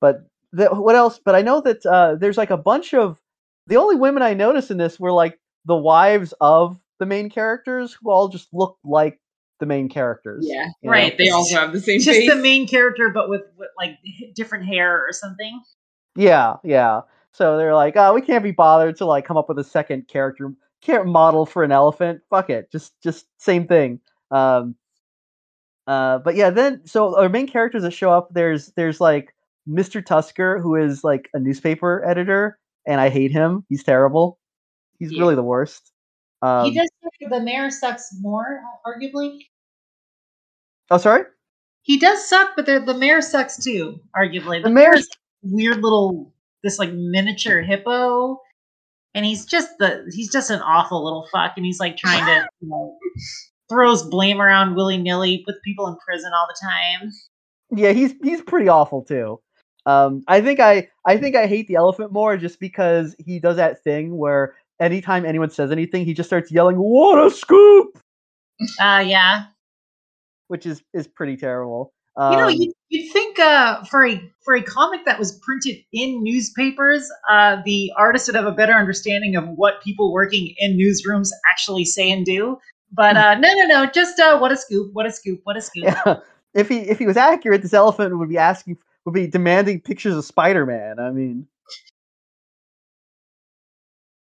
but 0.00 0.26
the, 0.52 0.66
what 0.68 0.94
else? 0.94 1.20
But 1.24 1.34
I 1.34 1.42
know 1.42 1.60
that 1.60 1.84
uh, 1.86 2.16
there's 2.16 2.36
like 2.36 2.50
a 2.50 2.56
bunch 2.56 2.94
of 2.94 3.18
the 3.66 3.76
only 3.76 3.96
women 3.96 4.22
I 4.22 4.34
noticed 4.34 4.70
in 4.70 4.76
this 4.76 5.00
were 5.00 5.12
like 5.12 5.38
the 5.64 5.76
wives 5.76 6.34
of 6.40 6.78
the 6.98 7.06
main 7.06 7.30
characters 7.30 7.94
who 7.94 8.10
all 8.10 8.28
just 8.28 8.48
look 8.52 8.78
like 8.84 9.20
the 9.60 9.66
main 9.66 9.88
characters. 9.88 10.44
Yeah, 10.46 10.66
you 10.66 10.72
know? 10.88 10.92
right. 10.92 11.16
They 11.16 11.30
also 11.30 11.56
have 11.56 11.72
the 11.72 11.80
same 11.80 12.00
just 12.00 12.18
face. 12.18 12.28
the 12.28 12.36
main 12.36 12.66
character, 12.66 13.10
but 13.10 13.28
with, 13.28 13.42
with 13.56 13.68
like 13.76 13.98
different 14.34 14.66
hair 14.66 15.06
or 15.06 15.12
something. 15.12 15.62
Yeah, 16.16 16.56
yeah. 16.62 17.02
So 17.32 17.56
they're 17.56 17.74
like, 17.74 17.96
oh, 17.96 18.14
we 18.14 18.20
can't 18.20 18.44
be 18.44 18.52
bothered 18.52 18.96
to 18.96 19.06
like 19.06 19.24
come 19.24 19.36
up 19.36 19.48
with 19.48 19.58
a 19.58 19.64
second 19.64 20.06
character, 20.06 20.52
can't 20.82 21.06
model 21.06 21.46
for 21.46 21.64
an 21.64 21.72
elephant. 21.72 22.20
Fuck 22.30 22.50
it, 22.50 22.70
just 22.70 22.92
just 23.02 23.26
same 23.38 23.66
thing. 23.66 24.00
Um, 24.30 24.76
uh, 25.86 26.18
but 26.18 26.34
yeah, 26.34 26.50
then 26.50 26.86
so 26.86 27.18
our 27.18 27.28
main 27.28 27.46
characters 27.46 27.82
that 27.82 27.92
show 27.92 28.10
up, 28.10 28.28
there's 28.32 28.72
there's 28.76 29.00
like 29.00 29.34
Mr. 29.68 30.04
Tusker, 30.04 30.60
who 30.60 30.74
is 30.76 31.04
like 31.04 31.28
a 31.34 31.38
newspaper 31.38 32.04
editor, 32.04 32.58
and 32.86 33.00
I 33.00 33.08
hate 33.08 33.30
him. 33.32 33.64
He's 33.68 33.82
terrible. 33.82 34.38
He's 34.98 35.12
Yeah. 35.12 35.20
really 35.20 35.34
the 35.34 35.42
worst. 35.42 35.92
Um, 36.42 36.66
he 36.66 36.74
does 36.74 36.90
the 37.30 37.40
mayor 37.40 37.70
sucks 37.70 38.10
more, 38.20 38.60
arguably. 38.86 39.38
Oh, 40.90 40.98
sorry. 40.98 41.24
He 41.82 41.98
does 41.98 42.28
suck, 42.28 42.52
but 42.56 42.66
the 42.66 42.80
the 42.80 42.94
mayor 42.94 43.20
sucks 43.22 43.62
too, 43.62 44.00
arguably. 44.16 44.62
The 44.62 44.70
mayor's 44.70 45.08
weird 45.42 45.82
little 45.82 46.32
this 46.62 46.78
like 46.78 46.92
miniature 46.92 47.60
hippo, 47.62 48.40
and 49.14 49.24
he's 49.24 49.44
just 49.46 49.76
the 49.78 50.10
he's 50.14 50.30
just 50.30 50.50
an 50.50 50.60
awful 50.60 51.02
little 51.04 51.26
fuck, 51.32 51.52
and 51.56 51.64
he's 51.64 51.80
like 51.80 51.96
trying 51.96 52.24
to 52.24 52.48
you 52.60 52.68
know 52.68 52.96
throws 53.68 54.02
blame 54.02 54.40
around 54.40 54.74
willy 54.74 54.96
nilly, 54.96 55.42
puts 55.46 55.58
people 55.64 55.86
in 55.88 55.96
prison 56.06 56.32
all 56.34 56.46
the 56.48 56.68
time. 56.68 57.10
yeah, 57.70 57.92
he's 57.92 58.14
he's 58.22 58.42
pretty 58.42 58.68
awful 58.68 59.02
too. 59.02 59.40
Um, 59.86 60.22
I 60.28 60.40
think 60.40 60.60
I 60.60 60.88
I 61.06 61.16
think 61.18 61.36
I 61.36 61.46
hate 61.46 61.68
the 61.68 61.74
elephant 61.76 62.12
more 62.12 62.36
just 62.36 62.58
because 62.60 63.14
he 63.18 63.38
does 63.38 63.56
that 63.56 63.82
thing 63.82 64.16
where 64.16 64.54
anytime 64.80 65.24
anyone 65.24 65.50
says 65.50 65.70
anything, 65.70 66.04
he 66.04 66.14
just 66.14 66.28
starts 66.28 66.50
yelling, 66.50 66.76
"What 66.76 67.24
a 67.24 67.30
scoop!" 67.30 67.98
Uh 68.80 69.02
yeah. 69.06 69.46
which 70.48 70.64
is 70.66 70.82
is 70.92 71.06
pretty 71.08 71.36
terrible. 71.36 71.92
You 72.16 72.36
know, 72.36 72.46
Um, 72.46 72.54
you'd, 72.54 72.72
you'd 72.90 73.12
think 73.12 73.40
uh, 73.40 73.82
for 73.84 74.06
a 74.06 74.20
for 74.44 74.54
a 74.54 74.62
comic 74.62 75.04
that 75.04 75.18
was 75.18 75.36
printed 75.40 75.78
in 75.92 76.22
newspapers, 76.22 77.10
uh, 77.28 77.56
the 77.64 77.92
artist 77.96 78.28
would 78.28 78.36
have 78.36 78.46
a 78.46 78.52
better 78.52 78.72
understanding 78.72 79.34
of 79.34 79.48
what 79.56 79.82
people 79.82 80.12
working 80.12 80.54
in 80.58 80.78
newsrooms 80.78 81.30
actually 81.50 81.84
say 81.84 82.12
and 82.12 82.24
do. 82.24 82.56
But 82.94 83.16
uh, 83.16 83.34
no, 83.34 83.48
no, 83.54 83.64
no, 83.66 83.90
just 83.90 84.20
uh, 84.20 84.38
what 84.38 84.52
a 84.52 84.56
scoop, 84.56 84.92
what 84.92 85.04
a 85.06 85.10
scoop, 85.10 85.40
what 85.42 85.56
a 85.56 85.60
scoop. 85.60 85.84
yeah, 85.84 86.16
if 86.54 86.68
he 86.68 86.78
if 86.78 86.98
he 86.98 87.06
was 87.06 87.16
accurate, 87.16 87.62
this 87.62 87.74
elephant 87.74 88.16
would 88.18 88.28
be 88.28 88.38
asking 88.38 88.78
would 89.04 89.14
be 89.14 89.26
demanding 89.26 89.80
pictures 89.80 90.14
of 90.14 90.24
Spider 90.24 90.64
Man. 90.64 91.00
I 91.00 91.10
mean, 91.10 91.48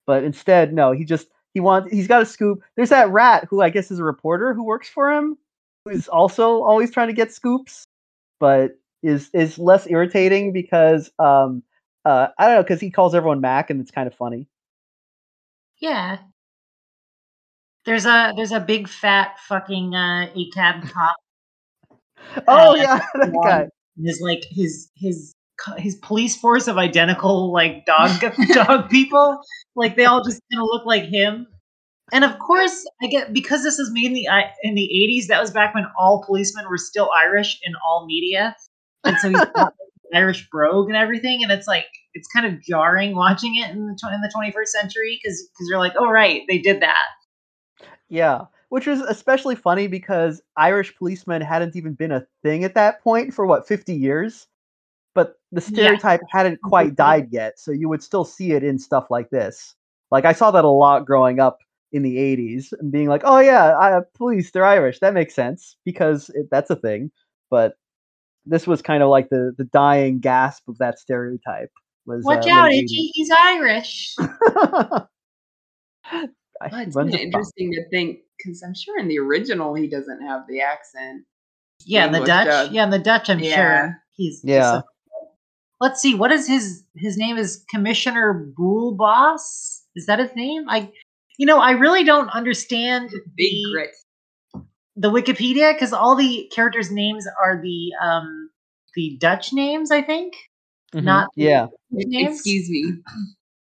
but 0.07 0.23
instead, 0.23 0.73
no, 0.73 0.93
he 0.93 1.05
just 1.05 1.27
he 1.53 1.59
wants 1.59 1.91
he's 1.91 2.07
got 2.07 2.23
a 2.23 2.25
scoop. 2.25 2.63
There's 2.75 2.89
that 2.89 3.09
rat 3.09 3.45
who 3.49 3.61
I 3.61 3.69
guess 3.69 3.91
is 3.91 3.99
a 3.99 4.03
reporter 4.03 4.53
who 4.53 4.63
works 4.63 4.89
for 4.89 5.11
him, 5.11 5.37
who's 5.85 6.07
also 6.07 6.63
always 6.63 6.91
trying 6.91 7.07
to 7.07 7.13
get 7.13 7.31
scoops, 7.31 7.85
but 8.39 8.79
is 9.03 9.29
is 9.33 9.59
less 9.59 9.85
irritating 9.87 10.53
because 10.53 11.11
um 11.19 11.61
uh 12.03 12.29
I 12.39 12.45
don't 12.47 12.55
know 12.55 12.63
because 12.63 12.81
he 12.81 12.89
calls 12.89 13.13
everyone 13.13 13.41
Mac 13.41 13.69
and 13.69 13.79
it's 13.79 13.91
kind 13.91 14.07
of 14.07 14.15
funny. 14.15 14.47
Yeah. 15.77 16.17
There's 17.85 18.05
a 18.05 18.33
there's 18.35 18.51
a 18.51 18.59
big 18.59 18.87
fat 18.87 19.37
fucking 19.47 19.93
uh, 19.93 20.29
ACAB 20.35 20.89
cop. 20.91 21.15
Oh 22.47 22.71
Uh, 22.71 22.75
yeah, 22.75 23.05
that 23.13 23.33
guy. 23.43 23.67
His 24.03 24.19
like 24.21 24.43
his 24.49 24.89
his 24.95 25.33
his 25.77 25.95
police 25.95 26.35
force 26.35 26.67
of 26.67 26.77
identical 26.77 27.51
like 27.53 27.85
dog 27.85 28.19
dog 28.53 28.89
people. 28.89 29.39
Like 29.75 29.95
they 29.95 30.05
all 30.05 30.23
just 30.23 30.41
kind 30.51 30.61
of 30.61 30.67
look 30.69 30.85
like 30.85 31.05
him. 31.05 31.47
And 32.11 32.23
of 32.23 32.37
course, 32.39 32.85
I 33.01 33.07
get 33.07 33.33
because 33.33 33.63
this 33.63 33.79
is 33.79 33.89
made 33.91 34.07
in 34.07 34.13
the 34.13 34.27
in 34.63 34.75
the 34.75 34.89
'80s. 35.17 35.27
That 35.27 35.41
was 35.41 35.51
back 35.51 35.73
when 35.73 35.85
all 35.97 36.23
policemen 36.25 36.69
were 36.69 36.77
still 36.77 37.09
Irish 37.15 37.59
in 37.63 37.73
all 37.87 38.05
media, 38.05 38.55
and 39.03 39.17
so 39.17 39.29
he's 39.29 39.39
like, 39.39 39.73
Irish 40.13 40.47
brogue 40.51 40.87
and 40.87 40.95
everything. 40.95 41.41
And 41.41 41.51
it's 41.51 41.67
like 41.67 41.87
it's 42.13 42.27
kind 42.27 42.45
of 42.45 42.61
jarring 42.61 43.15
watching 43.15 43.55
it 43.55 43.71
in 43.71 43.87
the 43.87 43.93
tw- 43.93 44.13
in 44.13 44.21
the 44.21 44.31
21st 44.35 44.67
century 44.67 45.19
because 45.21 45.47
because 45.51 45.67
you're 45.69 45.79
like, 45.79 45.93
oh 45.97 46.09
right, 46.09 46.41
they 46.47 46.59
did 46.59 46.81
that. 46.81 47.05
Yeah, 48.09 48.45
which 48.69 48.87
was 48.87 49.01
especially 49.01 49.55
funny 49.55 49.87
because 49.87 50.41
Irish 50.57 50.95
policemen 50.95 51.41
hadn't 51.41 51.75
even 51.75 51.93
been 51.93 52.11
a 52.11 52.25
thing 52.43 52.63
at 52.63 52.75
that 52.75 53.01
point 53.03 53.33
for 53.33 53.45
what 53.45 53.67
50 53.67 53.93
years. 53.93 54.47
But 55.13 55.39
the 55.51 55.61
Yeah. 55.61 55.67
stereotype 55.67 56.21
hadn't 56.29 56.61
quite 56.61 56.95
died 56.95 57.29
yet, 57.31 57.57
so 57.59 57.71
you 57.71 57.87
would 57.89 58.03
still 58.03 58.25
see 58.25 58.51
it 58.51 58.63
in 58.63 58.77
stuff 58.77 59.09
like 59.09 59.29
this. 59.29 59.75
Like 60.11 60.25
I 60.25 60.33
saw 60.33 60.51
that 60.51 60.65
a 60.65 60.69
lot 60.69 61.05
growing 61.05 61.39
up 61.39 61.59
in 61.93 62.01
the 62.03 62.17
80s 62.17 62.73
and 62.73 62.91
being 62.91 63.07
like, 63.07 63.21
"Oh 63.23 63.39
yeah, 63.39 63.77
I, 63.77 64.01
police, 64.13 64.51
they're 64.51 64.65
Irish. 64.65 64.99
That 64.99 65.13
makes 65.13 65.33
sense 65.33 65.77
because 65.85 66.29
it, 66.31 66.49
that's 66.51 66.69
a 66.69 66.75
thing." 66.75 67.11
But 67.49 67.77
this 68.45 68.67
was 68.67 68.81
kind 68.81 69.01
of 69.03 69.09
like 69.09 69.29
the 69.29 69.53
the 69.57 69.63
dying 69.65 70.19
gasp 70.19 70.67
of 70.67 70.77
that 70.79 70.99
stereotype. 70.99 71.71
Was 72.05 72.25
Watch 72.25 72.45
uh, 72.45 72.51
out, 72.51 72.71
Itchy, 72.73 73.11
he's 73.13 73.31
Irish. 73.31 74.15
80s. 76.61 76.73
I- 76.73 76.77
Well, 76.77 76.87
it's 76.87 76.95
runs 76.95 77.11
kinda 77.11 77.23
a- 77.23 77.25
interesting 77.25 77.71
to 77.73 77.89
think 77.89 78.19
because 78.37 78.63
I'm 78.63 78.73
sure 78.75 78.97
in 78.99 79.07
the 79.07 79.19
original 79.19 79.73
he 79.73 79.87
doesn't 79.87 80.21
have 80.21 80.41
the 80.47 80.61
accent. 80.61 81.25
Yeah, 81.85 82.05
in 82.07 82.11
the 82.13 82.19
Dutch. 82.25 82.47
dub. 82.47 82.71
Yeah, 82.71 82.83
in 82.85 82.89
the 82.89 82.99
Dutch, 82.99 83.29
I'm 83.29 83.39
Yeah. 83.39 83.55
sure 83.55 83.97
he's. 84.11 84.41
he's 84.41 84.49
Yeah. 84.49 84.77
a- 84.79 84.83
let's 85.81 86.01
see. 86.01 86.15
What 86.15 86.31
is 86.31 86.47
his 86.47 86.83
his 86.95 87.17
name? 87.17 87.37
Is 87.37 87.63
Commissioner 87.69 88.33
Bool 88.55 88.93
Boss? 88.95 89.85
Is 89.95 90.05
that 90.07 90.19
his 90.19 90.33
name? 90.35 90.65
I, 90.69 90.91
you 91.37 91.45
know, 91.45 91.59
I 91.59 91.71
really 91.71 92.03
don't 92.03 92.29
understand 92.29 93.09
Big 93.35 93.51
the 93.51 93.63
grit. 93.73 93.89
the 94.95 95.09
Wikipedia 95.11 95.73
because 95.73 95.91
all 95.93 96.15
the 96.15 96.49
characters' 96.55 96.91
names 96.91 97.25
are 97.41 97.61
the 97.61 97.91
um 98.01 98.49
the 98.95 99.17
Dutch 99.19 99.51
names. 99.51 99.91
I 99.91 100.01
think 100.01 100.33
Mhm, 100.93 101.03
not 101.03 101.29
yeah. 101.35 101.67
Names. 101.91 102.35
Excuse 102.37 102.69
me. 102.69 102.93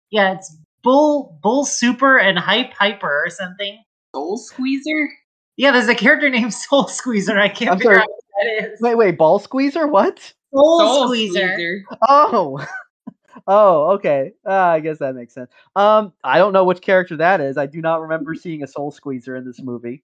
Yeah, 0.10 0.34
it's 0.34 0.58
Bull 0.84 1.38
Bull 1.41 1.65
Super 1.65 2.17
and 2.17 2.38
Hype 2.38 2.74
Hyper 2.74 3.26
or 3.26 3.30
something. 3.30 3.84
Soul 4.15 4.38
Squeezer? 4.38 5.10
Yeah, 5.58 5.72
there's 5.72 5.88
a 5.88 5.96
character 5.96 6.30
named 6.32 6.54
Soul 6.54 6.88
Squeezer. 6.88 7.39
I 7.39 7.50
can't 7.50 7.72
I'm 7.72 7.78
figure 7.78 7.96
sorry. 7.96 8.02
out 8.04 8.10
what 8.10 8.24
that 8.41 8.74
is. 8.74 8.82
Wait, 8.82 8.96
wait, 8.96 9.17
ball 9.17 9.39
squeezer? 9.39 9.88
What? 9.88 10.20
Soul, 10.54 10.80
Soul 10.80 11.08
Squeezer. 11.08 11.84
Oh, 12.10 12.65
oh, 13.48 13.91
okay. 13.91 14.34
Uh, 14.46 14.54
I 14.54 14.80
guess 14.80 15.00
that 15.00 15.15
makes 15.15 15.34
sense. 15.34 15.52
Um, 15.76 16.13
I 16.24 16.38
don't 16.38 16.54
know 16.54 16.63
which 16.65 16.82
character 16.82 17.17
that 17.17 17.41
is. 17.41 17.58
I 17.58 17.65
do 17.65 17.82
not 17.82 18.02
remember 18.02 18.36
seeing 18.36 18.63
a 18.63 18.67
soul 18.67 18.91
squeezer 18.91 19.36
in 19.36 19.46
this 19.46 19.62
movie. 19.62 20.04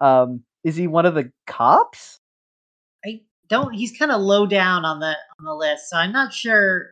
Um, 0.00 0.42
is 0.64 0.76
he 0.76 0.86
one 0.86 1.06
of 1.06 1.14
the 1.14 1.30
cops? 1.46 2.20
I 3.04 3.22
don't. 3.48 3.72
He's 3.72 3.96
kind 3.96 4.10
of 4.10 4.20
low 4.20 4.46
down 4.46 4.84
on 4.84 5.00
the 5.00 5.16
on 5.38 5.44
the 5.44 5.54
list, 5.54 5.88
so 5.88 5.96
I'm 5.96 6.12
not 6.12 6.32
sure. 6.32 6.90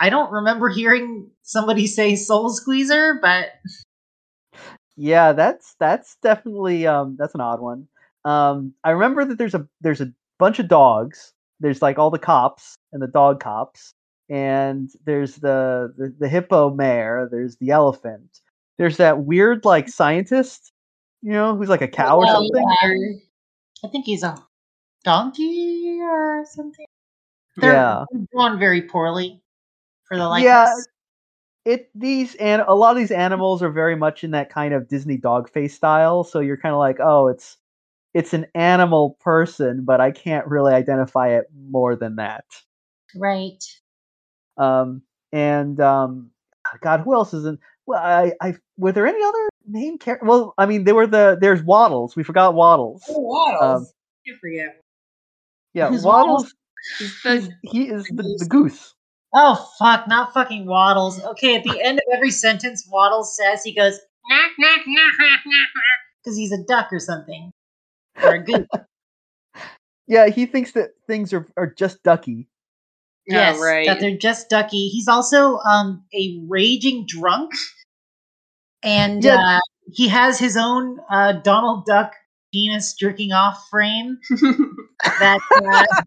I 0.00 0.10
don't 0.10 0.30
remember 0.30 0.68
hearing 0.68 1.30
somebody 1.42 1.86
say 1.86 2.14
Soul 2.16 2.50
Squeezer, 2.50 3.18
but 3.20 3.48
Yeah, 4.96 5.32
that's 5.32 5.74
that's 5.78 6.16
definitely 6.22 6.86
um 6.86 7.16
that's 7.18 7.34
an 7.34 7.40
odd 7.40 7.60
one. 7.60 7.88
Um, 8.24 8.74
I 8.84 8.90
remember 8.90 9.24
that 9.24 9.38
there's 9.38 9.54
a 9.54 9.66
there's 9.80 10.00
a 10.00 10.12
bunch 10.38 10.58
of 10.58 10.68
dogs. 10.68 11.32
There's 11.60 11.82
like 11.82 11.98
all 11.98 12.10
the 12.10 12.18
cops 12.18 12.76
and 12.92 13.02
the 13.02 13.06
dog 13.08 13.40
cops, 13.40 13.92
and 14.28 14.88
there's 15.04 15.36
the 15.36 15.92
the, 15.96 16.14
the 16.18 16.28
hippo 16.28 16.70
mare. 16.70 17.28
There's 17.30 17.56
the 17.56 17.70
elephant. 17.70 18.40
There's 18.76 18.98
that 18.98 19.20
weird 19.24 19.64
like 19.64 19.88
scientist, 19.88 20.72
you 21.22 21.32
know, 21.32 21.56
who's 21.56 21.68
like 21.68 21.82
a 21.82 21.88
cow 21.88 22.18
or 22.18 22.26
Oh, 22.28 22.32
something. 22.32 22.64
yeah. 22.82 22.88
I 23.84 23.88
think 23.88 24.04
he's 24.06 24.22
a 24.22 24.36
donkey 25.04 25.98
or 26.00 26.44
something. 26.46 26.86
They're 27.56 27.72
Yeah. 27.72 28.04
drawn 28.32 28.58
very 28.58 28.82
poorly 28.82 29.42
for 30.08 30.16
the 30.16 30.26
likeness. 30.28 30.44
Yeah, 31.66 31.72
it 31.72 31.90
these 31.94 32.34
and 32.36 32.62
a 32.66 32.74
lot 32.74 32.92
of 32.92 32.96
these 32.96 33.10
animals 33.10 33.62
are 33.62 33.70
very 33.70 33.94
much 33.96 34.24
in 34.24 34.30
that 34.32 34.50
kind 34.50 34.72
of 34.74 34.88
Disney 34.88 35.16
dog 35.16 35.50
face 35.50 35.74
style. 35.74 36.24
So 36.24 36.40
you're 36.40 36.56
kind 36.56 36.74
of 36.74 36.78
like, 36.78 36.98
oh, 37.00 37.28
it's 37.28 37.56
it's 38.14 38.32
an 38.32 38.46
animal 38.54 39.16
person, 39.20 39.84
but 39.84 40.00
I 40.00 40.10
can't 40.10 40.46
really 40.46 40.72
identify 40.72 41.28
it 41.28 41.46
more 41.68 41.94
than 41.94 42.16
that. 42.16 42.44
Right. 43.14 43.62
Um, 44.56 45.02
and 45.32 45.78
um, 45.80 46.30
God, 46.80 47.00
who 47.00 47.14
else 47.14 47.34
is 47.34 47.44
in? 47.44 47.58
Well, 47.86 48.02
I, 48.02 48.32
I 48.40 48.54
were 48.76 48.92
there 48.92 49.06
any 49.06 49.22
other 49.22 49.48
main 49.66 49.98
character? 49.98 50.26
Well, 50.26 50.54
I 50.58 50.66
mean, 50.66 50.84
there 50.84 50.94
were 50.94 51.06
the 51.06 51.36
there's 51.40 51.62
Waddles. 51.62 52.16
We 52.16 52.22
forgot 52.22 52.54
Waddles. 52.54 53.04
Oh, 53.08 53.20
Waddles. 53.20 53.88
Um, 53.88 53.92
I 54.26 54.38
forget. 54.40 54.82
Yeah, 55.74 55.90
Waddles. 56.02 56.54
He's 56.98 57.22
the- 57.22 57.52
He 57.62 57.88
is 57.88 58.04
the, 58.06 58.22
the 58.38 58.46
goose. 58.48 58.94
Oh 59.34 59.70
fuck! 59.78 60.08
Not 60.08 60.32
fucking 60.32 60.66
Waddles. 60.66 61.22
Okay, 61.22 61.56
at 61.56 61.64
the 61.64 61.80
end 61.82 61.98
of 61.98 62.04
every 62.14 62.30
sentence, 62.30 62.86
Waddles 62.90 63.36
says 63.36 63.62
he 63.62 63.74
goes 63.74 63.98
because 66.24 66.36
he's 66.36 66.52
a 66.52 66.62
duck 66.64 66.92
or 66.92 66.98
something 67.00 67.50
or 68.22 68.34
a 68.34 68.42
goose. 68.44 68.66
Yeah, 70.10 70.28
he 70.28 70.46
thinks 70.46 70.72
that 70.72 70.92
things 71.06 71.34
are, 71.34 71.46
are 71.58 71.66
just 71.66 72.02
ducky. 72.02 72.48
Yeah, 73.26 73.50
Yes, 73.50 73.60
right. 73.60 73.86
that 73.86 74.00
they're 74.00 74.16
just 74.16 74.48
Ducky. 74.48 74.88
He's 74.88 75.06
also 75.06 75.58
um 75.58 76.02
a 76.14 76.40
raging 76.48 77.04
drunk, 77.06 77.52
and 78.82 79.22
Yeah. 79.22 79.56
uh, 79.58 79.60
he 79.92 80.08
has 80.08 80.38
his 80.38 80.56
own 80.56 80.98
uh, 81.10 81.32
Donald 81.32 81.84
Duck 81.84 82.14
penis 82.54 82.94
jerking 82.94 83.32
off 83.32 83.62
frame 83.70 84.16
that 85.20 85.40
uh, 85.54 86.02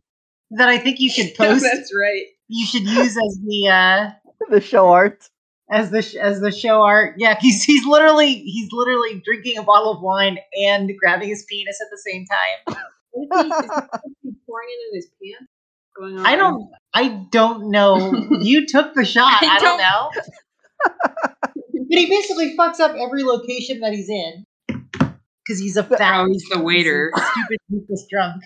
that 0.58 0.68
I 0.68 0.80
think 0.80 1.00
you 1.00 1.12
should 1.12 1.36
post. 1.36 1.62
That's 1.64 1.94
right. 1.96 2.24
You 2.52 2.66
should 2.66 2.84
use 2.84 3.18
as 3.18 3.40
the 3.46 3.68
uh, 3.70 4.10
the 4.50 4.62
show 4.62 4.90
art. 4.90 5.28
as 5.72 5.90
the 5.90 6.02
sh- 6.02 6.16
as 6.16 6.42
the 6.42 6.52
show 6.52 6.82
art. 6.82 7.16
Yeah, 7.18 7.38
he's 7.40 7.64
he's 7.64 7.86
literally 7.86 8.34
he's 8.36 8.70
literally 8.72 9.22
drinking 9.24 9.58
a 9.58 9.64
bottle 9.64 9.92
of 9.94 10.02
wine 10.02 10.38
and 10.60 10.92
grabbing 11.00 11.30
his 11.30 11.46
penis 11.50 11.80
at 11.82 11.88
the 11.92 11.98
same 11.98 12.26
time. 12.26 12.76
What 13.14 13.46
is 13.46 13.52
he, 13.52 13.58
is 13.58 13.84
he 14.24 14.32
pouring 14.48 14.70
it 14.70 14.90
in 14.90 14.96
his 14.96 15.08
pants? 15.22 15.52
Going 15.98 16.18
on? 16.20 16.26
I 16.26 16.36
don't 16.38 16.70
I 16.94 17.26
don't 17.32 17.70
know. 17.72 18.14
You 18.42 18.66
took 18.68 18.94
the 18.96 19.04
shot. 19.06 19.42
I 19.44 19.48
I 19.56 19.60
don't 19.60 19.78
don't- 19.78 19.80
know. 19.80 20.12
But 21.74 22.00
he 22.00 22.08
basically 22.10 22.56
fucks 22.58 22.80
up 22.80 22.96
every 22.98 23.24
location 23.24 23.82
that 23.82 23.92
he's 23.94 24.10
in 24.10 24.46
because 24.68 25.60
he's 25.60 25.76
a 25.76 25.84
fat, 25.84 26.22
Oh, 26.22 26.28
he's 26.32 26.44
the 26.50 26.60
waiter. 26.60 27.12
stupid, 27.16 27.58
useless 27.70 28.08
drunk. 28.10 28.42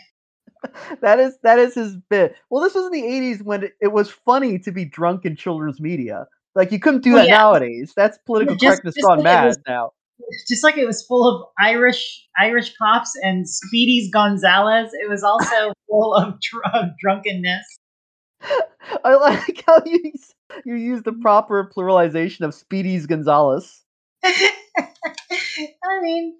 that 1.01 1.19
is 1.19 1.37
that 1.43 1.59
is 1.59 1.75
his 1.75 1.95
bit. 2.09 2.35
Well, 2.49 2.63
this 2.63 2.73
was 2.73 2.85
in 2.85 2.91
the 2.91 3.01
'80s 3.01 3.41
when 3.43 3.69
it, 3.81 3.91
was 3.91 4.09
funny 4.09 4.59
to 4.59 4.71
be 4.71 4.85
drunk 4.85 5.25
in 5.25 5.35
children's 5.35 5.79
media. 5.79 6.27
Like 6.55 6.71
you 6.71 6.79
couldn't 6.79 7.03
do 7.03 7.13
Oh, 7.13 7.17
that 7.17 7.27
yeah. 7.27 7.37
nowadays. 7.37 7.93
That's 7.95 8.17
political 8.25 8.55
just- 8.55 8.65
correctness 8.83 8.95
just 8.95 9.05
gone 9.07 9.17
like 9.17 9.23
mad 9.23 9.45
was- 9.45 9.59
now. 9.67 9.91
Just 10.47 10.63
like 10.63 10.77
it 10.77 10.85
was 10.85 11.03
full 11.05 11.27
of 11.27 11.45
Irish 11.59 12.25
Irish 12.39 12.73
cops 12.77 13.11
and 13.21 13.45
Speedy's 13.49 14.09
Gonzalez, 14.13 14.89
it 14.93 15.09
was 15.09 15.23
also 15.23 15.73
full 15.89 16.15
of 16.15 16.39
dr- 16.41 16.91
drunkenness. 17.01 17.65
I 19.03 19.15
like 19.15 19.61
how 19.67 19.81
you 19.85 20.13
you 20.63 20.75
use 20.75 21.03
the 21.03 21.11
proper 21.11 21.69
pluralization 21.75 22.41
of 22.45 22.53
Speedy's 22.53 23.05
Gonzalez. 23.07 23.83
I 24.23 26.01
mean, 26.01 26.37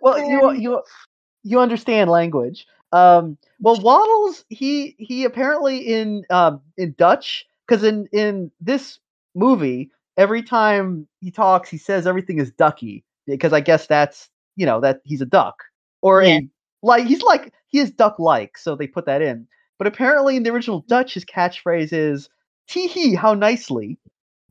Well, 0.00 0.18
you 0.18 0.42
Um, 0.48 0.56
you 0.56 0.82
you 1.44 1.60
understand 1.60 2.10
language. 2.10 2.66
Um, 2.92 3.38
well, 3.60 3.80
Waddles 3.80 4.44
he 4.50 4.96
he 4.98 5.24
apparently 5.24 5.78
in 5.78 6.24
um 6.30 6.62
in 6.78 6.94
Dutch 6.98 7.46
because 7.68 7.84
in 7.84 8.08
in 8.12 8.50
this 8.60 9.00
movie 9.36 9.90
every 10.16 10.42
time 10.42 11.08
he 11.20 11.30
talks 11.30 11.68
he 11.70 11.78
says 11.78 12.06
everything 12.06 12.38
is 12.40 12.52
ducky 12.52 13.04
because 13.26 13.52
I 13.52 13.60
guess 13.60 13.86
that's 13.88 14.30
you 14.56 14.66
know 14.66 14.80
that 14.80 15.00
he's 15.04 15.22
a 15.22 15.26
duck 15.26 15.64
or 16.02 16.22
Yeah. 16.22 16.40
a 16.40 16.48
like 16.82 17.06
he's 17.06 17.22
like 17.22 17.52
he 17.68 17.80
is 17.80 17.90
duck 17.92 18.18
like 18.20 18.58
so 18.58 18.76
they 18.76 18.88
put 18.88 19.06
that 19.06 19.22
in. 19.22 19.48
But 19.78 19.88
apparently 19.88 20.36
in 20.36 20.44
the 20.44 20.50
original 20.52 20.84
Dutch 20.88 21.14
his 21.14 21.24
catchphrase 21.24 21.92
is 21.92 22.28
"tee 22.68 22.86
hee 22.88 23.14
how 23.16 23.34
nicely," 23.34 23.98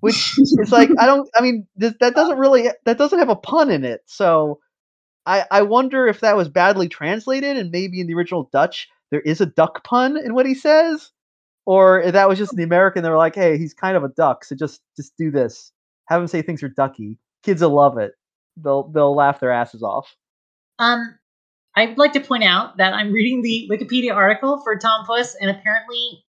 which 0.01 0.41
is 0.57 0.71
like 0.71 0.93
I 0.99 1.05
don't. 1.07 1.29
I 1.35 1.41
mean, 1.41 1.67
th- 1.79 1.95
that 2.01 2.15
doesn't 2.15 2.37
really 2.39 2.69
that 2.85 2.97
doesn't 2.97 3.19
have 3.19 3.29
a 3.29 3.35
pun 3.37 3.71
in 3.71 3.85
it. 3.85 4.01
So 4.05 4.59
I 5.25 5.45
I 5.51 5.61
wonder 5.61 6.07
if 6.07 6.19
that 6.21 6.35
was 6.35 6.49
badly 6.49 6.89
translated, 6.89 7.57
and 7.57 7.71
maybe 7.71 8.01
in 8.01 8.07
the 8.07 8.13
original 8.13 8.49
Dutch 8.51 8.87
there 9.11 9.21
is 9.21 9.41
a 9.41 9.45
duck 9.45 9.83
pun 9.83 10.17
in 10.17 10.33
what 10.33 10.45
he 10.45 10.55
says, 10.55 11.11
or 11.65 12.01
if 12.01 12.13
that 12.13 12.27
was 12.27 12.37
just 12.39 12.53
in 12.53 12.57
the 12.57 12.63
American. 12.63 13.03
They 13.03 13.09
were 13.09 13.17
like, 13.17 13.35
hey, 13.35 13.57
he's 13.57 13.73
kind 13.73 13.95
of 13.95 14.03
a 14.03 14.09
duck, 14.09 14.43
so 14.43 14.55
just 14.55 14.81
just 14.95 15.13
do 15.17 15.31
this. 15.31 15.71
Have 16.07 16.21
him 16.21 16.27
say 16.27 16.41
things 16.41 16.63
are 16.63 16.69
ducky. 16.69 17.17
Kids 17.43 17.61
will 17.61 17.75
love 17.75 17.97
it. 17.97 18.13
They'll 18.57 18.89
they'll 18.89 19.15
laugh 19.15 19.39
their 19.39 19.51
asses 19.51 19.83
off. 19.83 20.15
Um, 20.79 21.17
I'd 21.75 21.97
like 21.97 22.13
to 22.13 22.19
point 22.19 22.43
out 22.43 22.77
that 22.77 22.93
I'm 22.93 23.11
reading 23.11 23.41
the 23.41 23.67
Wikipedia 23.71 24.13
article 24.13 24.61
for 24.63 24.77
Tom 24.77 25.05
Puss, 25.05 25.35
and 25.35 25.49
apparently 25.49 26.23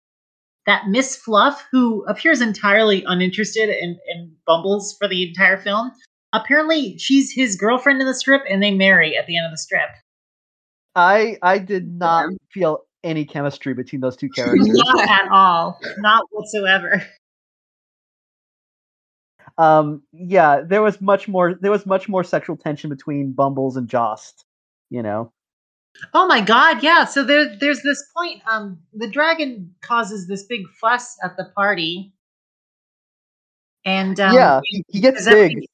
that 0.66 0.88
Miss 0.88 1.16
Fluff, 1.16 1.66
who 1.70 2.04
appears 2.06 2.40
entirely 2.40 3.04
uninterested 3.06 3.68
in, 3.68 3.98
in 4.08 4.32
Bumbles 4.46 4.96
for 4.98 5.06
the 5.08 5.28
entire 5.28 5.58
film, 5.58 5.92
apparently 6.34 6.98
she's 6.98 7.32
his 7.32 7.56
girlfriend 7.56 8.00
in 8.02 8.06
the 8.06 8.14
strip, 8.14 8.42
and 8.50 8.62
they 8.62 8.70
marry 8.72 9.16
at 9.16 9.26
the 9.26 9.36
end 9.38 9.46
of 9.46 9.52
the 9.52 9.58
strip. 9.58 9.88
I 10.94 11.38
I 11.42 11.58
did 11.58 11.88
not 11.90 12.30
Yeah. 12.30 12.36
feel 12.52 12.78
any 13.02 13.24
chemistry 13.24 13.72
between 13.74 14.00
those 14.02 14.16
two 14.16 14.28
characters. 14.34 14.66
Not 14.68 15.08
at 15.08 15.28
all. 15.30 15.78
Not 15.98 16.24
whatsoever. 16.30 17.02
um 19.58 20.02
yeah 20.12 20.62
there 20.66 20.82
was 20.82 21.00
much 21.00 21.28
more 21.28 21.54
there 21.60 21.70
was 21.70 21.86
much 21.86 22.08
more 22.08 22.24
sexual 22.24 22.56
tension 22.56 22.90
between 22.90 23.30
bumbles 23.32 23.76
and 23.76 23.92
Yost 23.92 24.44
you 24.90 25.02
know 25.02 25.32
Oh 26.12 26.26
my 26.26 26.40
god, 26.40 26.82
yeah. 26.82 27.04
So 27.04 27.22
there 27.22 27.56
there's 27.60 27.80
this 27.82 28.02
point, 28.16 28.42
um, 28.50 28.80
the 28.94 29.06
dragon 29.08 29.72
causes 29.80 30.26
this 30.26 30.42
big 30.42 30.62
fuss 30.80 31.16
at 31.22 31.36
the 31.36 31.44
party. 31.54 32.12
And 33.84 34.18
um, 34.18 34.34
yeah 34.34 34.60
he, 34.64 34.82
he 34.88 34.98
gets 35.00 35.18
Because 35.24 35.26
every- 35.28 35.54
big 35.54 35.64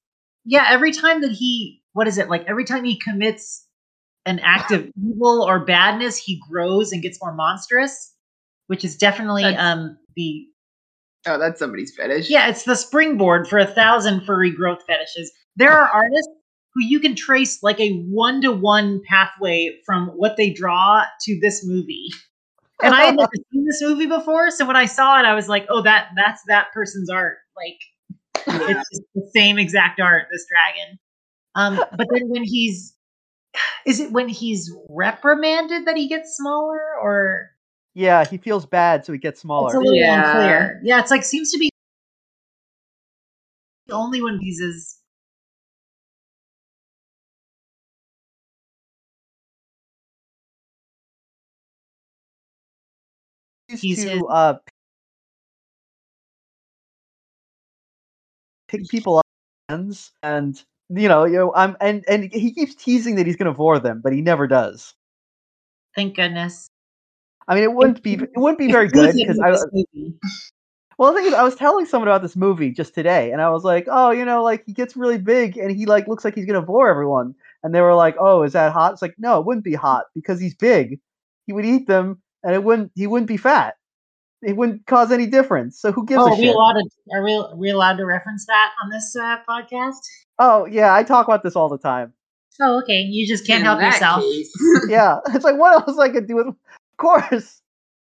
yeah, 0.44 0.66
every 0.68 0.92
time 0.92 1.20
that 1.22 1.32
he, 1.32 1.82
what 1.92 2.08
is 2.08 2.18
it 2.18 2.28
like? 2.28 2.44
Every 2.46 2.64
time 2.64 2.84
he 2.84 2.98
commits 2.98 3.66
an 4.26 4.38
act 4.40 4.70
of 4.70 4.88
evil 5.02 5.42
or 5.42 5.64
badness, 5.64 6.16
he 6.16 6.40
grows 6.50 6.92
and 6.92 7.02
gets 7.02 7.18
more 7.22 7.32
monstrous, 7.34 8.14
which 8.66 8.84
is 8.84 8.96
definitely 8.96 9.42
That's- 9.42 9.64
um 9.64 9.98
the 10.16 10.46
Oh, 11.26 11.38
that's 11.38 11.58
somebody's 11.58 11.94
fetish. 11.94 12.30
yeah, 12.30 12.48
it's 12.48 12.62
the 12.64 12.74
springboard 12.74 13.46
for 13.46 13.58
a 13.58 13.66
thousand 13.66 14.24
furry 14.24 14.50
growth 14.50 14.82
fetishes. 14.86 15.30
There 15.56 15.70
are 15.70 15.86
artists 15.88 16.32
who 16.72 16.82
you 16.82 16.98
can 16.98 17.14
trace 17.14 17.62
like 17.62 17.78
a 17.78 17.92
one 18.08 18.40
to 18.40 18.52
one 18.52 19.02
pathway 19.06 19.78
from 19.84 20.08
what 20.16 20.38
they 20.38 20.50
draw 20.50 21.04
to 21.22 21.38
this 21.40 21.62
movie. 21.66 22.08
And 22.82 22.94
I 22.94 23.02
had 23.02 23.16
never 23.16 23.30
seen 23.52 23.66
this 23.66 23.82
movie 23.82 24.06
before, 24.06 24.50
so 24.50 24.66
when 24.66 24.76
I 24.76 24.86
saw 24.86 25.18
it, 25.20 25.26
I 25.26 25.34
was 25.34 25.46
like, 25.46 25.66
"Oh, 25.68 25.82
that 25.82 26.08
that's 26.16 26.40
that 26.46 26.72
person's 26.72 27.10
art." 27.10 27.36
Like 27.54 27.78
it's 28.46 28.88
just 28.90 29.02
the 29.14 29.30
same 29.34 29.58
exact 29.58 30.00
art. 30.00 30.26
This 30.30 30.46
dragon. 30.48 30.98
Um, 31.54 31.76
but 31.96 32.06
then 32.12 32.28
when 32.28 32.44
he's, 32.44 32.94
is 33.86 34.00
it 34.00 34.12
when 34.12 34.28
he's 34.28 34.72
reprimanded 34.88 35.86
that 35.86 35.96
he 35.96 36.08
gets 36.08 36.36
smaller, 36.36 36.80
or 37.02 37.50
yeah 37.94 38.24
he 38.24 38.36
feels 38.38 38.66
bad 38.66 39.04
so 39.04 39.12
he 39.12 39.18
gets 39.18 39.38
it's 39.38 39.40
a 39.40 39.46
smaller 39.46 39.78
little 39.78 39.94
Yeah. 39.94 40.36
unclear? 40.36 40.80
Yeah, 40.84 41.00
it's 41.00 41.10
like 41.10 41.24
seems 41.24 41.50
to 41.52 41.58
be 41.58 41.70
the 43.86 43.94
only 43.94 44.22
when 44.22 44.38
he's 44.38 44.60
is 44.60 44.96
He's 53.78 54.04
to 54.04 54.10
his- 54.10 54.22
uh 54.28 54.54
pick 58.70 58.88
people 58.88 59.18
up 59.18 59.26
hands 59.68 60.12
and 60.22 60.62
you 60.88 61.08
know 61.08 61.24
you 61.24 61.36
know 61.36 61.52
i'm 61.54 61.76
and 61.80 62.04
and 62.08 62.32
he 62.32 62.52
keeps 62.52 62.74
teasing 62.74 63.16
that 63.16 63.26
he's 63.26 63.36
gonna 63.36 63.52
vore 63.52 63.78
them 63.78 64.00
but 64.02 64.12
he 64.12 64.20
never 64.20 64.46
does 64.46 64.94
thank 65.94 66.16
goodness. 66.16 66.68
i 67.48 67.54
mean 67.54 67.64
it 67.64 67.72
wouldn't 67.72 68.02
be 68.02 68.14
it 68.14 68.30
wouldn't 68.36 68.58
be 68.58 68.70
very 68.70 68.88
good 68.88 69.14
because 69.14 69.38
i 69.40 69.50
movie? 69.72 70.14
Well, 71.00 71.14
the 71.14 71.18
thing 71.18 71.28
is, 71.28 71.32
I 71.32 71.42
was 71.42 71.54
telling 71.54 71.86
someone 71.86 72.08
about 72.08 72.20
this 72.20 72.36
movie 72.36 72.70
just 72.72 72.94
today, 72.94 73.32
and 73.32 73.40
I 73.40 73.48
was 73.48 73.64
like, 73.64 73.86
"Oh, 73.90 74.10
you 74.10 74.26
know, 74.26 74.42
like 74.42 74.64
he 74.66 74.74
gets 74.74 74.98
really 74.98 75.16
big, 75.16 75.56
and 75.56 75.74
he 75.74 75.86
like 75.86 76.06
looks 76.06 76.26
like 76.26 76.34
he's 76.34 76.44
gonna 76.44 76.60
bore 76.60 76.90
everyone." 76.90 77.34
And 77.62 77.74
they 77.74 77.80
were 77.80 77.94
like, 77.94 78.16
"Oh, 78.20 78.42
is 78.42 78.52
that 78.52 78.70
hot?" 78.74 78.92
It's 78.92 79.00
like, 79.00 79.14
no, 79.16 79.40
it 79.40 79.46
wouldn't 79.46 79.64
be 79.64 79.72
hot 79.72 80.04
because 80.14 80.38
he's 80.38 80.54
big. 80.54 81.00
He 81.46 81.54
would 81.54 81.64
eat 81.64 81.86
them, 81.86 82.20
and 82.44 82.54
it 82.54 82.62
wouldn't. 82.62 82.92
He 82.94 83.06
wouldn't 83.06 83.28
be 83.28 83.38
fat. 83.38 83.76
It 84.42 84.56
wouldn't 84.56 84.86
cause 84.86 85.12
any 85.12 85.26
difference. 85.26 85.78
So 85.78 85.92
who 85.92 86.06
gives 86.06 86.22
Oh, 86.22 86.26
a 86.26 86.30
are 86.30 86.36
we 86.36 86.44
shit? 86.46 86.54
allowed 86.54 86.72
to? 86.74 86.88
Are 87.12 87.22
we, 87.22 87.34
are 87.34 87.56
we 87.56 87.70
allowed 87.70 87.96
to 87.98 88.06
reference 88.06 88.46
that 88.46 88.72
on 88.82 88.90
this 88.90 89.14
uh, 89.16 89.38
podcast? 89.48 89.98
Oh 90.38 90.66
yeah, 90.66 90.94
I 90.94 91.02
talk 91.02 91.26
about 91.28 91.42
this 91.42 91.56
all 91.56 91.68
the 91.68 91.78
time. 91.78 92.12
Oh, 92.60 92.78
okay. 92.82 93.00
You 93.00 93.26
just 93.26 93.46
can't 93.46 93.60
In 93.60 93.66
help 93.66 93.80
yourself. 93.80 94.24
Yeah, 94.88 95.18
it's 95.34 95.44
like 95.44 95.56
what 95.56 95.86
else 95.88 95.98
I 95.98 96.08
could 96.08 96.26
do 96.26 96.36
with? 96.36 96.46
Of 96.48 96.56
course. 96.96 97.60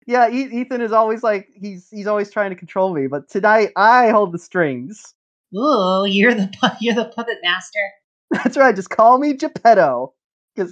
Yeah, 0.08 0.30
Ethan 0.30 0.82
is 0.82 0.91
always 0.91 1.22
like 1.24 1.50
he's 1.54 1.88
he's 1.89 2.08
always 2.08 2.32
trying 2.32 2.50
to 2.50 2.56
control 2.56 2.94
me, 2.94 3.08
but 3.08 3.30
tonight 3.30 3.72
I 3.76 4.10
hold 4.10 4.32
the 4.32 4.39
strings. 4.39 5.13
Ooh, 5.56 6.06
you're 6.08 6.34
the 6.34 6.50
you're 6.82 6.96
the 6.96 7.06
puppet 7.15 7.38
master. 7.44 7.80
That's 8.32 8.58
right. 8.58 8.76
Just 8.76 8.89
call 8.89 9.20
me 9.20 9.34
Geppetto, 9.34 10.13
because 10.56 10.72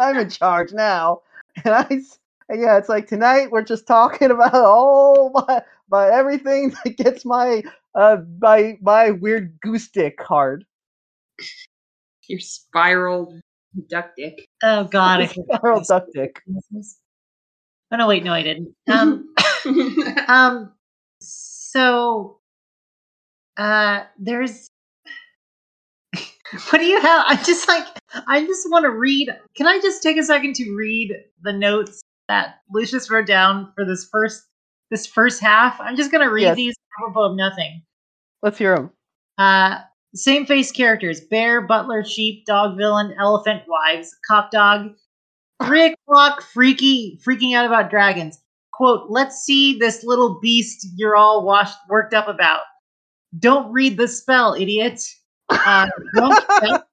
I'm 0.00 0.18
in 0.18 0.28
charge 0.30 0.72
now. 0.72 1.22
And 1.64 1.74
I, 1.74 1.86
s- 1.90 2.18
and 2.50 2.60
yeah, 2.60 2.76
it's 2.76 2.88
like 2.88 3.06
tonight 3.06 3.52
we're 3.52 3.62
just 3.62 3.86
talking 3.86 4.30
about 4.32 4.54
all 4.54 5.30
my, 5.32 5.62
about 5.86 6.12
everything 6.12 6.74
that 6.84 6.96
gets 6.98 7.24
my, 7.24 7.62
uh, 7.94 8.18
my, 8.40 8.76
my 8.82 9.12
weird 9.12 9.58
goose 9.62 9.88
dick 9.88 10.20
hard. 10.20 10.64
Your 12.28 12.40
spiral 12.40 13.40
duck 13.88 14.10
dick. 14.16 14.46
Oh 14.62 14.84
God, 14.84 15.20
I 15.20 15.26
forgot 15.28 15.58
Spiral 15.58 15.78
this. 15.78 15.88
duck 15.88 16.04
dick. 16.12 16.42
Oh 17.92 17.96
no, 17.96 18.08
wait, 18.08 18.24
no, 18.24 18.32
I 18.32 18.42
didn't. 18.42 18.74
Um, 18.88 19.34
um, 20.28 20.72
so, 21.20 22.38
uh, 23.56 24.04
there's. 24.18 24.68
What 26.70 26.78
do 26.78 26.84
you 26.84 27.00
have? 27.00 27.24
I 27.26 27.36
just 27.42 27.68
like. 27.68 27.86
I 28.28 28.44
just 28.44 28.68
want 28.70 28.84
to 28.84 28.90
read. 28.90 29.30
Can 29.56 29.66
I 29.66 29.80
just 29.80 30.02
take 30.02 30.16
a 30.16 30.22
second 30.22 30.54
to 30.56 30.74
read 30.76 31.14
the 31.42 31.52
notes 31.52 32.02
that 32.30 32.60
Lucius 32.72 33.10
wrote 33.10 33.26
down 33.26 33.72
for 33.74 33.84
this 33.84 34.08
first 34.10 34.44
this 34.90 35.04
first 35.06 35.40
half. 35.40 35.80
I'm 35.80 35.96
just 35.96 36.12
gonna 36.12 36.30
read 36.30 36.42
Yes. 36.42 36.56
these 36.56 36.74
apropos 36.98 37.30
of 37.32 37.36
nothing. 37.36 37.82
Let's 38.42 38.56
hear 38.56 38.76
them. 38.76 38.90
Uh, 39.36 39.80
same 40.14 40.46
face 40.46 40.70
characters: 40.70 41.20
bear, 41.20 41.60
butler, 41.60 42.04
sheep, 42.04 42.46
dog, 42.46 42.76
villain, 42.76 43.14
elephant, 43.18 43.64
wives, 43.66 44.14
cop, 44.28 44.50
dog. 44.52 44.92
Three 45.62 45.92
o'clock, 45.92 46.40
freaky, 46.42 47.20
freaking 47.26 47.54
out 47.54 47.66
about 47.66 47.90
dragons. 47.90 48.38
Quote: 48.72 49.10
Let's 49.10 49.38
see 49.40 49.78
this 49.78 50.04
little 50.04 50.38
beast 50.40 50.86
you're 50.96 51.16
all 51.16 51.44
washed, 51.44 51.76
worked 51.88 52.14
up 52.14 52.28
about. 52.28 52.60
Don't 53.40 53.72
read 53.72 53.96
the 53.96 54.06
spell, 54.08 54.54
idiot. 54.54 55.02
Uh, 55.48 55.88
don't 56.14 56.44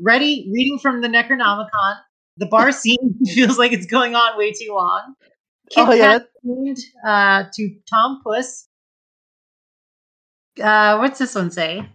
Ready, 0.00 0.50
reading 0.52 0.78
from 0.78 1.02
the 1.02 1.08
Necronomicon. 1.08 1.96
The 2.36 2.46
bar 2.46 2.72
scene 2.72 3.18
feels 3.34 3.58
like 3.58 3.72
it's 3.72 3.86
going 3.86 4.14
on 4.14 4.36
way 4.38 4.52
too 4.52 4.72
long. 4.74 5.14
Kit 5.70 5.86
Oh, 5.88 5.92
yeah. 5.92 6.18
Kat 6.18 6.26
tuned, 6.44 6.78
uh, 7.06 7.44
to 7.54 7.76
Tom 7.88 8.20
Puss. 8.24 8.68
Uh, 10.62 10.98
what's 10.98 11.18
this 11.18 11.34
one 11.34 11.50
say? 11.50 11.88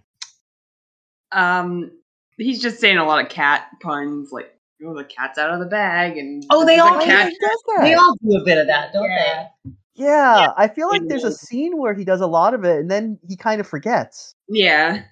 Um, 1.31 1.91
he's 2.37 2.61
just 2.61 2.79
saying 2.79 2.97
a 2.97 3.05
lot 3.05 3.23
of 3.23 3.29
cat 3.31 3.67
puns, 3.81 4.31
like 4.31 4.51
"oh, 4.85 4.95
the 4.95 5.03
cat's 5.03 5.37
out 5.37 5.51
of 5.51 5.59
the 5.59 5.65
bag," 5.67 6.17
and 6.17 6.43
Oh, 6.49 6.65
they 6.65 6.79
all- 6.79 6.99
cat. 7.01 7.29
he 7.29 7.37
does 7.39 7.63
that. 7.67 7.83
They 7.83 7.93
all 7.93 8.15
do 8.21 8.37
a 8.37 8.43
bit 8.43 8.57
of 8.57 8.67
that, 8.67 8.91
don't 8.91 9.05
Yeah. 9.09 9.47
yeah, 9.95 10.47
I 10.57 10.67
feel 10.67 10.89
like 10.89 11.03
there's 11.07 11.23
a 11.23 11.31
scene 11.31 11.77
where 11.77 11.93
he 11.93 12.03
does 12.03 12.21
a 12.21 12.27
lot 12.27 12.53
of 12.53 12.63
it, 12.65 12.79
and 12.79 12.89
then 12.89 13.19
he 13.27 13.37
kind 13.37 13.61
of 13.61 13.67
forgets. 13.67 14.33
Yeah, 14.49 15.03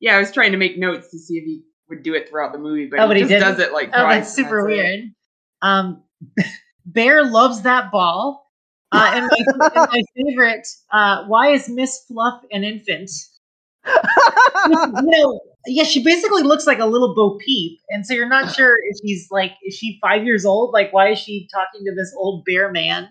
yeah. 0.00 0.16
I 0.16 0.18
was 0.18 0.32
trying 0.32 0.52
to 0.52 0.58
make 0.58 0.78
notes 0.78 1.10
to 1.10 1.18
see 1.18 1.34
if 1.38 1.44
he 1.44 1.62
would 1.90 2.02
do 2.02 2.14
it 2.14 2.28
throughout 2.28 2.52
the 2.52 2.58
movie, 2.58 2.86
but 2.86 2.98
Oh, 3.00 3.02
he 3.02 3.08
but 3.08 3.16
he 3.16 3.22
just 3.24 3.30
didn't? 3.30 3.48
does 3.48 3.58
it 3.58 3.72
like 3.72 3.92
they? 3.92 3.98
Oh, 3.98 4.08
that's 4.08 4.32
super 4.32 4.60
it. 4.68 4.72
weird. 4.74 5.00
Um, 5.62 6.02
Bear 6.86 7.24
loves 7.24 7.62
that 7.62 7.92
ball. 7.92 8.46
Uh, 8.92 9.10
and, 9.14 9.26
my, 9.30 9.70
and 9.76 9.88
my 9.92 10.02
favorite, 10.16 10.66
uh, 10.92 11.24
why 11.26 11.48
is 11.52 11.68
Miss 11.68 12.02
Fluff 12.08 12.42
an 12.50 12.64
infant? 12.64 13.08
you 13.86 14.90
know, 14.92 15.40
yeah, 15.66 15.84
she 15.84 16.02
basically 16.02 16.42
looks 16.42 16.66
like 16.66 16.80
a 16.80 16.86
little 16.86 17.14
Bo 17.14 17.38
Peep, 17.38 17.78
and 17.90 18.04
so 18.04 18.14
you're 18.14 18.28
not 18.28 18.52
sure 18.52 18.76
if 18.82 18.96
she's 19.04 19.28
like, 19.30 19.52
is 19.64 19.74
she 19.76 19.98
five 20.02 20.24
years 20.24 20.44
old? 20.44 20.72
Like, 20.72 20.92
why 20.92 21.10
is 21.10 21.20
she 21.20 21.48
talking 21.54 21.84
to 21.86 21.94
this 21.94 22.12
old 22.16 22.44
bear 22.44 22.72
man? 22.72 23.08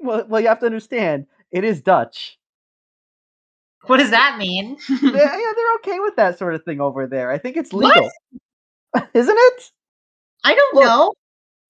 well, 0.00 0.24
well, 0.26 0.40
you 0.40 0.48
have 0.48 0.58
to 0.60 0.66
understand, 0.66 1.26
it 1.52 1.62
is 1.62 1.80
Dutch. 1.80 2.36
What 3.86 3.96
does 3.98 4.10
that 4.10 4.36
mean? 4.38 4.76
yeah, 4.88 4.98
yeah, 5.02 5.52
they're 5.56 5.74
okay 5.76 6.00
with 6.00 6.16
that 6.16 6.38
sort 6.38 6.54
of 6.54 6.64
thing 6.64 6.80
over 6.80 7.06
there. 7.06 7.30
I 7.30 7.38
think 7.38 7.56
it's 7.56 7.72
legal, 7.72 8.10
isn't 9.14 9.36
it? 9.38 9.62
I 10.44 10.54
don't 10.54 10.74
Look, 10.74 10.84
know. 10.84 11.14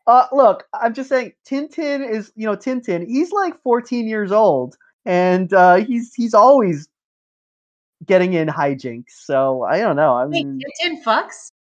Uh, 0.07 0.27
look, 0.33 0.65
I'm 0.75 0.93
just 0.95 1.09
saying, 1.09 1.33
Tintin 1.49 2.09
is, 2.09 2.33
you 2.35 2.47
know, 2.47 2.57
Tintin. 2.57 3.07
He's 3.07 3.31
like 3.33 3.61
14 3.63 4.09
years 4.09 4.33
old, 4.33 4.77
and 5.05 5.53
uh, 5.53 5.77
he's 5.77 6.13
he's 6.15 6.35
always 6.35 6.89
getting 8.07 8.33
in 8.33 8.49
hijinks. 8.49 9.11
So 9.25 9.63
I 9.63 9.79
don't 9.79 9.97
know. 9.97 10.15
I 10.15 10.27
mean, 10.27 10.59
Wait, 10.59 10.67
Tintin 10.83 11.03
fucks? 11.05 11.53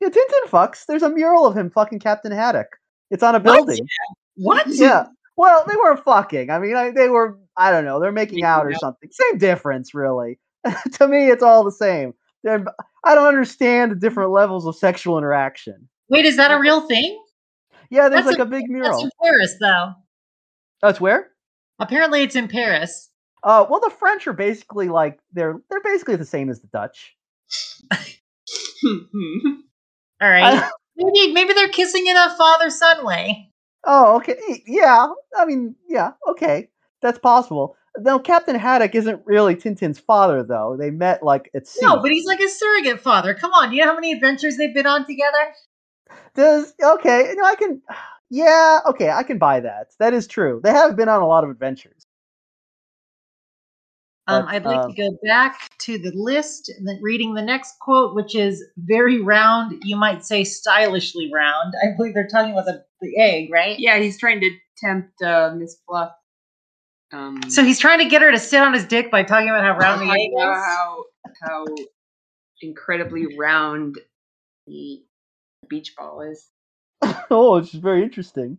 yeah, 0.00 0.08
Tintin 0.08 0.48
fucks. 0.48 0.86
There's 0.86 1.02
a 1.02 1.10
mural 1.10 1.46
of 1.46 1.56
him 1.56 1.70
fucking 1.70 1.98
Captain 1.98 2.32
Haddock. 2.32 2.78
It's 3.10 3.22
on 3.22 3.34
a 3.34 3.40
What? 3.40 3.66
building. 3.66 3.86
What? 4.36 4.66
Yeah. 4.68 5.06
Well, 5.36 5.64
they 5.68 5.76
weren't 5.76 6.02
fucking. 6.04 6.50
I 6.50 6.58
mean, 6.58 6.76
I, 6.76 6.90
they 6.90 7.08
were. 7.08 7.38
I 7.58 7.72
don't 7.72 7.84
know. 7.84 7.98
They're 7.98 8.12
making 8.12 8.44
out 8.44 8.66
or 8.66 8.74
something. 8.74 9.10
Same 9.10 9.38
difference, 9.38 9.92
really. 9.92 10.38
to 10.92 11.08
me, 11.08 11.28
it's 11.28 11.42
all 11.42 11.64
the 11.64 11.72
same. 11.72 12.14
They're, 12.44 12.64
I 13.04 13.16
don't 13.16 13.26
understand 13.26 13.90
the 13.90 13.96
different 13.96 14.30
levels 14.30 14.64
of 14.64 14.76
sexual 14.76 15.18
interaction. 15.18 15.88
Wait, 16.08 16.24
is 16.24 16.36
that 16.36 16.52
a 16.52 16.58
real 16.58 16.86
thing? 16.86 17.20
Yeah, 17.90 18.08
there's 18.08 18.24
That's 18.24 18.38
like 18.38 18.46
a, 18.46 18.50
big 18.50 18.70
mural. 18.70 18.90
That's 18.92 19.04
in 19.04 19.10
Paris, 19.22 19.54
though. 19.60 19.92
That's 20.82 21.00
where. 21.00 21.30
Apparently, 21.80 22.22
it's 22.22 22.36
in 22.36 22.46
Paris. 22.46 23.10
Uh, 23.42 23.66
well, 23.68 23.80
the 23.80 23.90
French 23.90 24.26
are 24.26 24.32
basically 24.32 24.88
like 24.88 25.18
they're 25.32 25.60
they're 25.70 25.82
basically 25.82 26.16
the 26.16 26.24
same 26.24 26.50
as 26.50 26.60
the 26.60 26.66
Dutch. 26.68 27.16
All 30.20 30.28
right. 30.28 30.68
maybe 30.96 31.32
maybe 31.32 31.52
they're 31.52 31.68
kissing 31.68 32.06
in 32.06 32.16
a 32.16 32.34
father 32.36 32.70
son 32.70 33.04
way. 33.04 33.52
Oh, 33.84 34.16
okay. 34.16 34.36
Yeah. 34.66 35.08
I 35.36 35.44
mean, 35.44 35.76
yeah. 35.88 36.12
Okay, 36.28 36.68
that's 37.00 37.18
possible. 37.18 37.76
No, 37.98 38.18
Captain 38.18 38.56
Haddock 38.56 38.94
isn't 38.94 39.22
really 39.24 39.56
Tintin's 39.56 39.98
father, 39.98 40.42
though. 40.42 40.76
They 40.78 40.90
met 40.90 41.22
like 41.22 41.50
at 41.54 41.66
sea. 41.66 41.80
No, 41.82 42.00
but 42.00 42.10
he's 42.10 42.26
like 42.26 42.40
a 42.40 42.48
surrogate 42.48 43.00
father. 43.00 43.34
Come 43.34 43.52
on, 43.52 43.70
do 43.70 43.76
you 43.76 43.82
know 43.82 43.88
how 43.88 43.94
many 43.94 44.12
adventures 44.12 44.56
they've 44.56 44.74
been 44.74 44.86
on 44.86 45.06
together? 45.06 45.54
Does 46.34 46.74
okay? 46.82 47.34
No, 47.36 47.44
I 47.44 47.54
can. 47.54 47.82
Yeah. 48.30 48.80
Okay, 48.84 49.08
I 49.08 49.22
can 49.22 49.38
buy 49.38 49.60
that. 49.60 49.86
That 50.00 50.12
is 50.12 50.26
true. 50.26 50.60
They 50.62 50.70
have 50.70 50.96
been 50.96 51.08
on 51.08 51.22
a 51.22 51.26
lot 51.26 51.44
of 51.44 51.50
adventures. 51.50 52.04
Um, 54.28 54.44
But, 54.44 54.54
I'd 54.54 54.64
like 54.66 54.78
um, 54.80 54.94
to 54.94 55.02
go 55.02 55.18
back 55.24 55.70
to 55.78 55.98
the 55.98 56.12
list 56.14 56.68
and 56.68 56.86
then 56.86 56.98
reading 57.00 57.32
the 57.32 57.42
next 57.42 57.78
quote, 57.80 58.14
which 58.14 58.34
is 58.34 58.62
very 58.76 59.22
round. 59.22 59.82
You 59.82 59.96
might 59.96 60.26
say 60.26 60.44
stylishly 60.44 61.30
round. 61.32 61.72
I 61.82 61.96
believe 61.96 62.12
they're 62.12 62.28
talking 62.28 62.52
about 62.52 62.66
the, 62.66 62.84
the 63.00 63.18
egg, 63.18 63.50
right? 63.50 63.78
yeah, 63.78 63.98
he's 63.98 64.18
trying 64.18 64.40
to 64.40 64.50
tempt 64.76 65.22
uh, 65.22 65.54
Miss 65.56 65.78
Fluff. 65.86 66.12
Um, 67.12 67.40
So 67.48 67.64
he's 67.64 67.78
trying 67.78 68.00
to 68.00 68.08
get 68.08 68.22
her 68.22 68.30
to 68.30 68.38
sit 68.38 68.60
on 68.60 68.74
his 68.74 68.84
dick 68.84 69.10
by 69.10 69.22
talking 69.22 69.48
about 69.48 69.64
how 69.64 69.76
round 69.76 70.02
the 70.02 70.12
egg 70.12 70.30
is. 70.36 70.42
how 70.42 71.04
how 71.42 71.64
incredibly 72.60 73.36
round 73.36 73.96
the 74.66 75.02
beach 75.68 75.94
ball 75.96 76.20
is. 76.20 76.48
oh, 77.30 77.56
it's 77.56 77.72
very 77.72 78.02
interesting. 78.02 78.58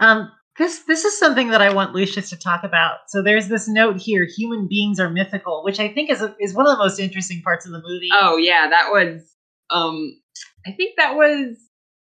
Um, 0.00 0.30
this 0.58 0.80
this 0.80 1.04
is 1.04 1.18
something 1.18 1.50
that 1.50 1.60
I 1.60 1.72
want 1.72 1.94
Lucius 1.94 2.30
to 2.30 2.36
talk 2.36 2.64
about. 2.64 2.98
So 3.08 3.22
there's 3.22 3.48
this 3.48 3.68
note 3.68 3.96
here: 3.96 4.26
human 4.26 4.68
beings 4.68 5.00
are 5.00 5.10
mythical, 5.10 5.62
which 5.64 5.80
I 5.80 5.88
think 5.88 6.10
is 6.10 6.22
a, 6.22 6.34
is 6.40 6.54
one 6.54 6.66
of 6.66 6.72
the 6.72 6.82
most 6.82 6.98
interesting 6.98 7.42
parts 7.42 7.66
of 7.66 7.72
the 7.72 7.82
movie. 7.82 8.08
Oh 8.12 8.36
yeah, 8.36 8.68
that 8.70 8.90
was 8.90 9.34
um 9.70 10.20
I 10.66 10.72
think 10.72 10.96
that 10.96 11.14
was 11.14 11.56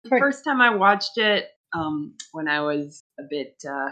the 0.03 0.09
first 0.09 0.43
time 0.43 0.61
I 0.61 0.75
watched 0.75 1.17
it 1.17 1.47
um 1.73 2.15
when 2.31 2.47
I 2.47 2.61
was 2.61 3.03
a 3.19 3.23
bit 3.29 3.55
uh 3.67 3.89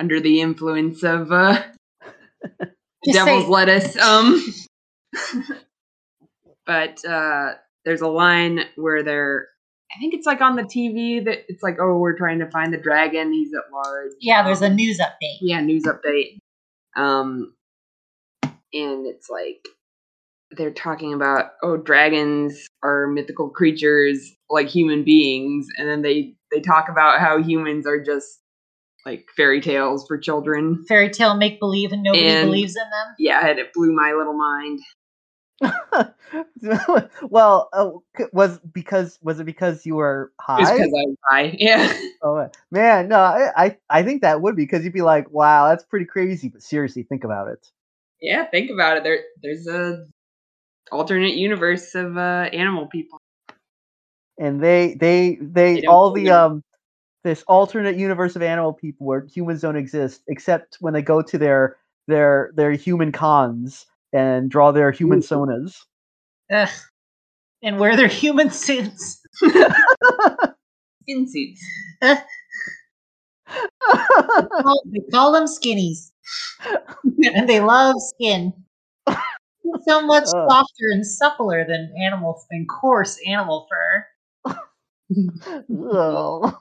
under 0.00 0.18
the 0.20 0.40
influence 0.40 1.02
of 1.04 1.30
uh 1.30 1.62
devil's 3.12 3.44
say- 3.44 3.48
lettuce 3.50 3.96
um. 3.98 4.42
But 6.66 7.04
uh 7.04 7.54
there's 7.84 8.00
a 8.02 8.08
line 8.08 8.60
where 8.76 9.02
they're 9.02 9.48
I 9.94 9.98
think 9.98 10.14
it's 10.14 10.26
like 10.26 10.40
on 10.40 10.54
the 10.56 10.62
TV 10.62 11.24
that 11.24 11.38
it's 11.48 11.62
like 11.62 11.78
oh 11.80 11.98
we're 11.98 12.16
trying 12.16 12.38
to 12.40 12.50
find 12.50 12.72
the 12.72 12.78
dragon 12.78 13.32
he's 13.32 13.52
at 13.54 13.72
large. 13.72 14.12
Yeah, 14.20 14.42
there's 14.44 14.62
a 14.62 14.66
Um, 14.66 14.76
news 14.76 14.98
update. 15.00 15.38
yeah 15.40 15.60
news 15.60 15.84
update. 15.84 16.38
Um 16.96 17.54
and 18.72 19.06
it's 19.06 19.28
like 19.28 19.64
they're 20.52 20.70
talking 20.72 21.12
about 21.14 21.52
oh 21.62 21.76
dragons 21.76 22.66
are 22.82 23.06
mythical 23.08 23.48
creatures 23.50 24.32
like 24.48 24.68
human 24.68 25.02
beings. 25.04 25.66
And 25.76 25.88
then 25.88 26.02
they 26.02 26.34
they 26.52 26.60
talk 26.60 26.88
about 26.88 27.20
how 27.20 27.38
humans 27.42 27.86
are 27.86 28.02
just 28.02 28.39
like 29.06 29.26
fairy 29.36 29.60
tales 29.60 30.06
for 30.06 30.18
children 30.18 30.84
Fairy 30.88 31.10
tale 31.10 31.36
make 31.36 31.58
believe, 31.60 31.92
and 31.92 32.02
nobody 32.02 32.26
And- 32.28 32.48
believes 32.48 32.76
in 32.76 32.82
them. 32.90 33.14
yeah 33.18 33.46
and 33.46 33.58
it 33.58 33.72
blew 33.72 33.92
my 33.92 34.12
little 34.12 34.34
mind 34.34 34.80
well, 37.28 37.68
uh, 37.72 37.90
was 38.32 38.58
because 38.72 39.18
was 39.22 39.40
it 39.40 39.44
because 39.44 39.84
you 39.84 39.94
were 39.96 40.32
high? 40.40 40.62
because 40.72 40.88
i 40.88 41.04
was 41.06 41.16
high 41.28 41.54
yeah 41.58 41.92
Oh 42.22 42.48
man, 42.70 43.08
no, 43.08 43.18
I, 43.18 43.50
I 43.56 43.76
I 43.88 44.02
think 44.02 44.22
that 44.22 44.40
would 44.42 44.54
be 44.56 44.62
because 44.64 44.84
you'd 44.84 44.92
be 44.92 45.00
like, 45.02 45.30
wow, 45.30 45.68
that's 45.70 45.84
pretty 45.84 46.04
crazy. 46.04 46.50
But 46.50 46.62
seriously, 46.62 47.02
think 47.02 47.24
about 47.24 47.48
it. 47.48 47.66
yeah 48.20 48.44
think 48.46 48.70
about 48.70 48.98
it 48.98 49.04
there 49.04 49.20
there's 49.42 49.66
a 49.66 50.06
alternate 50.92 51.34
universe 51.34 51.94
of 51.94 52.16
uh 52.18 52.48
animal 52.52 52.86
people 52.86 53.18
And 54.38 54.62
they 54.62 54.94
they 54.94 55.38
they, 55.40 55.80
They 55.80 55.86
all 55.86 56.12
the 56.12 56.26
it. 56.26 56.30
um 56.32 56.62
this 57.22 57.42
alternate 57.48 57.96
universe 57.96 58.36
of 58.36 58.42
animal 58.42 58.72
people 58.72 59.06
where 59.06 59.26
humans 59.26 59.60
don't 59.60 59.76
exist 59.76 60.22
except 60.28 60.76
when 60.80 60.94
they 60.94 61.02
go 61.02 61.22
to 61.22 61.38
their 61.38 61.76
their 62.06 62.50
their 62.54 62.72
human 62.72 63.12
cons 63.12 63.86
and 64.12 64.50
draw 64.50 64.72
their 64.72 64.90
human 64.90 65.20
sonas. 65.20 65.84
Ugh. 66.52 66.68
And 67.62 67.78
wear 67.78 67.96
their 67.96 68.08
human 68.08 68.50
suits. 68.50 69.20
skin 71.02 71.28
suits 71.28 71.64
They 72.00 72.16
call, 74.62 74.82
they 74.86 75.00
call 75.12 75.32
them 75.32 75.44
skinnies, 75.44 76.10
and 77.34 77.48
they 77.48 77.60
love 77.60 77.96
skin. 77.98 78.52
So 79.86 80.00
much 80.04 80.26
softer 80.26 80.90
and 80.90 81.04
suppler 81.04 81.66
than 81.66 81.92
animal 82.00 82.42
than 82.50 82.66
coarse 82.66 83.18
animal 83.26 83.68
fur. 83.70 84.06
Ugh. 85.92 86.56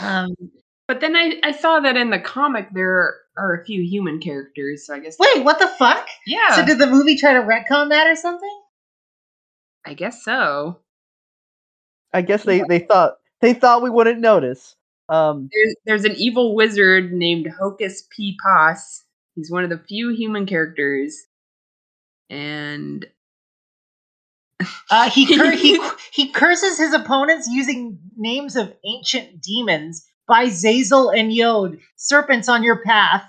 Um, 0.00 0.30
but 0.86 1.00
then 1.00 1.16
I, 1.16 1.34
I 1.42 1.52
saw 1.52 1.80
that 1.80 1.96
in 1.96 2.10
the 2.10 2.18
comic 2.20 2.68
there 2.72 3.16
are 3.36 3.60
a 3.60 3.64
few 3.64 3.82
human 3.82 4.20
characters 4.20 4.86
so 4.86 4.94
i 4.94 4.98
guess 4.98 5.16
wait, 5.18 5.44
what 5.44 5.58
the 5.58 5.68
fuck? 5.78 6.06
yeah 6.26 6.56
So 6.56 6.64
did 6.64 6.78
the 6.78 6.86
movie 6.86 7.16
try 7.16 7.34
to 7.34 7.40
retcon 7.40 7.90
that 7.90 8.06
or 8.06 8.16
something? 8.16 8.60
i 9.86 9.94
guess 9.94 10.24
so 10.24 10.78
I 12.12 12.22
guess 12.22 12.44
they 12.44 12.62
they 12.68 12.78
thought 12.78 13.18
they 13.40 13.52
thought 13.54 13.82
we 13.82 13.90
wouldn't 13.90 14.20
notice. 14.20 14.74
Um, 15.10 15.48
There's, 15.52 15.74
there's 15.86 16.04
an 16.04 16.16
evil 16.16 16.54
wizard 16.54 17.12
named 17.12 17.48
Hocus 17.58 18.06
P. 18.14 18.36
Poss. 18.42 19.04
He's 19.34 19.50
one 19.50 19.64
of 19.64 19.70
the 19.70 19.78
few 19.78 20.10
human 20.14 20.46
characters. 20.46 21.16
And 22.30 23.06
Uh, 24.90 25.08
he, 25.10 25.26
cur- 25.36 25.50
he 25.56 25.80
he 26.12 26.28
curses 26.30 26.78
his 26.78 26.92
opponents 26.92 27.48
using 27.50 27.98
names 28.16 28.56
of 28.56 28.72
ancient 28.84 29.40
demons 29.42 30.04
by 30.26 30.46
Zazel 30.46 31.16
and 31.18 31.32
Yod, 31.32 31.78
serpents 31.96 32.48
on 32.48 32.62
your 32.62 32.82
path. 32.82 33.22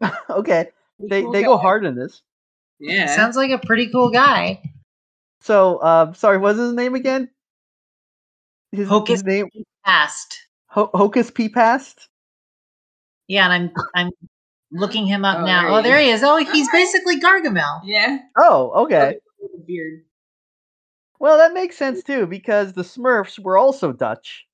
okay, 0.30 0.68
they 0.98 1.22
Cool 1.22 1.32
they 1.32 1.42
go 1.42 1.56
hard 1.56 1.84
in 1.84 1.94
this. 1.94 2.22
Yeah. 2.78 3.06
Sounds 3.06 3.36
like 3.36 3.50
a 3.50 3.58
pretty 3.58 3.86
cool 3.88 4.10
guy. 4.10 4.62
So, 5.40 5.78
uh, 5.78 6.12
sorry, 6.14 6.38
what's 6.38 6.58
his 6.58 6.72
name 6.72 6.94
again? 6.94 7.30
His, 8.72 8.88
Hocus 8.88 9.20
his 9.20 9.24
name 9.24 9.48
Past. 9.84 10.38
Ho- 10.68 10.90
Hocus 10.92 11.30
P. 11.30 11.48
Past. 11.48 12.08
Yeah, 13.28 13.44
and 13.50 13.70
I'm 13.70 13.84
I'm 13.94 14.10
looking 14.72 15.06
him 15.06 15.24
up 15.24 15.38
Oh, 15.38 15.44
now. 15.46 15.62
there 15.62 15.70
Oh, 15.70 15.76
he 15.76 15.82
there 15.82 15.98
is. 15.98 16.04
he 16.04 16.10
is. 16.10 16.22
Oh, 16.24 16.36
he's 16.52 16.70
basically 16.70 17.20
Gargamel. 17.20 17.80
yeah. 17.84 18.18
Oh, 18.36 18.84
okay. 18.84 19.18
With 19.64 19.70
a 19.70 19.72
Beard. 19.72 20.04
Well, 21.20 21.38
that 21.38 21.54
makes 21.54 21.76
sense 21.76 22.02
too 22.02 22.26
because 22.26 22.72
the 22.72 22.82
Smurfs 22.82 23.38
were 23.38 23.56
also 23.56 23.92
Dutch. 23.92 24.46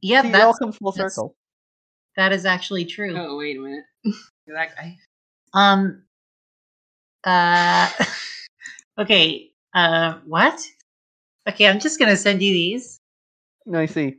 Yeah, 0.00 0.22
See, 0.22 0.28
it 0.28 0.34
all 0.34 0.48
that's 0.48 0.58
comes 0.58 0.76
full 0.76 0.92
circle. 0.92 1.36
that 2.16 2.32
is 2.32 2.44
actually 2.44 2.84
true. 2.84 3.16
Oh, 3.16 3.36
wait 3.36 3.56
a 3.56 3.60
minute. 3.60 3.84
that 4.46 4.76
guy. 4.76 4.96
Um. 5.52 6.02
Uh. 7.24 7.90
okay. 8.98 9.50
Uh. 9.74 10.18
What? 10.26 10.60
Okay, 11.48 11.66
I'm 11.68 11.80
just 11.80 11.98
gonna 11.98 12.16
send 12.16 12.42
you 12.42 12.52
these. 12.52 13.00
No, 13.66 13.80
I 13.80 13.86
see. 13.86 14.18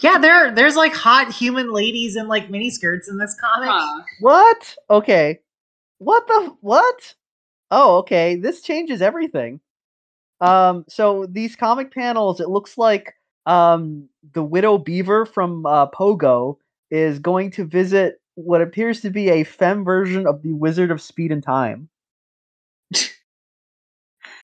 Yeah, 0.00 0.18
there 0.18 0.52
there's 0.54 0.76
like 0.76 0.94
hot 0.94 1.32
human 1.32 1.72
ladies 1.72 2.16
in 2.16 2.28
like 2.28 2.48
miniskirts 2.48 3.08
in 3.08 3.18
this 3.18 3.36
comic. 3.40 3.70
Huh. 3.70 4.02
What? 4.20 4.76
Okay. 4.88 5.40
What 6.00 6.26
the 6.26 6.56
what? 6.62 7.14
Oh, 7.70 7.98
okay. 7.98 8.36
This 8.36 8.62
changes 8.62 9.02
everything. 9.02 9.60
Um, 10.40 10.84
so 10.88 11.26
these 11.26 11.56
comic 11.56 11.92
panels, 11.94 12.40
it 12.40 12.48
looks 12.50 12.78
like 12.78 13.14
um 13.46 14.08
the 14.34 14.42
Widow 14.42 14.78
Beaver 14.78 15.26
from 15.26 15.66
uh, 15.66 15.86
Pogo 15.90 16.58
is 16.90 17.18
going 17.20 17.50
to 17.52 17.64
visit 17.64 18.20
what 18.36 18.62
appears 18.62 19.00
to 19.02 19.10
be 19.10 19.30
a 19.30 19.44
femme 19.44 19.84
version 19.84 20.26
of 20.26 20.42
the 20.42 20.52
Wizard 20.54 20.90
of 20.90 21.00
Speed 21.02 21.32
and 21.32 21.42
Time. 21.42 21.88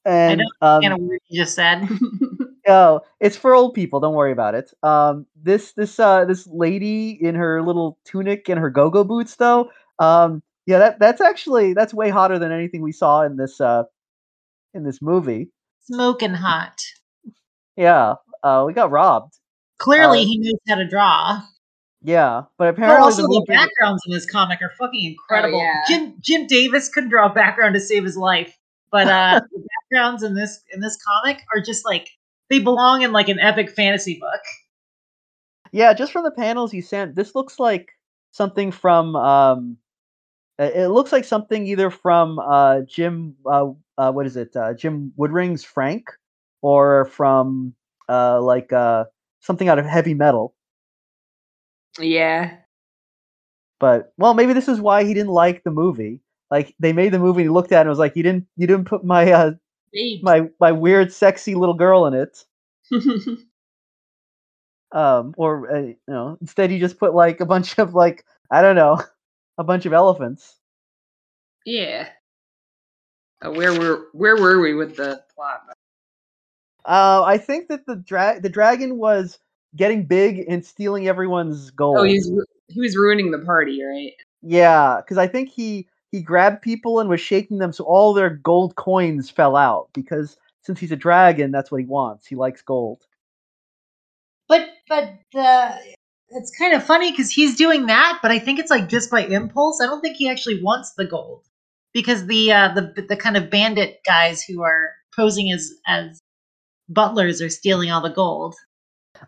And 0.05 0.43
um, 0.61 0.83
Kind 0.83 0.95
of 0.95 1.01
weird 1.01 1.21
you 1.29 1.43
just 1.43 1.55
said. 1.55 1.89
Oh, 2.69 3.01
it's 3.21 3.37
for 3.37 3.55
old 3.55 3.75
people. 3.75 4.01
Don't 4.01 4.15
worry 4.15 4.33
about 4.33 4.57
it. 4.57 4.73
Um, 4.83 5.27
this 5.41 5.73
this 5.75 6.01
uh 6.01 6.25
this 6.25 6.49
lady 6.49 7.11
in 7.11 7.37
her 7.37 7.63
little 7.63 7.97
tunic 8.05 8.49
and 8.49 8.59
her 8.59 8.71
go-go 8.71 9.05
boots, 9.05 9.37
though. 9.37 9.71
Um, 10.01 10.43
yeah, 10.67 10.79
that 10.79 10.99
that's 10.99 11.21
actually 11.21 11.73
that's 11.75 11.95
way 11.95 12.11
hotter 12.11 12.39
than 12.39 12.53
anything 12.53 12.83
we 12.83 12.93
saw 12.93 13.23
in 13.23 13.37
this 13.37 13.61
uh 13.61 13.85
in 14.75 14.85
this 14.85 15.01
movie. 15.01 15.49
Smoking 15.85 16.35
hot. 16.35 16.81
Yeah, 17.77 18.15
uh, 18.43 18.65
we 18.67 18.73
got 18.73 18.91
robbed. 18.91 19.35
Clearly, 19.79 20.21
Uh, 20.23 20.25
he 20.25 20.39
knows 20.39 20.59
how 20.69 20.75
to 20.77 20.89
draw. 20.89 21.41
Yeah, 22.03 22.43
but 22.43 22.49
But 22.59 22.69
apparently 22.69 23.03
also, 23.03 23.23
the 23.23 23.29
the 23.29 23.35
movie. 23.35 23.45
backgrounds 23.59 24.03
in 24.07 24.13
this 24.13 24.27
comic 24.31 24.61
are 24.63 24.73
fucking 24.79 25.05
incredible. 25.13 25.59
yeah. 25.59 25.83
Jim 25.89 26.15
Jim 26.21 26.47
Davis 26.47 26.89
couldn't 26.89 27.11
draw 27.11 27.31
a 27.31 27.35
background 27.35 27.75
to 27.75 27.81
save 27.81 28.05
his 28.05 28.17
life, 28.17 28.57
but 28.91 29.07
uh, 29.09 29.41
the 29.53 29.67
backgrounds 29.91 30.23
in 30.23 30.35
this 30.35 30.61
in 30.73 30.81
this 30.81 30.97
comic 31.07 31.43
are 31.55 31.61
just 31.61 31.85
like 31.85 32.09
they 32.49 32.59
belong 32.61 33.03
in 33.03 33.13
like 33.13 33.29
an 33.29 33.39
epic 33.39 33.71
fantasy 33.71 34.19
book. 34.21 34.41
Yeah, 35.73 35.93
just 35.95 36.13
from 36.13 36.25
the 36.25 36.31
panels 36.31 36.73
you 36.73 36.81
sent, 36.83 37.15
this 37.17 37.35
looks 37.35 37.59
like 37.59 37.91
something 38.33 38.71
from 38.73 39.15
um. 39.17 39.77
Uh, 40.59 40.71
It 40.75 40.89
looks 40.89 41.13
like 41.13 41.25
something 41.25 41.67
either 41.67 41.91
from 41.91 42.39
uh 42.39 42.81
Jim 42.83 43.37
uh, 43.47 43.71
uh 43.99 44.13
what 44.13 44.27
is 44.27 44.37
it 44.37 44.55
uh 44.57 44.75
Jim 44.75 45.13
Woodring's 45.17 45.65
Frank 45.65 46.11
or 46.63 47.07
from 47.07 47.75
uh 48.09 48.41
like 48.41 48.73
uh 48.73 49.05
something 49.41 49.69
out 49.69 49.79
of 49.79 49.87
heavy 49.87 50.15
metal. 50.15 50.55
yeah. 51.99 52.59
But 53.79 54.13
well, 54.17 54.35
maybe 54.35 54.53
this 54.53 54.69
is 54.69 54.81
why 54.81 55.05
he 55.05 55.15
didn't 55.15 55.33
like 55.33 55.63
the 55.65 55.71
movie. 55.71 56.21
Like 56.51 56.75
they 56.79 56.93
made 56.93 57.13
the 57.13 57.19
movie, 57.19 57.43
and 57.43 57.51
he 57.51 57.55
looked 57.55 57.73
at 57.73 57.79
it 57.79 57.81
and 57.83 57.89
was 57.91 57.99
like, 57.99 58.17
"You 58.17 58.23
didn't, 58.23 58.47
you 58.57 58.67
didn't 58.67 58.87
put 58.87 59.05
my 59.05 59.31
uh, 59.33 59.53
my 60.21 60.49
my 60.61 60.73
weird, 60.73 61.13
sexy 61.13 61.55
little 61.55 61.75
girl 61.75 62.07
in 62.07 62.15
it." 62.15 62.45
Um, 64.93 65.35
or 65.37 65.75
uh, 65.75 65.81
you 65.81 65.97
know, 66.09 66.39
instead 66.41 66.71
he 66.71 66.79
just 66.79 66.99
put 66.99 67.15
like 67.15 67.41
a 67.41 67.47
bunch 67.47 67.79
of 67.79 67.95
like 67.95 68.25
I 68.51 68.63
don't 68.63 68.77
know, 68.77 69.03
a 69.59 69.65
bunch 69.65 69.87
of 69.87 69.93
elephants. 69.93 70.57
yeah. 71.65 72.09
Uh, 73.45 73.51
where 73.51 73.79
were 73.79 74.07
where 74.13 74.37
were 74.37 74.61
we 74.61 74.75
with 74.75 74.97
the 74.97 75.23
plot? 75.35 75.61
Uh, 76.85 77.23
I 77.25 77.37
think 77.37 77.69
that 77.69 77.85
the 77.87 77.97
dra- 77.97 78.41
the 78.41 78.49
dragon 78.49 78.97
was 78.97 79.39
getting 79.77 80.07
big 80.07 80.45
and 80.49 80.65
stealing 80.65 81.09
everyone's 81.09 81.71
gold. 81.71 81.99
Oh, 81.99 82.05
he's 82.05 82.31
ru- 82.31 82.47
he 82.69 82.81
was 82.81 82.97
ruining 82.97 83.31
the 83.31 83.41
party, 83.41 83.83
right? 83.85 84.13
Yeah, 84.43 85.01
because 85.01 85.19
I 85.19 85.27
think 85.27 85.51
he 85.51 85.89
he 86.13 86.23
grabbed 86.23 86.63
people 86.63 87.01
and 87.01 87.11
was 87.11 87.21
shaking 87.21 87.59
them 87.59 87.73
so 87.73 87.85
all 87.85 88.15
their 88.15 88.31
gold 88.31 88.77
coins 88.77 89.29
fell 89.29 89.57
out. 89.57 89.89
Because 89.93 90.39
since 90.63 90.81
he's 90.81 90.93
a 90.93 90.97
dragon, 90.97 91.51
that's 91.51 91.71
what 91.71 91.81
he 91.81 91.87
wants. 91.87 92.27
He 92.27 92.37
likes 92.37 92.63
gold. 92.63 93.03
But 94.49 94.69
but 94.89 95.13
the 95.33 95.96
it's 96.31 96.51
kind 96.57 96.75
of 96.75 96.85
funny 96.85 97.11
because 97.11 97.31
he's 97.31 97.57
doing 97.57 97.87
that, 97.87 98.19
but 98.23 98.31
I 98.31 98.39
think 98.39 98.59
it's 98.59 98.71
like 98.71 98.89
just 98.89 99.11
by 99.11 99.25
impulse. 99.25 99.81
I 99.81 99.87
don't 99.87 100.01
think 100.01 100.17
he 100.17 100.29
actually 100.29 100.63
wants 100.63 100.95
the 100.95 101.05
gold 101.05 101.45
because 101.93 102.27
the 102.27 102.53
uh, 102.53 102.75
the 102.75 103.07
the 103.09 103.17
kind 103.17 103.37
of 103.37 103.51
bandit 103.51 104.01
guys 104.05 104.43
who 104.43 104.63
are 104.63 104.91
posing 105.15 105.51
as 105.53 105.73
as 105.87 106.21
butlers 106.89 107.41
are 107.41 107.49
stealing 107.49 107.91
all 107.91 108.01
the 108.03 108.11
gold. 108.11 108.55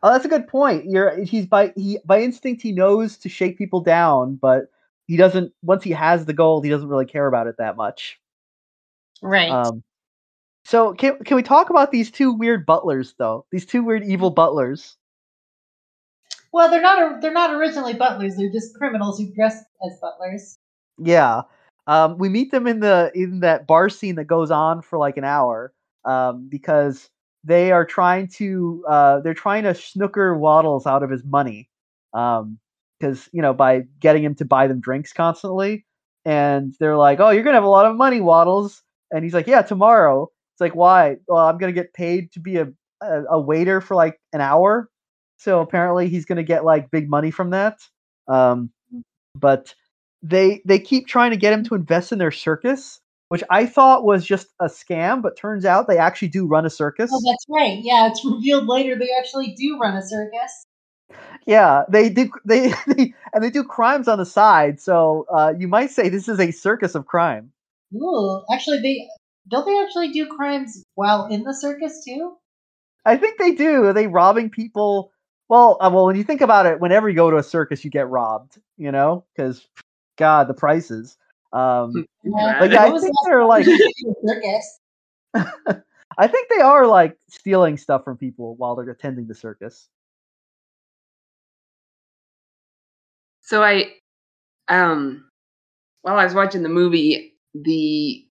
Oh, 0.02 0.12
that's 0.12 0.24
a 0.24 0.28
good 0.28 0.46
point. 0.46 0.84
You're 0.84 1.24
he's 1.24 1.46
by 1.46 1.72
he 1.76 1.98
by 2.04 2.20
instinct 2.20 2.62
he 2.62 2.72
knows 2.72 3.16
to 3.18 3.28
shake 3.28 3.58
people 3.58 3.80
down, 3.80 4.36
but 4.36 4.66
he 5.06 5.16
doesn't. 5.16 5.52
Once 5.62 5.82
he 5.82 5.92
has 5.92 6.26
the 6.26 6.34
gold, 6.34 6.64
he 6.64 6.70
doesn't 6.70 6.88
really 6.88 7.06
care 7.06 7.26
about 7.26 7.46
it 7.46 7.56
that 7.58 7.76
much. 7.76 8.18
Right. 9.22 9.50
Um, 9.50 9.82
so 10.66 10.92
can 10.92 11.18
can 11.24 11.36
we 11.36 11.42
talk 11.42 11.70
about 11.70 11.90
these 11.90 12.10
two 12.10 12.32
weird 12.32 12.66
butlers 12.66 13.14
though? 13.18 13.46
These 13.50 13.64
two 13.64 13.82
weird 13.82 14.04
evil 14.04 14.30
butlers. 14.30 14.97
Well, 16.52 16.70
they're 16.70 16.82
not 16.82 17.20
they're 17.20 17.32
not 17.32 17.54
originally 17.54 17.94
butlers. 17.94 18.36
They're 18.36 18.52
just 18.52 18.74
criminals 18.74 19.18
who 19.18 19.32
dress 19.34 19.64
as 19.84 19.98
butlers. 20.00 20.58
Yeah. 20.98 21.42
Um, 21.86 22.18
we 22.18 22.28
meet 22.28 22.50
them 22.50 22.66
in 22.66 22.80
the 22.80 23.10
in 23.14 23.40
that 23.40 23.66
bar 23.66 23.88
scene 23.88 24.16
that 24.16 24.24
goes 24.24 24.50
on 24.50 24.82
for 24.82 24.98
like 24.98 25.16
an 25.16 25.24
hour 25.24 25.72
um, 26.04 26.48
because 26.48 27.08
they 27.44 27.72
are 27.72 27.84
trying 27.84 28.28
to 28.28 28.84
uh, 28.88 29.20
they're 29.20 29.34
trying 29.34 29.64
to 29.64 29.74
snooker 29.74 30.36
Waddles 30.36 30.86
out 30.86 31.02
of 31.02 31.10
his 31.10 31.24
money 31.24 31.68
because 32.12 33.28
you 33.32 33.42
know 33.42 33.54
by 33.54 33.84
getting 34.00 34.24
him 34.24 34.34
to 34.36 34.44
buy 34.44 34.66
them 34.66 34.80
drinks 34.80 35.12
constantly, 35.12 35.86
and 36.24 36.74
they're 36.80 36.96
like, 36.96 37.20
"Oh, 37.20 37.30
you're 37.30 37.44
gonna 37.44 37.56
have 37.56 37.64
a 37.64 37.68
lot 37.68 37.86
of 37.86 37.96
money, 37.96 38.20
Waddles," 38.20 38.82
and 39.10 39.24
he's 39.24 39.34
like, 39.34 39.46
"Yeah, 39.46 39.62
tomorrow." 39.62 40.30
It's 40.54 40.60
like, 40.60 40.74
"Why?" 40.74 41.16
Well, 41.26 41.46
I'm 41.46 41.58
gonna 41.58 41.72
get 41.72 41.94
paid 41.94 42.32
to 42.32 42.40
be 42.40 42.56
a 42.56 42.68
a, 43.00 43.22
a 43.30 43.40
waiter 43.40 43.80
for 43.80 43.94
like 43.94 44.20
an 44.32 44.40
hour, 44.40 44.90
so 45.38 45.60
apparently 45.60 46.08
he's 46.08 46.26
gonna 46.26 46.42
get 46.42 46.64
like 46.64 46.90
big 46.90 47.08
money 47.08 47.30
from 47.30 47.50
that. 47.50 47.78
Um, 48.28 48.70
but 49.34 49.74
they 50.22 50.60
they 50.66 50.78
keep 50.78 51.06
trying 51.06 51.30
to 51.30 51.36
get 51.36 51.52
him 51.52 51.64
to 51.64 51.74
invest 51.74 52.12
in 52.12 52.18
their 52.18 52.32
circus, 52.32 53.00
which 53.28 53.42
I 53.48 53.64
thought 53.64 54.04
was 54.04 54.26
just 54.26 54.48
a 54.60 54.66
scam, 54.66 55.22
but 55.22 55.36
turns 55.36 55.64
out 55.64 55.86
they 55.88 55.98
actually 55.98 56.28
do 56.28 56.46
run 56.46 56.66
a 56.66 56.70
circus. 56.70 57.10
Oh, 57.12 57.22
that's 57.24 57.46
right. 57.48 57.78
Yeah, 57.82 58.08
it's 58.08 58.24
revealed 58.24 58.66
later 58.66 58.98
they 58.98 59.10
actually 59.18 59.54
do 59.54 59.78
run 59.80 59.96
a 59.96 60.02
circus. 60.02 60.66
Yeah, 61.46 61.84
they 61.88 62.08
do 62.08 62.30
they, 62.44 62.74
they 62.86 63.14
and 63.32 63.42
they 63.42 63.50
do 63.50 63.64
crimes 63.64 64.08
on 64.08 64.18
the 64.18 64.26
side, 64.26 64.80
so 64.80 65.24
uh, 65.32 65.54
you 65.56 65.68
might 65.68 65.90
say 65.90 66.08
this 66.08 66.28
is 66.28 66.40
a 66.40 66.50
circus 66.50 66.94
of 66.94 67.06
crime. 67.06 67.52
Ooh, 67.94 68.42
actually, 68.52 68.82
they 68.82 69.08
don't 69.48 69.64
they 69.64 69.80
actually 69.82 70.10
do 70.10 70.26
crimes 70.26 70.82
while 70.94 71.26
in 71.26 71.44
the 71.44 71.54
circus 71.54 72.04
too? 72.04 72.36
I 73.04 73.16
think 73.16 73.38
they 73.38 73.52
do. 73.52 73.84
Are 73.84 73.92
they 73.92 74.06
robbing 74.06 74.50
people? 74.50 75.12
Well, 75.48 75.78
uh, 75.80 75.90
well, 75.92 76.06
when 76.06 76.16
you 76.16 76.24
think 76.24 76.40
about 76.40 76.66
it, 76.66 76.78
whenever 76.78 77.08
you 77.08 77.16
go 77.16 77.30
to 77.30 77.38
a 77.38 77.42
circus, 77.42 77.84
you 77.84 77.90
get 77.90 78.08
robbed. 78.08 78.58
You 78.76 78.92
know, 78.92 79.24
because 79.34 79.66
God, 80.16 80.48
the 80.48 80.54
prices. 80.54 81.16
Um, 81.52 82.06
Yeah. 82.22 82.56
but 82.58 82.70
yeah, 82.70 82.82
I 82.84 82.90
think 82.90 83.14
they're 83.24 83.44
like, 83.44 83.66
last 83.66 83.78
time 83.78 83.88
you 84.04 84.16
went 84.24 84.32
to 84.32 84.48
a 84.48 84.60
circus. 84.62 84.80
I 86.18 86.26
think 86.26 86.48
they 86.48 86.60
are 86.60 86.86
like 86.86 87.16
stealing 87.28 87.76
stuff 87.76 88.04
from 88.04 88.16
people 88.16 88.56
while 88.56 88.74
they're 88.74 88.90
attending 88.90 89.26
the 89.28 89.34
circus. 89.34 89.88
So 93.40 93.62
I, 93.62 93.92
um, 94.68 95.30
while 96.02 96.18
I 96.18 96.24
was 96.24 96.34
watching 96.34 96.62
the 96.62 96.68
movie, 96.68 97.34
the 97.54 98.24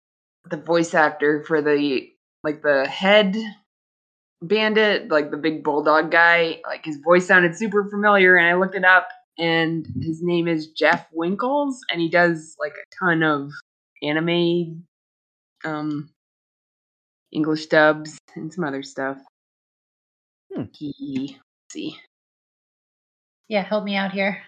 the 0.49 0.57
voice 0.57 0.93
actor 0.93 1.43
for 1.43 1.61
the 1.61 2.09
like 2.43 2.61
the 2.61 2.87
head 2.87 3.35
bandit, 4.47 5.09
like 5.09 5.31
the 5.31 5.37
big 5.37 5.63
bulldog 5.63 6.11
guy. 6.11 6.61
Like 6.65 6.85
his 6.85 6.97
voice 7.03 7.27
sounded 7.27 7.55
super 7.55 7.87
familiar, 7.89 8.37
and 8.37 8.47
I 8.47 8.55
looked 8.55 8.75
it 8.75 8.85
up, 8.85 9.09
and 9.37 9.85
his 10.01 10.21
name 10.21 10.47
is 10.47 10.67
Jeff 10.67 11.07
Winkless, 11.13 11.75
and 11.91 12.01
he 12.01 12.09
does 12.09 12.55
like 12.59 12.73
a 12.73 13.05
ton 13.05 13.23
of 13.23 13.51
anime, 14.01 14.85
um, 15.63 16.09
English 17.31 17.67
dubs 17.67 18.17
and 18.35 18.53
some 18.53 18.63
other 18.63 18.83
stuff. 18.83 19.17
Hmm. 20.53 20.63
He 20.73 21.37
let's 21.37 21.73
see. 21.73 21.97
Yeah, 23.47 23.63
help 23.63 23.83
me 23.83 23.95
out 23.95 24.11
here. 24.11 24.41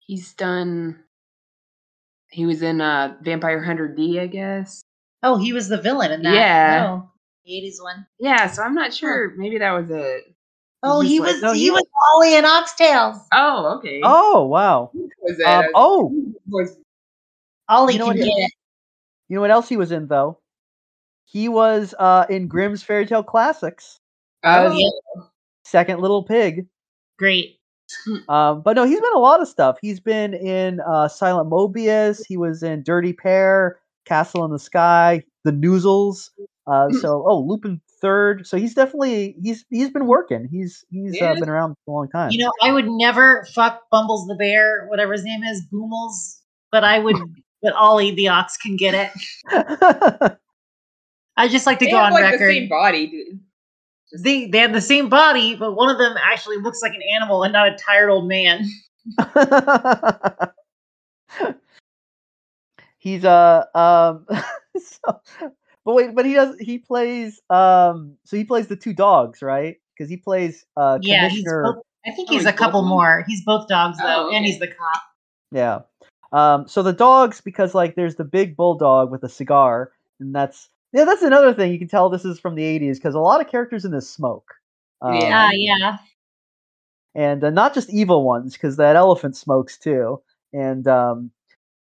He's 0.00 0.34
done. 0.34 1.00
He 2.30 2.46
was 2.46 2.62
in 2.62 2.80
uh, 2.80 3.16
Vampire 3.22 3.62
Hunter 3.62 3.88
D, 3.88 4.18
I 4.20 4.26
guess. 4.26 4.82
Oh, 5.22 5.36
he 5.36 5.52
was 5.52 5.68
the 5.68 5.80
villain 5.80 6.12
in 6.12 6.22
that. 6.22 6.34
Yeah. 6.34 6.86
Oh, 6.88 6.96
the 6.98 7.08
80s 7.48 7.82
one. 7.82 8.06
Yeah, 8.18 8.46
so 8.50 8.62
I'm 8.62 8.74
not 8.74 8.92
sure. 8.92 9.32
Maybe 9.36 9.58
that 9.58 9.72
was 9.72 9.90
it. 9.90 10.24
Oh, 10.82 11.00
He's 11.00 11.10
he 11.12 11.20
like- 11.20 11.32
was 11.34 11.42
no, 11.42 11.52
he 11.52 11.64
he- 11.64 11.70
was 11.70 11.84
Ollie 12.14 12.34
in 12.36 12.44
Ox 12.44 12.74
Tales. 12.74 13.16
Oh, 13.32 13.76
okay. 13.78 14.00
Oh 14.04 14.46
wow. 14.46 14.90
was 14.94 15.38
it? 15.38 15.46
Um, 15.46 15.64
oh, 15.74 16.12
was 16.48 16.76
Ollie 17.68 17.94
You 17.94 17.98
know 18.00 18.06
can 18.06 18.18
what 18.18 18.24
get 18.24 18.32
it. 18.36 18.52
you 19.28 19.36
know 19.36 19.40
what 19.40 19.50
else 19.50 19.68
he 19.68 19.76
was 19.76 19.92
in 19.92 20.08
though? 20.08 20.38
He 21.24 21.48
was 21.48 21.94
uh, 21.98 22.26
in 22.28 22.46
Grimm's 22.48 22.82
Fairy 22.82 23.06
Tale 23.06 23.22
Classics, 23.22 24.00
oh, 24.44 24.70
yeah. 24.76 25.22
Second 25.64 26.00
Little 26.00 26.22
Pig. 26.24 26.66
Great. 27.18 27.58
Um, 28.28 28.62
but 28.62 28.74
no, 28.76 28.84
he's 28.84 29.00
been 29.00 29.14
a 29.14 29.18
lot 29.18 29.40
of 29.40 29.48
stuff. 29.48 29.78
He's 29.80 30.00
been 30.00 30.34
in 30.34 30.80
uh, 30.80 31.08
Silent 31.08 31.48
Mobius. 31.50 32.20
He 32.26 32.36
was 32.36 32.62
in 32.62 32.82
Dirty 32.82 33.12
Pair, 33.12 33.78
Castle 34.06 34.44
in 34.44 34.50
the 34.50 34.58
Sky, 34.58 35.22
The 35.44 35.52
Noozles. 35.52 36.30
Uh, 36.66 36.90
so 36.90 37.24
oh, 37.26 37.40
Lupin 37.40 37.80
Third. 38.00 38.46
So 38.46 38.56
he's 38.56 38.74
definitely 38.74 39.36
he's 39.42 39.64
he's 39.70 39.90
been 39.90 40.06
working. 40.06 40.48
He's 40.50 40.84
he's 40.90 41.20
uh, 41.20 41.34
been 41.34 41.48
around 41.48 41.76
for 41.84 41.90
a 41.90 41.94
long 41.94 42.08
time. 42.08 42.30
You 42.30 42.38
know, 42.38 42.52
I 42.62 42.72
would 42.72 42.88
never 42.88 43.46
fuck 43.54 43.82
Bumbles 43.90 44.26
the 44.26 44.34
bear, 44.34 44.86
whatever 44.88 45.12
his 45.12 45.24
name 45.24 45.42
is, 45.42 45.62
Boomles, 45.70 46.40
but 46.70 46.84
I 46.84 46.98
would. 46.98 47.16
but 47.62 47.72
Ollie 47.74 48.14
the 48.14 48.28
ox 48.28 48.56
can 48.56 48.76
get 48.76 48.94
it. 48.94 49.10
I 51.36 51.48
just 51.48 51.66
like 51.66 51.78
to 51.78 51.86
they 51.86 51.92
go 51.92 51.98
on 51.98 52.12
like 52.12 52.24
record. 52.24 52.40
the 52.40 52.54
same 52.54 52.68
body, 52.68 53.06
dude. 53.06 53.40
They 54.20 54.46
they 54.46 54.58
have 54.58 54.72
the 54.72 54.80
same 54.80 55.08
body, 55.08 55.54
but 55.54 55.74
one 55.74 55.88
of 55.88 55.98
them 55.98 56.16
actually 56.22 56.58
looks 56.58 56.82
like 56.82 56.92
an 56.92 57.02
animal 57.14 57.44
and 57.44 57.52
not 57.52 57.68
a 57.68 57.76
tired 57.76 58.10
old 58.10 58.28
man. 58.28 58.68
he's 62.98 63.24
uh 63.24 63.64
um 63.74 64.26
so, 64.78 65.20
but 65.84 65.94
wait 65.94 66.14
but 66.14 66.24
he 66.24 66.34
does 66.34 66.56
he 66.58 66.78
plays 66.78 67.40
um 67.50 68.16
so 68.24 68.36
he 68.36 68.44
plays 68.44 68.66
the 68.68 68.76
two 68.76 68.92
dogs 68.92 69.42
right 69.42 69.76
because 69.96 70.08
he 70.10 70.16
plays 70.16 70.64
uh 70.76 70.98
yeah, 71.02 71.28
he's 71.28 71.44
both, 71.44 71.76
I 72.06 72.10
think 72.12 72.28
Oh, 72.30 72.34
he's 72.34 72.42
he's 72.42 72.46
a 72.46 72.52
couple 72.52 72.82
more. 72.82 73.24
He's 73.26 73.44
both 73.44 73.68
dogs 73.68 73.98
though, 73.98 74.28
Oh, 74.28 74.34
and 74.34 74.44
he's 74.44 74.58
the 74.58 74.68
cop. 74.68 75.02
yeah 75.50 75.80
um 76.32 76.66
so 76.66 76.82
the 76.82 76.92
dogs 76.92 77.40
because 77.40 77.74
like 77.74 77.94
there's 77.94 78.16
the 78.16 78.24
big 78.24 78.56
bulldog 78.56 79.10
with 79.10 79.22
a 79.24 79.28
cigar 79.28 79.92
and 80.20 80.34
that's 80.34 80.68
yeah 80.92 81.04
that's 81.04 81.22
another 81.22 81.52
thing 81.52 81.72
you 81.72 81.78
can 81.78 81.88
tell 81.88 82.08
this 82.08 82.24
is 82.24 82.38
from 82.40 82.54
the 82.54 82.62
80s 82.62 82.96
because 82.98 83.14
a 83.14 83.20
lot 83.20 83.40
of 83.40 83.48
characters 83.50 83.84
in 83.84 83.90
this 83.92 84.08
smoke 84.08 84.54
um, 85.02 85.14
Yeah. 85.16 85.48
Ah, 85.48 85.50
yeah. 85.52 85.96
and 87.14 87.44
uh, 87.44 87.50
not 87.50 87.74
just 87.74 87.90
evil 87.90 88.24
ones 88.24 88.54
because 88.54 88.76
that 88.76 88.96
elephant 88.96 89.36
smokes 89.36 89.76
too 89.78 90.22
and 90.52 90.86
um 90.88 91.30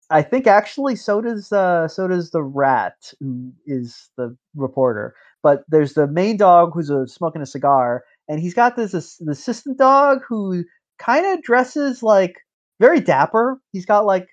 i 0.09 0.21
think 0.21 0.47
actually 0.47 0.95
so 0.95 1.21
does 1.21 1.51
uh 1.51 1.87
so 1.87 2.07
does 2.07 2.31
the 2.31 2.43
rat 2.43 3.13
who 3.19 3.51
is 3.65 4.09
the 4.17 4.35
reporter 4.55 5.15
but 5.43 5.63
there's 5.67 5.93
the 5.93 6.07
main 6.07 6.37
dog 6.37 6.71
who's 6.73 6.91
uh, 6.91 7.05
smoking 7.05 7.41
a 7.41 7.45
cigar 7.45 8.03
and 8.27 8.39
he's 8.39 8.53
got 8.53 8.75
this, 8.75 8.91
this 8.91 9.21
assistant 9.21 9.77
dog 9.77 10.19
who 10.27 10.63
kind 10.99 11.25
of 11.25 11.41
dresses 11.43 12.03
like 12.03 12.35
very 12.79 12.99
dapper. 12.99 13.59
He's 13.71 13.85
got 13.85 14.05
like 14.05 14.27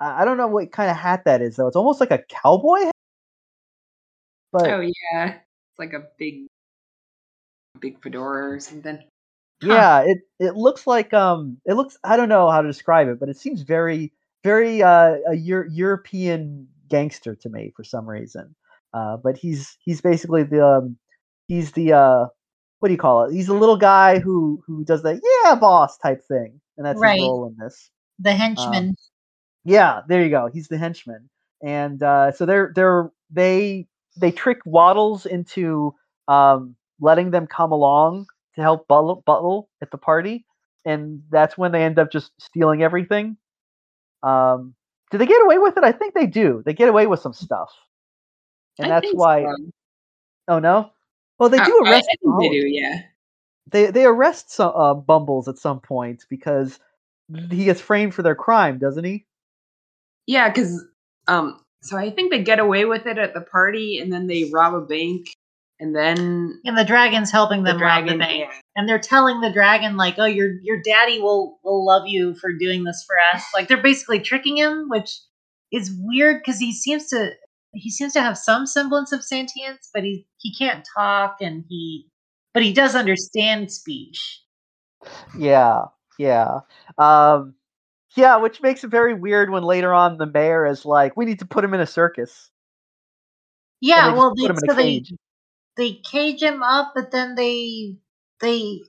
i 0.00 0.24
don't 0.24 0.36
know 0.36 0.46
what 0.46 0.70
kind 0.70 0.88
of 0.90 0.96
hat 0.96 1.24
that 1.24 1.42
is 1.42 1.56
though. 1.56 1.66
It's 1.66 1.76
almost 1.76 2.00
like 2.00 2.12
a 2.12 2.22
cowboy 2.28 2.84
hat? 2.84 2.92
But 4.52 4.70
Oh 4.70 4.80
yeah, 4.80 5.34
it's 5.34 5.78
like 5.78 5.92
a 5.92 6.04
big, 6.18 6.46
big 7.80 8.00
fedora 8.02 8.54
or 8.54 8.60
something. 8.60 9.02
Yeah, 9.60 10.02
it 10.06 10.18
it 10.38 10.54
looks 10.54 10.86
like 10.86 11.12
um 11.12 11.58
it 11.66 11.74
looks 11.74 11.98
I 12.04 12.16
don't 12.16 12.28
know 12.28 12.48
how 12.48 12.62
to 12.62 12.68
describe 12.68 13.08
it, 13.08 13.18
but 13.18 13.28
it 13.28 13.36
seems 13.36 13.62
very 13.62 14.12
very 14.44 14.82
uh 14.82 15.16
a 15.28 15.34
Euro- 15.34 15.68
European 15.70 16.68
gangster 16.88 17.34
to 17.36 17.48
me 17.48 17.72
for 17.76 17.84
some 17.84 18.08
reason. 18.08 18.54
Uh 18.94 19.16
but 19.16 19.36
he's 19.36 19.76
he's 19.84 20.00
basically 20.00 20.42
the 20.42 20.64
um 20.66 20.96
he's 21.48 21.72
the 21.72 21.92
uh 21.92 22.26
what 22.80 22.88
do 22.88 22.92
you 22.92 22.98
call 22.98 23.24
it? 23.24 23.32
He's 23.32 23.48
a 23.48 23.54
little 23.54 23.76
guy 23.76 24.18
who 24.20 24.62
who 24.66 24.84
does 24.84 25.02
the 25.02 25.20
yeah 25.44 25.54
boss 25.56 25.98
type 25.98 26.22
thing. 26.28 26.60
And 26.76 26.86
that's 26.86 27.00
Right. 27.00 27.18
his 27.18 27.22
role 27.22 27.46
in 27.48 27.56
this. 27.64 27.90
The 28.20 28.32
henchman. 28.32 28.94
Yeah, 29.64 30.02
there 30.08 30.22
you 30.22 30.30
go. 30.30 30.48
He's 30.52 30.68
the 30.68 30.78
henchman. 30.78 31.28
And 31.62 32.02
uh 32.02 32.32
so 32.32 32.46
they're 32.46 32.72
they're 32.74 33.10
they 33.30 33.86
they 34.20 34.30
trick 34.30 34.58
Waddles 34.64 35.26
into 35.26 35.94
um 36.28 36.76
letting 37.00 37.30
them 37.30 37.46
come 37.46 37.72
along 37.72 38.26
to 38.54 38.62
help 38.62 38.88
Buttle, 38.88 39.22
Buttle 39.26 39.68
at 39.82 39.90
the 39.90 39.98
party, 39.98 40.44
and 40.84 41.22
that's 41.30 41.56
when 41.56 41.72
they 41.72 41.84
end 41.84 41.98
up 41.98 42.10
just 42.10 42.32
stealing 42.40 42.82
everything. 42.82 43.36
Um, 44.22 44.74
do 45.10 45.18
they 45.18 45.26
get 45.26 45.42
away 45.42 45.58
with 45.58 45.76
it? 45.76 45.84
I 45.84 45.92
think 45.92 46.14
they 46.14 46.26
do. 46.26 46.62
They 46.66 46.74
get 46.74 46.88
away 46.88 47.06
with 47.06 47.20
some 47.20 47.32
stuff, 47.32 47.72
and 48.78 48.86
I 48.88 48.96
that's 48.96 49.06
think 49.06 49.18
why. 49.18 49.42
so. 49.44 49.56
Oh 50.48 50.58
no! 50.58 50.90
Well, 51.38 51.48
they 51.48 51.58
Uh, 51.58 51.64
do 51.64 51.82
I- 51.84 51.90
arrest. 51.90 52.08
I 52.12 52.16
think 52.20 52.40
they 52.40 52.48
do, 52.60 52.66
yeah. 52.66 53.02
They 53.70 53.86
they 53.90 54.04
arrest 54.06 54.50
some 54.50 54.72
uh, 54.74 54.94
Bumbles 54.94 55.46
at 55.48 55.58
some 55.58 55.80
point 55.80 56.24
because 56.30 56.78
he 57.50 57.64
gets 57.66 57.80
framed 57.80 58.14
for 58.14 58.22
their 58.22 58.34
crime, 58.34 58.78
doesn't 58.78 59.04
he? 59.04 59.26
Yeah, 60.26 60.48
because 60.48 60.84
um, 61.26 61.60
so 61.82 61.96
I 61.96 62.10
think 62.10 62.30
they 62.30 62.42
get 62.42 62.58
away 62.60 62.84
with 62.86 63.06
it 63.06 63.18
at 63.18 63.34
the 63.34 63.40
party, 63.42 63.98
and 63.98 64.12
then 64.12 64.26
they 64.26 64.50
rob 64.52 64.74
a 64.74 64.80
bank, 64.80 65.28
and 65.80 65.94
then 65.94 66.60
And 66.64 66.76
the 66.78 66.84
dragon's 66.84 67.30
helping 67.30 67.62
the 67.62 67.72
them 67.72 67.82
rob 67.82 68.06
the 68.06 68.16
bank. 68.16 68.50
yeah. 68.50 68.60
And 68.78 68.88
they're 68.88 69.00
telling 69.00 69.40
the 69.40 69.50
dragon, 69.50 69.96
like, 69.96 70.14
oh, 70.18 70.24
your 70.24 70.52
your 70.62 70.80
daddy 70.80 71.18
will 71.18 71.58
will 71.64 71.84
love 71.84 72.06
you 72.06 72.36
for 72.36 72.52
doing 72.52 72.84
this 72.84 73.04
for 73.04 73.16
us. 73.34 73.44
Like 73.52 73.66
they're 73.66 73.82
basically 73.82 74.20
tricking 74.20 74.56
him, 74.56 74.88
which 74.88 75.18
is 75.72 75.92
weird 75.98 76.38
because 76.38 76.60
he 76.60 76.72
seems 76.72 77.08
to 77.08 77.32
he 77.72 77.90
seems 77.90 78.12
to 78.12 78.20
have 78.20 78.38
some 78.38 78.66
semblance 78.66 79.10
of 79.10 79.24
sentience, 79.24 79.90
but 79.92 80.04
he 80.04 80.28
he 80.36 80.54
can't 80.54 80.86
talk 80.96 81.38
and 81.40 81.64
he 81.68 82.06
but 82.54 82.62
he 82.62 82.72
does 82.72 82.94
understand 82.94 83.72
speech. 83.72 84.44
Yeah, 85.36 85.86
yeah. 86.16 86.60
Um, 86.98 87.54
yeah, 88.14 88.36
which 88.36 88.62
makes 88.62 88.84
it 88.84 88.92
very 88.92 89.12
weird 89.12 89.50
when 89.50 89.64
later 89.64 89.92
on 89.92 90.18
the 90.18 90.26
mayor 90.26 90.64
is 90.64 90.84
like, 90.84 91.16
"We 91.16 91.24
need 91.24 91.40
to 91.40 91.46
put 91.46 91.64
him 91.64 91.74
in 91.74 91.80
a 91.80 91.86
circus." 91.86 92.48
Yeah, 93.80 94.12
they 94.12 94.16
well, 94.16 94.34
they, 94.36 94.46
so 94.68 94.74
they 94.74 95.02
they 95.76 95.94
cage 95.94 96.42
him 96.42 96.62
up, 96.62 96.92
but 96.94 97.10
then 97.10 97.34
they 97.34 97.96
they. 98.40 98.80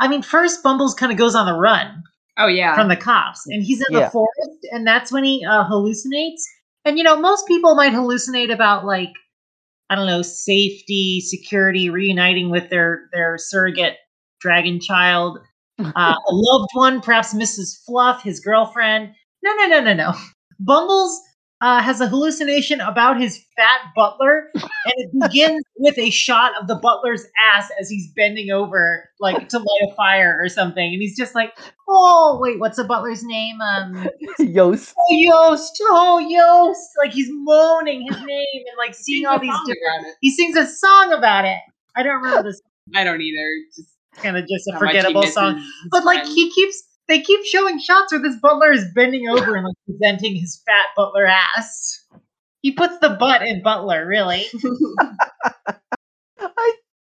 I 0.00 0.08
mean, 0.08 0.22
first 0.22 0.62
Bumbles 0.62 0.94
kind 0.94 1.12
of 1.12 1.18
goes 1.18 1.34
on 1.34 1.46
the 1.46 1.58
run 1.58 2.02
Oh 2.36 2.46
yeah. 2.48 2.74
from 2.74 2.88
the 2.88 2.96
cops, 2.96 3.46
and 3.46 3.62
he's 3.62 3.80
in 3.80 3.96
Yeah. 3.96 4.06
the 4.06 4.10
forest, 4.10 4.66
and 4.72 4.86
that's 4.86 5.12
when 5.12 5.22
he 5.24 5.44
uh, 5.44 5.64
hallucinates. 5.68 6.40
And 6.84 6.98
you 6.98 7.04
know, 7.04 7.16
most 7.20 7.46
people 7.46 7.74
might 7.74 7.92
hallucinate 7.92 8.52
about 8.52 8.84
like 8.84 9.10
I 9.90 9.94
don't 9.94 10.06
know, 10.06 10.22
safety, 10.22 11.20
security, 11.20 11.90
reuniting 11.90 12.50
with 12.50 12.70
their 12.70 13.02
their 13.12 13.36
surrogate 13.38 13.96
dragon 14.40 14.80
child, 14.80 15.38
uh, 15.78 16.14
a 16.14 16.32
loved 16.32 16.70
one, 16.74 17.00
perhaps 17.00 17.34
Mrs. 17.34 17.84
Fluff, 17.84 18.22
his 18.22 18.40
girlfriend. 18.40 19.12
No, 19.44 19.52
no, 19.54 19.66
no, 19.68 19.80
no, 19.82 19.94
no. 19.94 20.12
Bumbles 20.58 21.20
uh, 21.62 21.80
has 21.80 22.00
a 22.00 22.08
hallucination 22.08 22.80
about 22.80 23.20
his 23.20 23.38
fat 23.56 23.80
butler, 23.94 24.50
and 24.54 24.94
it 24.96 25.10
begins 25.20 25.62
with 25.78 25.96
a 25.96 26.10
shot 26.10 26.52
of 26.60 26.66
the 26.66 26.74
butler's 26.74 27.24
ass 27.40 27.70
as 27.80 27.88
he's 27.88 28.12
bending 28.14 28.50
over, 28.50 29.08
like 29.20 29.48
to 29.48 29.58
light 29.58 29.88
a 29.88 29.94
fire 29.94 30.36
or 30.42 30.48
something. 30.48 30.92
And 30.92 31.00
he's 31.00 31.16
just 31.16 31.36
like, 31.36 31.56
"Oh, 31.88 32.38
wait, 32.42 32.58
what's 32.58 32.76
the 32.76 32.84
butler's 32.84 33.22
name? 33.22 33.60
Um, 33.60 34.08
Yost. 34.40 34.92
oh, 34.98 35.14
Yost, 35.14 35.82
oh, 35.82 36.18
Yost!" 36.18 36.90
Like 36.98 37.12
he's 37.12 37.28
moaning 37.30 38.06
his 38.10 38.20
name 38.20 38.46
and 38.66 38.76
like 38.76 38.94
seeing 38.94 39.24
all 39.24 39.38
these 39.38 39.56
different. 39.64 40.16
He 40.20 40.32
sings 40.32 40.56
a 40.56 40.66
song 40.66 41.12
about 41.12 41.44
it. 41.44 41.58
I 41.94 42.02
don't 42.02 42.16
remember 42.16 42.42
this. 42.42 42.60
I 42.94 43.04
don't 43.04 43.22
either. 43.22 43.48
Just 43.74 43.92
Kind 44.16 44.36
of 44.36 44.46
just 44.46 44.68
a 44.68 44.72
how 44.72 44.78
forgettable 44.78 45.22
song. 45.22 45.64
But 45.90 46.04
like 46.04 46.26
he 46.26 46.50
keeps 46.50 46.82
they 47.12 47.20
keep 47.20 47.44
showing 47.44 47.78
shots 47.78 48.10
where 48.10 48.22
this 48.22 48.36
butler 48.36 48.72
is 48.72 48.86
bending 48.94 49.28
over 49.28 49.54
and 49.54 49.66
like 49.66 49.76
presenting 49.86 50.34
his 50.34 50.62
fat 50.64 50.86
butler 50.96 51.26
ass. 51.26 52.06
He 52.62 52.72
puts 52.72 52.98
the 53.00 53.10
butt 53.10 53.42
in 53.42 53.62
butler, 53.62 54.06
really. 54.06 54.46
I 56.40 56.72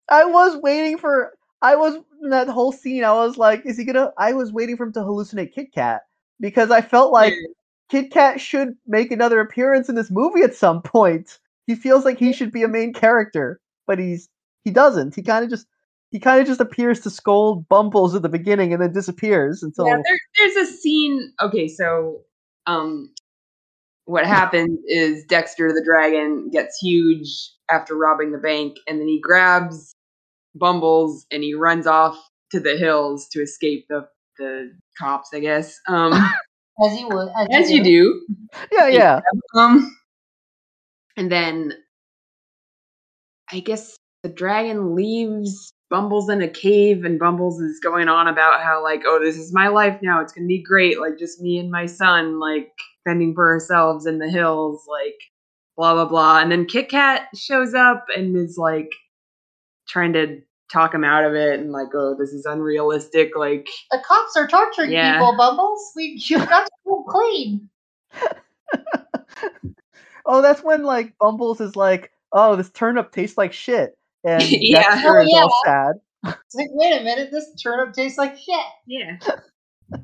I 0.10 0.26
was 0.26 0.58
waiting 0.58 0.98
for. 0.98 1.34
I 1.62 1.76
was 1.76 1.96
in 2.24 2.30
that 2.32 2.50
whole 2.50 2.72
scene. 2.72 3.04
I 3.04 3.14
was 3.14 3.38
like, 3.38 3.66
"Is 3.66 3.78
he 3.78 3.86
gonna?" 3.86 4.12
I 4.18 4.34
was 4.34 4.52
waiting 4.52 4.78
for 4.78 4.88
him 4.88 4.94
to 4.94 5.02
hallucinate 5.02 5.54
Kit 5.54 5.72
Kat 5.74 6.02
because 6.40 6.72
I 6.72 6.82
felt 6.82 7.14
like 7.14 7.34
Kit 7.90 8.10
Kat 8.12 8.42
should 8.42 8.70
make 8.88 9.12
another 9.12 9.40
appearance 9.42 9.90
in 9.90 9.96
this 9.96 10.10
movie 10.10 10.42
at 10.42 10.56
some 10.56 10.82
point. 10.82 11.38
he 11.68 11.76
feels 11.76 12.04
like 12.04 12.18
he 12.18 12.34
should 12.34 12.52
be 12.52 12.64
a 12.64 12.68
main 12.68 12.94
character, 12.94 13.62
but 13.86 14.00
he's 14.00 14.28
he 14.66 14.72
doesn't. 14.72 15.14
He 15.14 15.22
kind 15.22 15.44
of 15.44 15.52
just 15.52 15.68
he 16.14 16.20
kind 16.20 16.40
of 16.40 16.46
just 16.46 16.62
appears 16.62 17.00
to 17.02 17.10
scold 17.10 17.68
Bumbles 17.68 18.14
at 18.14 18.22
the 18.22 18.30
beginning 18.30 18.72
and 18.72 18.80
then 18.80 18.94
disappears 18.94 19.64
until 19.64 19.88
Yeah, 19.88 19.96
there, 19.96 20.20
there's 20.38 20.70
a 20.70 20.72
scene. 20.72 21.34
Okay, 21.42 21.68
so 21.68 22.22
um, 22.68 23.12
what 24.06 24.28
happens 24.28 24.80
is 24.88 25.26
Dexter 25.26 25.74
the 25.74 25.84
dragon 25.84 26.52
gets 26.52 26.78
huge 26.80 27.50
after 27.72 27.96
robbing 27.96 28.32
the 28.32 28.38
bank, 28.38 28.78
and 28.88 29.00
then 29.02 29.08
he 29.08 29.20
grabs 29.20 29.96
Bumbles 30.54 31.26
and 31.32 31.42
he 31.42 31.56
runs 31.56 31.88
off 31.88 32.16
to 32.52 32.60
the 32.60 32.78
hills 32.78 33.28
to 33.32 33.42
escape 33.42 33.88
the 33.90 34.08
the 34.38 34.72
cops. 35.00 35.30
I 35.34 35.40
guess. 35.40 35.80
Um, 35.88 36.14
As 36.86 37.00
you 37.00 37.08
would. 37.10 37.30
As, 37.36 37.48
as 37.52 37.72
you 37.72 37.84
do. 37.84 38.22
yeah, 38.72 38.88
yeah. 38.88 39.20
Um, 39.56 39.96
and 41.18 41.32
then 41.32 41.74
I 43.52 43.60
guess 43.62 43.96
the 44.24 44.30
dragon 44.30 44.96
leaves 44.96 45.74
Bumbles 45.94 46.28
in 46.28 46.42
a 46.42 46.48
cave, 46.48 47.06
and 47.06 47.20
Bumbles 47.20 47.62
is 47.62 47.80
going 47.80 48.08
on 48.08 48.28
about 48.28 48.64
how 48.64 48.82
like, 48.82 49.04
oh, 49.06 49.20
this 49.24 49.38
is 49.38 49.54
my 49.54 49.68
life 49.68 50.00
now. 50.02 50.22
It's 50.22 50.34
gonna 50.34 50.48
be 50.48 50.58
great. 50.58 51.00
Like 51.00 51.20
just 51.20 51.40
me 51.40 51.60
and 51.60 51.70
my 51.70 51.86
son, 51.86 52.40
like 52.40 52.72
fending 53.04 53.36
for 53.36 53.52
ourselves 53.52 54.08
in 54.08 54.18
the 54.18 54.28
hills, 54.28 54.88
like 54.90 55.14
blah 55.78 55.94
blah 55.94 56.06
blah. 56.06 56.40
And 56.40 56.52
then 56.52 56.66
Kit 56.66 56.90
Kat 56.90 57.28
shows 57.36 57.76
up 57.76 58.08
and 58.18 58.36
is 58.36 58.58
like 58.58 58.90
trying 59.88 60.14
to 60.14 60.42
talk 60.72 60.96
him 60.96 61.04
out 61.04 61.26
of 61.26 61.36
it, 61.36 61.60
and 61.60 61.72
like, 61.72 61.90
oh, 61.94 62.16
this 62.18 62.32
is 62.34 62.48
unrealistic. 62.48 63.38
Like, 63.38 63.68
The 63.92 64.02
cops 64.04 64.36
are 64.36 64.48
torturing 64.48 64.94
Yeah. 64.94 65.14
people, 65.20 65.38
Bumbles. 65.38 65.92
We 65.96 66.20
you've 66.28 66.50
got 66.50 66.66
to 66.66 66.72
go 66.88 67.04
clean. 67.08 67.70
Oh, 70.26 70.42
that's 70.42 70.64
when 70.64 70.84
like 70.84 71.18
Bumbles 71.20 71.60
is 71.62 71.76
like, 71.76 72.12
"Oh, 72.32 72.56
this 72.56 72.70
turnip 72.70 73.12
tastes 73.12 73.38
like 73.38 73.52
shit," 73.52 73.96
and 74.28 74.44
Yeah. 74.44 74.82
Dexter 74.84 75.18
Oh, 75.20 75.22
is 75.22 75.34
all 75.34 75.62
sad. 75.66 75.96
It's 76.26 76.56
like, 76.56 76.68
wait 76.72 77.02
a 77.02 77.04
minute, 77.04 77.30
this 77.32 77.54
turnip 77.62 77.94
tastes 77.94 78.18
like 78.18 78.38
shit. 78.38 78.66
yeah, 78.88 79.18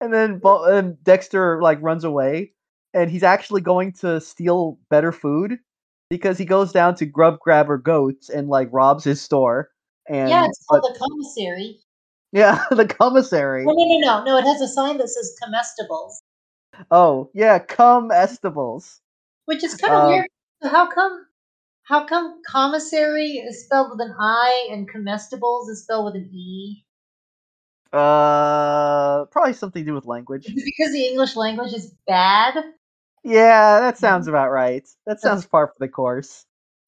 And 0.00 0.12
then 0.12 0.40
and 0.44 1.02
Dexter 1.04 1.62
like 1.62 1.80
runs 1.80 2.02
away, 2.02 2.52
and 2.92 3.08
he's 3.10 3.22
actually 3.22 3.60
going 3.60 3.92
to 4.00 4.20
steal 4.20 4.78
better 4.90 5.12
food 5.12 5.58
because 6.10 6.36
he 6.38 6.44
goes 6.44 6.72
down 6.72 6.96
to 6.96 7.06
Grub 7.06 7.38
Grabber 7.38 7.78
Goats 7.78 8.28
and 8.28 8.48
like 8.48 8.68
robs 8.72 9.04
his 9.04 9.20
store. 9.22 9.70
And 10.08 10.28
yeah, 10.28 10.44
it's 10.46 10.64
but- 10.68 10.80
called 10.80 10.94
the 10.94 10.98
commissary. 10.98 11.78
yeah, 12.32 12.64
the 12.72 12.84
commissary. 12.86 13.64
No, 13.64 13.72
no, 13.72 13.84
no, 13.84 13.98
no, 14.00 14.24
no. 14.24 14.38
It 14.38 14.42
has 14.44 14.60
a 14.60 14.66
sign 14.68 14.98
that 14.98 15.08
says 15.08 15.36
comestibles, 15.40 16.14
Oh 16.90 17.30
yeah, 17.34 17.60
come 17.60 18.10
Estables. 18.10 19.00
which 19.44 19.62
is 19.62 19.76
kind 19.76 19.94
of 19.94 20.00
Um, 20.02 20.08
weird. 20.08 20.26
So 20.64 20.68
how 20.68 20.90
come? 20.90 21.26
How 21.84 22.06
come 22.06 22.40
commissary 22.46 23.32
is 23.32 23.64
spelled 23.64 23.90
with 23.90 24.00
an 24.00 24.14
I 24.18 24.68
and 24.70 24.88
comestibles 24.88 25.68
is 25.68 25.82
spelled 25.82 26.06
with 26.06 26.14
an 26.14 26.30
E? 26.32 26.84
Uh, 27.92 29.26
probably 29.26 29.52
something 29.52 29.84
to 29.84 29.90
do 29.90 29.94
with 29.94 30.06
language. 30.06 30.46
Is 30.46 30.52
it 30.52 30.64
because 30.64 30.92
the 30.92 31.06
English 31.06 31.36
language 31.36 31.72
is 31.74 31.92
bad? 32.06 32.54
Yeah, 33.24 33.80
that 33.80 33.98
sounds 33.98 34.26
about 34.28 34.50
right. 34.50 34.88
That 35.06 35.20
sounds 35.20 35.46
par 35.46 35.68
for 35.68 35.74
the 35.78 35.88
course. 35.88 36.46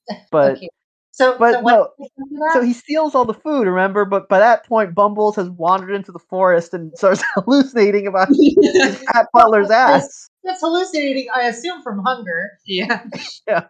But 0.30 0.56
okay. 0.56 0.68
So, 1.12 1.38
but 1.38 1.52
so 1.52 1.60
what 1.60 1.92
no, 2.18 2.50
so 2.52 2.60
he 2.60 2.72
steals 2.72 3.14
all 3.14 3.24
the 3.24 3.32
food, 3.32 3.68
remember? 3.68 4.04
But 4.04 4.28
by 4.28 4.40
that 4.40 4.66
point, 4.66 4.96
Bumbles 4.96 5.36
has 5.36 5.48
wandered 5.48 5.94
into 5.94 6.10
the 6.10 6.18
forest 6.18 6.74
and 6.74 6.92
starts 6.98 7.22
hallucinating 7.36 8.08
about 8.08 8.28
Pat 9.06 9.28
Butler's 9.32 9.70
ass. 9.70 10.28
That's 10.42 10.60
hallucinating, 10.60 11.28
I 11.32 11.42
assume, 11.42 11.82
from 11.82 12.00
hunger. 12.00 12.50
Yeah. 12.66 13.04
yeah. 13.46 13.66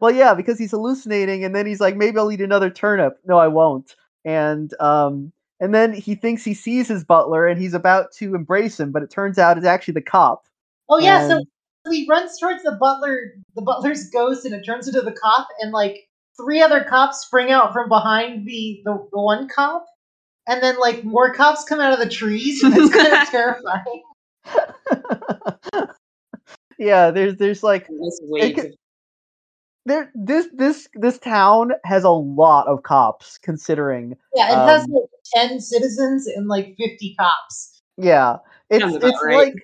Well, 0.00 0.10
yeah, 0.10 0.34
because 0.34 0.58
he's 0.58 0.70
hallucinating, 0.72 1.44
and 1.44 1.54
then 1.54 1.66
he's 1.66 1.80
like, 1.80 1.96
maybe 1.96 2.18
I'll 2.18 2.30
eat 2.32 2.40
another 2.40 2.70
turnip. 2.70 3.18
No, 3.26 3.38
I 3.38 3.48
won't. 3.48 3.94
And 4.24 4.72
um, 4.80 5.32
and 5.60 5.74
then 5.74 5.92
he 5.92 6.14
thinks 6.14 6.44
he 6.44 6.54
sees 6.54 6.88
his 6.88 7.04
butler, 7.04 7.46
and 7.46 7.60
he's 7.60 7.74
about 7.74 8.12
to 8.18 8.34
embrace 8.34 8.78
him, 8.78 8.92
but 8.92 9.02
it 9.02 9.10
turns 9.10 9.38
out 9.38 9.56
it's 9.56 9.66
actually 9.66 9.94
the 9.94 10.02
cop. 10.02 10.44
Oh 10.88 10.98
yeah, 10.98 11.26
so 11.28 11.36
And- 11.36 11.46
he 11.90 12.06
runs 12.08 12.38
towards 12.38 12.62
the 12.64 12.72
butler, 12.72 13.32
the 13.54 13.62
butler's 13.62 14.10
ghost, 14.10 14.44
and 14.44 14.54
it 14.54 14.62
turns 14.64 14.86
into 14.88 15.00
the 15.00 15.12
cop, 15.12 15.48
and 15.60 15.72
like 15.72 16.06
three 16.36 16.60
other 16.60 16.84
cops 16.84 17.20
spring 17.22 17.50
out 17.50 17.72
from 17.72 17.88
behind 17.88 18.46
the 18.46 18.82
the, 18.84 18.92
the 19.12 19.20
one 19.20 19.48
cop, 19.48 19.86
and 20.46 20.62
then 20.62 20.78
like 20.78 21.02
more 21.04 21.32
cops 21.32 21.64
come 21.64 21.80
out 21.80 21.92
of 21.94 21.98
the 21.98 22.08
trees, 22.08 22.62
and 22.62 22.74
it's 22.76 22.92
kind 22.92 23.12
of 23.14 23.28
terrifying. 23.30 24.02
yeah, 26.78 27.10
there's 27.10 27.36
there's 27.36 27.62
like 27.62 27.86
This 27.88 28.20
wave 28.24 28.54
could- 28.56 28.66
of- 28.66 28.72
there 29.88 30.10
this 30.14 30.48
this 30.54 30.88
this 30.94 31.18
town 31.18 31.72
has 31.84 32.04
a 32.04 32.10
lot 32.10 32.66
of 32.68 32.82
cops 32.82 33.38
considering 33.38 34.16
Yeah, 34.34 34.52
it 34.52 34.56
has 34.68 34.84
Um, 34.84 34.92
like 34.92 35.10
ten 35.34 35.60
citizens 35.60 36.26
and 36.26 36.48
like 36.48 36.74
fifty 36.78 37.14
cops. 37.18 37.82
Yeah, 37.96 38.36
it's 38.70 38.82
Sounds 38.82 38.96
it's 38.96 39.22
right. 39.24 39.36
like 39.36 39.54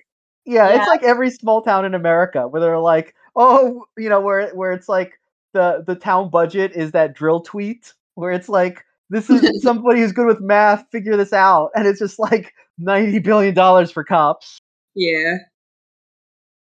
yeah, 0.45 0.69
Yeah. 0.69 0.77
it's 0.77 0.87
like 0.87 1.03
every 1.03 1.29
small 1.31 1.61
town 1.61 1.85
in 1.85 1.93
America 1.95 2.47
where 2.47 2.61
they're 2.61 2.79
like, 2.79 3.15
oh, 3.35 3.85
you 3.97 4.09
know, 4.09 4.21
where 4.21 4.49
where 4.55 4.73
it's 4.73 4.89
like 4.89 5.13
the 5.53 5.83
the 5.87 5.95
town 5.95 6.29
budget 6.29 6.73
is 6.73 6.91
that 6.91 7.15
dril 7.17 7.43
tweet 7.43 7.93
where 8.15 8.31
it's 8.31 8.49
like 8.49 8.83
this 9.09 9.29
is 9.29 9.41
somebody 9.63 10.01
who's 10.01 10.11
good 10.11 10.27
with 10.27 10.41
math, 10.41 10.85
figure 10.91 11.15
this 11.17 11.33
out, 11.33 11.71
and 11.75 11.87
it's 11.87 11.99
just 11.99 12.19
like 12.19 12.53
ninety 12.77 13.19
billion 13.19 13.53
dollars 13.55 13.91
for 13.91 14.03
cops. 14.03 14.57
yeah. 14.95 15.37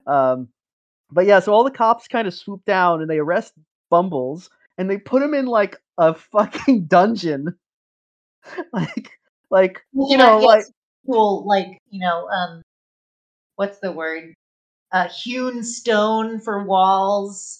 Um, 0.05 0.49
but 1.13 1.25
yeah, 1.25 1.39
so 1.39 1.53
all 1.53 1.63
the 1.63 1.71
cops 1.71 2.07
kind 2.07 2.27
of 2.27 2.33
swoop 2.33 2.63
down 2.65 3.01
and 3.01 3.09
they 3.09 3.19
arrest 3.19 3.53
Bumbles 3.89 4.49
and 4.77 4.89
they 4.89 4.97
put 4.97 5.21
him 5.21 5.33
in 5.33 5.45
like 5.45 5.77
a 5.97 6.13
fucking 6.13 6.85
dungeon, 6.87 7.55
like 8.73 9.11
like 9.49 9.85
you 9.93 10.17
know 10.17 10.39
like 10.39 10.65
cool, 11.05 11.45
like 11.47 11.77
you 11.89 11.99
know, 11.99 12.27
um, 12.27 12.61
what's 13.55 13.79
the 13.79 13.91
word? 13.91 14.33
Uh, 14.91 15.09
hewn 15.09 15.63
stone 15.63 16.39
for 16.39 16.63
walls, 16.63 17.59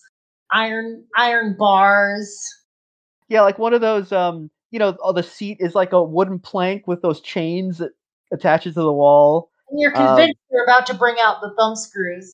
iron 0.52 1.06
iron 1.16 1.56
bars. 1.58 2.44
Yeah, 3.28 3.42
like 3.42 3.60
one 3.60 3.74
of 3.74 3.82
those 3.82 4.12
um 4.12 4.50
you 4.72 4.80
know, 4.80 4.98
oh, 5.04 5.14
the 5.14 5.22
seat 5.22 5.58
is 5.60 5.76
like 5.76 5.94
a 5.94 6.02
wooden 6.04 6.40
plank 6.40 6.88
with 6.88 7.04
those 7.04 7.22
chains 7.22 7.78
that 7.78 7.92
attaches 8.32 8.74
to 8.74 8.82
the 8.82 8.92
wall. 8.92 9.52
And 9.70 9.80
you're 9.80 9.96
Um, 9.96 10.16
convinced 10.16 10.40
you're 10.52 10.64
about 10.64 10.88
to 10.88 10.96
bring 10.96 11.16
out 11.22 11.42
the 11.42 11.54
thumb 11.56 11.76
screws. 11.76 12.34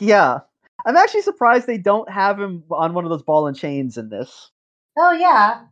Yeah. 0.00 0.40
I'm 0.86 0.96
actually 0.96 1.22
surprised 1.22 1.66
they 1.66 1.78
don't 1.78 2.10
have 2.10 2.38
him 2.40 2.64
on 2.70 2.94
one 2.94 3.04
of 3.04 3.10
those 3.10 3.22
ball 3.22 3.46
and 3.46 3.56
chains 3.56 3.96
in 3.98 4.08
this. 4.10 4.50
Oh 4.96 5.12
yeah, 5.12 5.66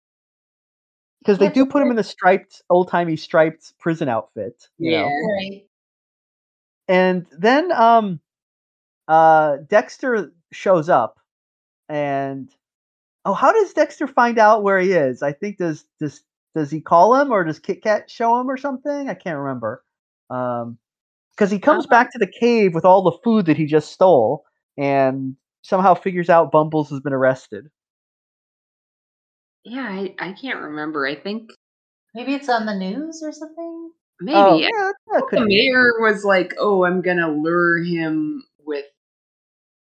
Because 1.21 1.39
they 1.39 1.49
do 1.49 1.67
put 1.67 1.83
him 1.83 1.91
in 1.91 1.99
a 1.99 2.03
striped, 2.05 2.63
old 2.69 2.89
timey 2.89 3.17
striped 3.17 3.79
prison 3.79 4.09
outfit. 4.09 4.69
You 4.79 4.91
know? 4.93 5.07
Yeah. 5.07 5.11
right. 5.51 5.67
And 6.89 7.27
then 7.39 7.73
um 7.73 8.21
uh 9.09 9.59
Dexter 9.69 10.33
shows 10.53 10.89
up 10.89 11.19
and 11.89 12.51
oh 13.25 13.35
how 13.35 13.53
does 13.53 13.73
Dexter 13.75 14.07
find 14.09 14.39
out 14.39 14.63
where 14.63 14.79
he 14.81 14.93
is? 14.93 15.23
I 15.23 15.33
think 15.33 15.59
does 15.59 15.87
does 16.01 16.23
does 16.55 16.71
he 16.71 16.81
call 16.81 17.17
him 17.17 17.33
or 17.33 17.45
does 17.45 17.59
Kit 17.59 17.83
Kat 17.83 18.11
show 18.11 18.41
him 18.41 18.51
or 18.51 18.57
something? 18.57 19.09
I 19.09 19.15
can't 19.15 19.39
remember. 19.39 19.85
Um 20.31 20.79
because 21.37 21.51
he 21.51 21.59
comes 21.59 21.85
uh-huh. 21.85 21.91
back 21.91 22.13
to 22.13 22.19
the 22.19 22.33
cave 22.41 22.75
with 22.75 22.85
all 22.85 23.03
the 23.03 23.19
food 23.25 23.47
that 23.47 23.57
he 23.57 23.67
just 23.67 23.93
stole 23.93 24.45
and 24.77 25.37
somehow 25.63 25.95
figures 25.95 26.31
out 26.31 26.53
Bumbles 26.53 26.91
has 26.91 27.01
been 27.01 27.13
arrested. 27.13 27.69
Yeah, 29.65 29.87
I, 29.89 30.15
I 30.19 30.33
can't 30.33 30.61
remember. 30.61 31.07
I 31.07 31.15
think 31.15 31.51
Maybe 32.15 32.35
it's 32.35 32.49
on 32.49 32.67
the 32.67 32.75
news 32.75 33.23
or 33.23 33.33
something. 33.33 33.91
Oh, 33.91 33.95
maybe 34.21 34.37
Oh, 34.37 34.57
yeah, 34.57 34.69
that 35.13 35.25
think 35.31 35.31
the 35.31 35.47
be. 35.47 35.71
mayor 35.71 36.01
was 36.01 36.25
like, 36.25 36.55
"Oh, 36.59 36.85
I'm 36.85 37.01
gonna 37.01 37.31
lure 37.31 37.83
him 37.83 38.45
with 38.59 38.85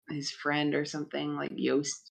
his 0.10 0.32
friend 0.32 0.76
or 0.76 0.84
something." 0.86 1.36
Like 1.36 1.52
Yost 1.56 2.12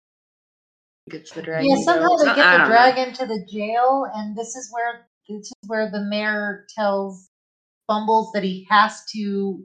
gets 1.11 1.33
the 1.33 1.43
dragon. 1.43 1.69
Yeah, 1.69 1.85
somehow 1.85 2.17
they 2.17 2.25
get 2.25 2.37
the 2.37 2.43
don't 2.43 2.59
know. 2.61 2.67
dragon 2.67 3.13
to 3.15 3.27
the 3.27 3.47
jail, 3.51 4.07
and 4.15 4.37
this 4.37 4.57
is 4.57 4.71
where 4.73 5.07
this 5.29 5.47
is 5.47 5.69
where 5.69 5.91
the 5.91 6.01
mayor 6.01 6.67
tells 6.75 7.29
Bumbles 7.89 8.31
that 8.35 8.45
he 8.45 8.67
has 8.71 9.03
to 9.17 9.65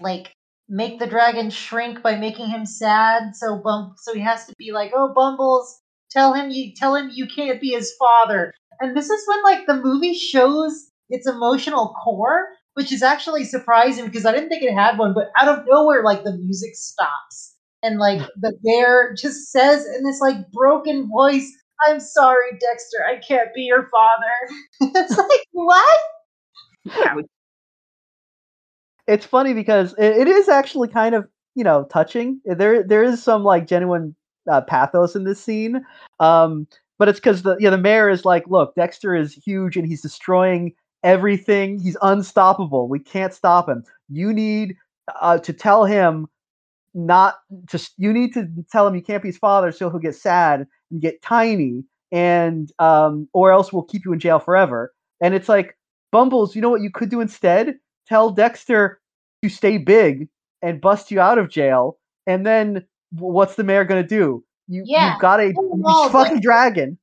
like 0.00 0.32
make 0.68 0.98
the 0.98 1.06
dragon 1.06 1.50
shrink 1.50 2.02
by 2.02 2.16
making 2.16 2.48
him 2.48 2.66
sad. 2.66 3.34
So 3.36 3.60
Bum 3.62 3.94
so 3.98 4.14
he 4.14 4.20
has 4.20 4.46
to 4.46 4.54
be 4.58 4.72
like, 4.72 4.92
"Oh, 4.94 5.12
Bumbles, 5.14 5.80
tell 6.10 6.32
him 6.34 6.50
you 6.50 6.72
tell 6.74 6.94
him 6.94 7.10
you 7.12 7.26
can't 7.26 7.60
be 7.60 7.70
his 7.70 7.92
father." 7.98 8.52
And 8.80 8.96
this 8.96 9.08
is 9.10 9.26
when 9.26 9.42
like 9.42 9.66
the 9.66 9.76
movie 9.76 10.14
shows 10.14 10.90
its 11.08 11.26
emotional 11.26 11.94
core, 12.04 12.48
which 12.74 12.92
is 12.92 13.02
actually 13.02 13.44
surprising 13.44 14.04
because 14.06 14.26
I 14.26 14.32
didn't 14.32 14.48
think 14.48 14.62
it 14.62 14.74
had 14.74 14.98
one, 14.98 15.14
but 15.14 15.30
out 15.38 15.48
of 15.48 15.64
nowhere 15.68 16.02
like 16.02 16.24
the 16.24 16.36
music 16.36 16.74
stops 16.74 17.54
and 17.82 17.98
like 17.98 18.20
the 18.40 18.52
bear 18.64 19.14
just 19.14 19.50
says 19.50 19.86
in 19.86 20.02
this 20.04 20.20
like 20.20 20.50
broken 20.52 21.08
voice, 21.08 21.50
"I'm 21.86 22.00
sorry, 22.00 22.50
Dexter, 22.60 23.04
I 23.08 23.16
can't 23.26 23.54
be 23.54 23.62
your 23.62 23.88
father." 23.90 24.56
it's 24.94 25.16
like 25.16 25.46
what? 25.52 25.96
It's 29.06 29.26
funny 29.26 29.54
because 29.54 29.94
it, 29.94 30.16
it 30.16 30.28
is 30.28 30.48
actually 30.48 30.88
kind 30.88 31.14
of 31.14 31.28
you 31.54 31.64
know 31.64 31.84
touching. 31.84 32.40
There 32.44 32.82
there 32.82 33.02
is 33.02 33.22
some 33.22 33.44
like 33.44 33.66
genuine 33.66 34.14
uh, 34.50 34.62
pathos 34.62 35.14
in 35.16 35.24
this 35.24 35.40
scene. 35.42 35.84
Um, 36.20 36.66
but 36.98 37.08
it's 37.08 37.18
because 37.20 37.42
the 37.42 37.56
yeah 37.60 37.70
the 37.70 37.78
mayor 37.78 38.08
is 38.08 38.24
like, 38.24 38.44
look, 38.48 38.74
Dexter 38.74 39.14
is 39.14 39.34
huge 39.34 39.76
and 39.76 39.86
he's 39.86 40.02
destroying 40.02 40.72
everything. 41.02 41.78
He's 41.78 41.96
unstoppable. 42.02 42.88
We 42.88 42.98
can't 42.98 43.32
stop 43.34 43.68
him. 43.68 43.84
You 44.08 44.32
need 44.32 44.76
uh, 45.20 45.38
to 45.38 45.52
tell 45.52 45.84
him 45.84 46.28
not 46.94 47.36
just 47.66 47.92
you 47.98 48.12
need 48.12 48.32
to 48.34 48.48
tell 48.72 48.86
him 48.86 48.94
you 48.94 49.02
can't 49.02 49.22
be 49.22 49.28
his 49.28 49.36
father 49.38 49.70
so 49.70 49.90
he'll 49.90 49.98
get 50.00 50.14
sad 50.14 50.66
and 50.90 51.00
get 51.00 51.20
tiny 51.22 51.84
and 52.10 52.72
um 52.78 53.28
or 53.34 53.52
else 53.52 53.72
we'll 53.72 53.82
keep 53.82 54.04
you 54.04 54.12
in 54.14 54.18
jail 54.18 54.38
forever 54.38 54.94
and 55.20 55.34
it's 55.34 55.48
like 55.48 55.76
bumbles 56.12 56.54
you 56.56 56.62
know 56.62 56.70
what 56.70 56.80
you 56.82 56.90
could 56.90 57.08
do 57.10 57.20
instead 57.20 57.74
tell 58.06 58.30
dexter 58.30 59.00
to 59.42 59.48
stay 59.48 59.78
big 59.78 60.28
and 60.62 60.80
bust 60.80 61.10
you 61.10 61.20
out 61.20 61.38
of 61.38 61.48
jail 61.50 61.98
and 62.26 62.46
then 62.46 62.84
what's 63.12 63.54
the 63.56 63.64
mayor 63.64 63.84
going 63.84 64.02
to 64.02 64.08
do 64.08 64.44
you, 64.68 64.82
Yeah. 64.84 65.12
you've 65.12 65.20
got 65.20 65.40
a 65.40 65.52
fucking 66.10 66.34
like- 66.36 66.42
dragon 66.42 66.98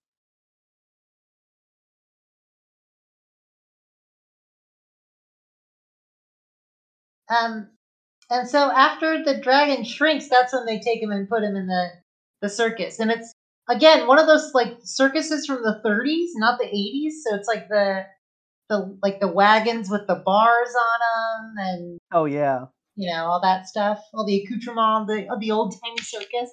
Um, 7.30 7.70
and 8.30 8.48
so 8.48 8.72
after 8.72 9.24
the 9.24 9.40
dragon 9.40 9.84
shrinks, 9.84 10.30
that's 10.30 10.54
when 10.54 10.66
they 10.66 10.80
take 10.80 11.02
him 11.02 11.12
and 11.12 11.30
put 11.30 11.44
him 11.44 11.56
in 11.56 11.68
the 11.68 11.90
the 12.42 12.50
circus. 12.50 13.00
And 13.00 13.12
it's 13.12 13.34
again 13.70 14.08
one 14.08 14.20
of 14.20 14.28
those 14.28 14.52
like 14.54 14.78
circuses 14.84 15.46
from 15.46 15.62
the 15.64 15.82
30s, 15.86 16.30
not 16.36 16.60
the 16.60 16.66
80s. 16.66 17.24
So 17.24 17.36
it's 17.36 17.48
like 17.48 17.68
the 17.70 18.06
the 18.70 18.98
like 19.02 19.20
the 19.20 19.28
wagons 19.28 19.90
with 19.90 20.08
the 20.08 20.16
bars 20.16 20.74
on 20.76 21.54
them, 21.56 21.56
and 21.58 22.00
oh 22.12 22.26
yeah 22.26 22.66
you 22.96 23.12
know 23.12 23.26
all 23.26 23.42
that 23.42 23.68
stuff, 23.68 24.00
all 24.14 24.26
the 24.26 24.44
accoutrement 24.44 25.02
of 25.02 25.08
the 25.08 25.28
of 25.32 25.40
the 25.40 25.52
old 25.52 25.76
timey 25.84 25.98
circus. 26.02 26.52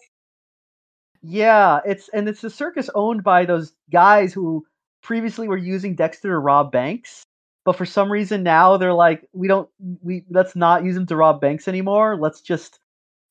Yeah, 1.23 1.81
it's 1.85 2.09
and 2.11 2.29
it's 2.29 2.45
a 2.45 2.51
circus 2.51 2.89
owned 2.95 3.23
by 3.23 3.45
those 3.45 3.73
guys 3.93 4.33
who 4.33 4.67
previously 5.03 5.49
were 5.49 5.57
using 5.57 5.95
Dexter 5.95 6.29
to 6.29 6.39
rob 6.39 6.73
banks, 6.73 7.25
but 7.65 7.77
for 7.77 7.85
some 7.85 8.11
reason 8.11 8.43
now 8.43 8.77
they're 8.77 8.95
like, 8.95 9.27
we 9.33 9.49
don't, 9.49 9.69
we 10.03 10.25
let's 10.31 10.57
not 10.57 10.85
use 10.85 10.97
him 10.97 11.07
to 11.07 11.17
rob 11.17 11.41
banks 11.41 11.69
anymore. 11.69 12.17
Let's 12.19 12.41
just 12.41 12.79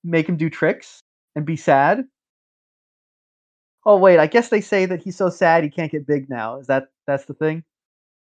make 0.04 0.30
him 0.30 0.38
do 0.38 0.50
tricks 0.50 1.02
and 1.36 1.46
be 1.46 1.56
sad. 1.56 2.06
Oh 3.86 3.98
wait, 3.98 4.20
I 4.20 4.28
guess 4.28 4.50
they 4.50 4.62
say 4.62 4.86
that 4.86 5.02
he's 5.02 5.18
so 5.18 5.30
sad 5.30 5.64
he 5.64 5.70
can't 5.70 5.92
get 5.92 6.06
big 6.06 6.30
now. 6.30 6.60
Is 6.60 6.68
that 6.68 6.90
that's 7.08 7.26
the 7.26 7.34
thing? 7.34 7.64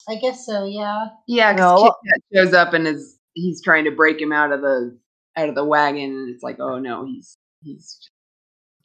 I 0.08 0.16
guess 0.16 0.46
so. 0.46 0.66
Yeah. 0.66 1.08
Yeah, 1.28 1.52
No, 1.52 1.56
because 1.56 1.82
well- 1.84 2.00
Kit 2.14 2.24
shows 2.34 2.54
up 2.54 2.74
and 2.74 2.88
is 2.88 3.18
he's 3.34 3.62
trying 3.62 3.86
to 3.86 3.92
break 3.92 4.20
him 4.20 4.32
out 4.32 4.52
of 4.52 4.62
the 4.62 4.98
out 5.36 5.50
of 5.50 5.56
the 5.56 5.64
wagon, 5.66 6.12
and 6.12 6.30
it's 6.34 6.44
like, 6.44 6.60
oh 6.60 6.80
no, 6.80 7.06
he's 7.06 7.38
he's 7.64 8.10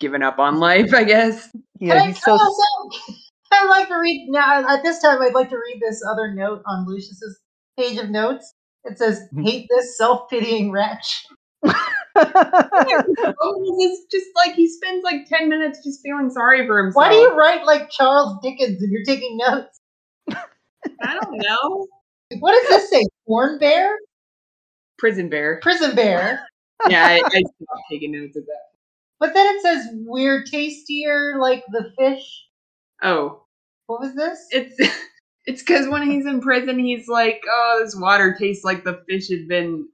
given 0.00 0.22
up 0.22 0.38
on 0.38 0.58
life, 0.58 0.92
I 0.94 1.04
guess. 1.04 1.48
Yeah, 1.80 1.94
And 1.94 2.02
I 2.02 2.06
he's 2.08 2.22
so. 2.22 2.32
also, 2.32 2.62
I'd 3.52 3.68
like 3.68 3.88
to 3.88 3.94
read 3.96 4.26
now. 4.30 4.68
At 4.68 4.82
this 4.82 5.00
time, 5.00 5.22
I'd 5.22 5.34
like 5.34 5.50
to 5.50 5.56
read 5.56 5.80
this 5.80 6.02
other 6.08 6.32
note 6.34 6.62
on 6.66 6.86
Lucius's 6.86 7.38
page 7.78 7.98
of 7.98 8.10
notes. 8.10 8.52
It 8.84 8.98
says, 8.98 9.20
Mhm. 9.32 9.44
"Hate 9.44 9.66
this 9.70 9.96
self-pitying 9.96 10.70
wretch." 10.72 11.24
Oh, 12.16 13.76
it's 13.78 14.04
just 14.10 14.26
like 14.36 14.54
he 14.54 14.68
spends 14.68 15.02
like 15.04 15.26
ten 15.26 15.48
minutes 15.48 15.80
just 15.84 16.00
feeling 16.02 16.30
sorry 16.30 16.66
for 16.66 16.82
himself. 16.82 16.96
Why 17.06 17.10
do 17.10 17.16
you 17.16 17.34
write 17.34 17.64
like 17.64 17.90
Charles 17.90 18.38
Dickens 18.42 18.82
if 18.82 18.90
you're 18.90 19.04
taking 19.04 19.36
notes? 19.36 19.80
I 21.02 21.14
don't 21.20 21.38
know. 21.38 21.86
What 22.40 22.52
does 22.52 22.68
this 22.68 22.90
say? 22.90 23.04
Corn 23.26 23.58
bear, 23.58 23.96
Prison 24.98 25.28
bear. 25.28 25.58
prison 25.62 25.94
bear. 25.94 26.46
Yeah, 26.88 27.06
I, 27.06 27.22
I 27.24 27.40
stopped 27.40 27.82
taking 27.90 28.12
notes 28.12 28.36
of 28.36 28.44
that. 28.46 28.72
But 29.20 29.32
then 29.32 29.46
it 29.54 29.62
says 29.62 29.86
we're 29.92 30.42
tastier 30.44 31.36
like 31.38 31.64
the 31.70 31.92
fish. 31.96 32.44
Oh, 33.02 33.44
What 33.86 34.00
was 34.00 34.14
this? 34.14 34.46
it's 34.50 34.76
it's 35.46 35.62
because 35.62 35.88
when 35.88 36.02
he's 36.10 36.26
in 36.26 36.40
prison, 36.40 36.78
he's 36.78 37.06
like, 37.08 37.42
"Oh, 37.48 37.80
this 37.82 37.94
water 37.96 38.34
tastes 38.38 38.64
like 38.64 38.82
the 38.84 39.02
fish 39.08 39.28
had 39.30 39.46
been 39.48 39.88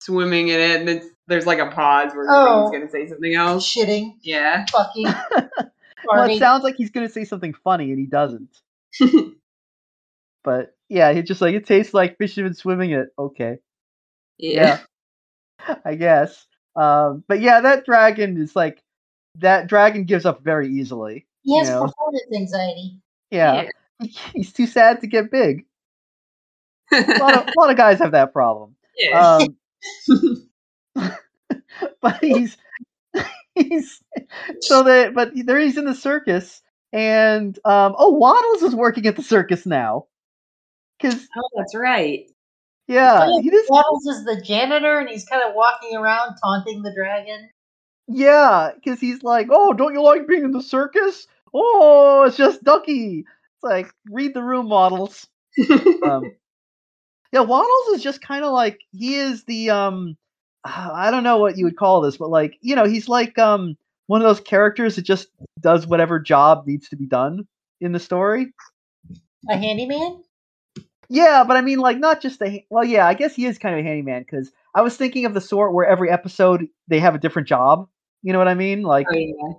swimming 0.00 0.48
in 0.48 0.60
it," 0.60 0.80
and 0.80 0.88
it's 0.88 1.06
there's 1.28 1.46
like 1.46 1.60
a 1.60 1.70
pause 1.70 2.12
where 2.14 2.26
Oh. 2.28 2.62
he's 2.70 2.78
gonna 2.78 2.90
say 2.90 3.06
something 3.08 3.34
else. 3.34 3.64
Shitting, 3.66 4.16
Yeah. 4.22 4.66
fucking, 4.72 5.04
well, 6.06 6.28
it 6.30 6.38
sounds 6.38 6.62
like 6.64 6.74
he's 6.76 6.90
gonna 6.90 7.08
say 7.08 7.24
something 7.24 7.54
funny 7.54 7.90
and 7.90 7.98
he 7.98 8.06
doesn't. 8.06 8.50
But 10.46 10.76
yeah, 10.88 11.12
he's 11.12 11.24
just 11.24 11.40
like 11.40 11.56
it 11.56 11.66
tastes 11.66 11.92
like 11.92 12.18
fish 12.18 12.36
have 12.36 12.44
been 12.44 12.54
swimming 12.54 12.92
it. 12.92 13.08
Okay. 13.18 13.58
yeah. 14.38 14.78
I 15.84 15.96
guess. 15.96 16.46
Um, 16.76 17.24
but 17.26 17.40
yeah, 17.40 17.62
that 17.62 17.84
dragon 17.84 18.40
is 18.40 18.54
like 18.54 18.80
that 19.38 19.66
dragon 19.66 20.04
gives 20.04 20.24
up 20.24 20.44
very 20.44 20.68
easily. 20.68 21.26
he 21.42 21.58
has 21.58 21.68
you 21.68 21.74
know. 21.74 21.80
performance 21.86 22.22
anxiety. 22.32 23.00
Yeah, 23.32 23.68
he's 24.34 24.52
too 24.52 24.66
sad 24.66 25.00
to 25.00 25.08
get 25.08 25.32
big. 25.32 25.64
A 26.92 27.18
lot 27.18 27.36
of, 27.36 27.48
a 27.48 27.52
lot 27.58 27.70
of 27.70 27.76
guys 27.76 27.98
have 27.98 28.12
that 28.12 28.32
problem. 28.32 28.76
Yeah. 28.96 29.38
Um, 29.38 30.48
but 32.00 32.22
he's 32.22 32.56
he's 33.56 34.00
so 34.60 34.84
that 34.84 35.12
but 35.12 35.32
there 35.34 35.58
he's 35.58 35.76
in 35.76 35.86
the 35.86 35.94
circus 35.94 36.62
and 36.92 37.58
um 37.64 37.96
oh 37.98 38.10
Waddles 38.10 38.62
is 38.62 38.74
working 38.76 39.06
at 39.06 39.16
the 39.16 39.22
circus 39.22 39.66
now 39.66 40.06
because 40.98 41.26
oh, 41.36 41.48
that's 41.56 41.74
right. 41.74 42.30
yeah 42.86 43.28
he 43.40 43.50
just 43.50 43.70
Waddles 43.70 44.06
is 44.06 44.24
the 44.24 44.40
janitor, 44.40 44.98
and 44.98 45.08
he's 45.08 45.24
kind 45.24 45.42
of 45.42 45.54
walking 45.54 45.96
around 45.96 46.36
taunting 46.42 46.82
the 46.82 46.92
dragon. 46.94 47.50
Yeah, 48.08 48.70
because 48.74 49.00
he's 49.00 49.22
like, 49.22 49.48
"Oh, 49.50 49.72
don't 49.72 49.94
you 49.94 50.02
like 50.02 50.26
being 50.28 50.44
in 50.44 50.52
the 50.52 50.62
circus? 50.62 51.26
Oh, 51.52 52.24
it's 52.26 52.36
just 52.36 52.62
Ducky." 52.62 53.24
It's 53.26 53.62
like, 53.62 53.90
read 54.10 54.34
the 54.34 54.42
room 54.42 54.68
models. 54.68 55.26
Um, 56.04 56.32
yeah, 57.32 57.40
Waddles 57.40 57.88
is 57.94 58.02
just 58.02 58.20
kind 58.20 58.44
of 58.44 58.52
like 58.52 58.78
he 58.92 59.16
is 59.16 59.44
the 59.44 59.70
um, 59.70 60.16
uh, 60.64 60.90
I 60.92 61.10
don't 61.10 61.24
know 61.24 61.38
what 61.38 61.56
you 61.56 61.64
would 61.64 61.76
call 61.76 62.00
this, 62.00 62.16
but 62.16 62.30
like 62.30 62.56
you 62.60 62.76
know, 62.76 62.84
he's 62.84 63.08
like 63.08 63.38
um 63.38 63.76
one 64.06 64.20
of 64.20 64.26
those 64.26 64.40
characters 64.40 64.96
that 64.96 65.02
just 65.02 65.28
does 65.60 65.86
whatever 65.86 66.20
job 66.20 66.66
needs 66.66 66.88
to 66.90 66.96
be 66.96 67.06
done 67.06 67.46
in 67.80 67.92
the 67.92 68.00
story. 68.00 68.52
A 69.50 69.56
handyman? 69.56 70.22
Yeah, 71.08 71.44
but 71.46 71.56
I 71.56 71.60
mean, 71.60 71.78
like, 71.78 71.98
not 71.98 72.20
just 72.20 72.38
the. 72.38 72.62
Well, 72.70 72.84
yeah, 72.84 73.06
I 73.06 73.14
guess 73.14 73.34
he 73.34 73.46
is 73.46 73.58
kind 73.58 73.74
of 73.74 73.84
a 73.84 73.88
handyman 73.88 74.22
because 74.22 74.50
I 74.74 74.82
was 74.82 74.96
thinking 74.96 75.24
of 75.24 75.34
the 75.34 75.40
sort 75.40 75.72
where 75.72 75.86
every 75.86 76.10
episode 76.10 76.66
they 76.88 77.00
have 77.00 77.14
a 77.14 77.18
different 77.18 77.48
job. 77.48 77.88
You 78.22 78.32
know 78.32 78.38
what 78.38 78.48
I 78.48 78.54
mean? 78.54 78.82
Like, 78.82 79.06
Oh, 79.10 79.16
yeah. 79.16 79.54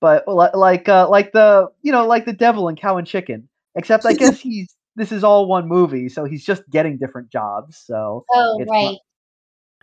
but 0.00 0.28
like 0.28 0.88
uh, 0.88 1.08
like 1.08 1.32
the 1.32 1.68
you 1.82 1.92
know 1.92 2.06
like 2.06 2.24
the 2.24 2.32
devil 2.32 2.68
in 2.68 2.76
Cow 2.76 2.98
and 2.98 3.06
Chicken. 3.06 3.48
Except 3.74 4.06
I 4.06 4.14
guess 4.14 4.40
he's 4.40 4.74
this 4.96 5.12
is 5.12 5.22
all 5.22 5.46
one 5.46 5.68
movie, 5.68 6.08
so 6.08 6.24
he's 6.24 6.44
just 6.44 6.62
getting 6.70 6.96
different 6.96 7.30
jobs. 7.30 7.76
So, 7.76 8.24
Oh, 8.32 8.64
right. 8.70 8.96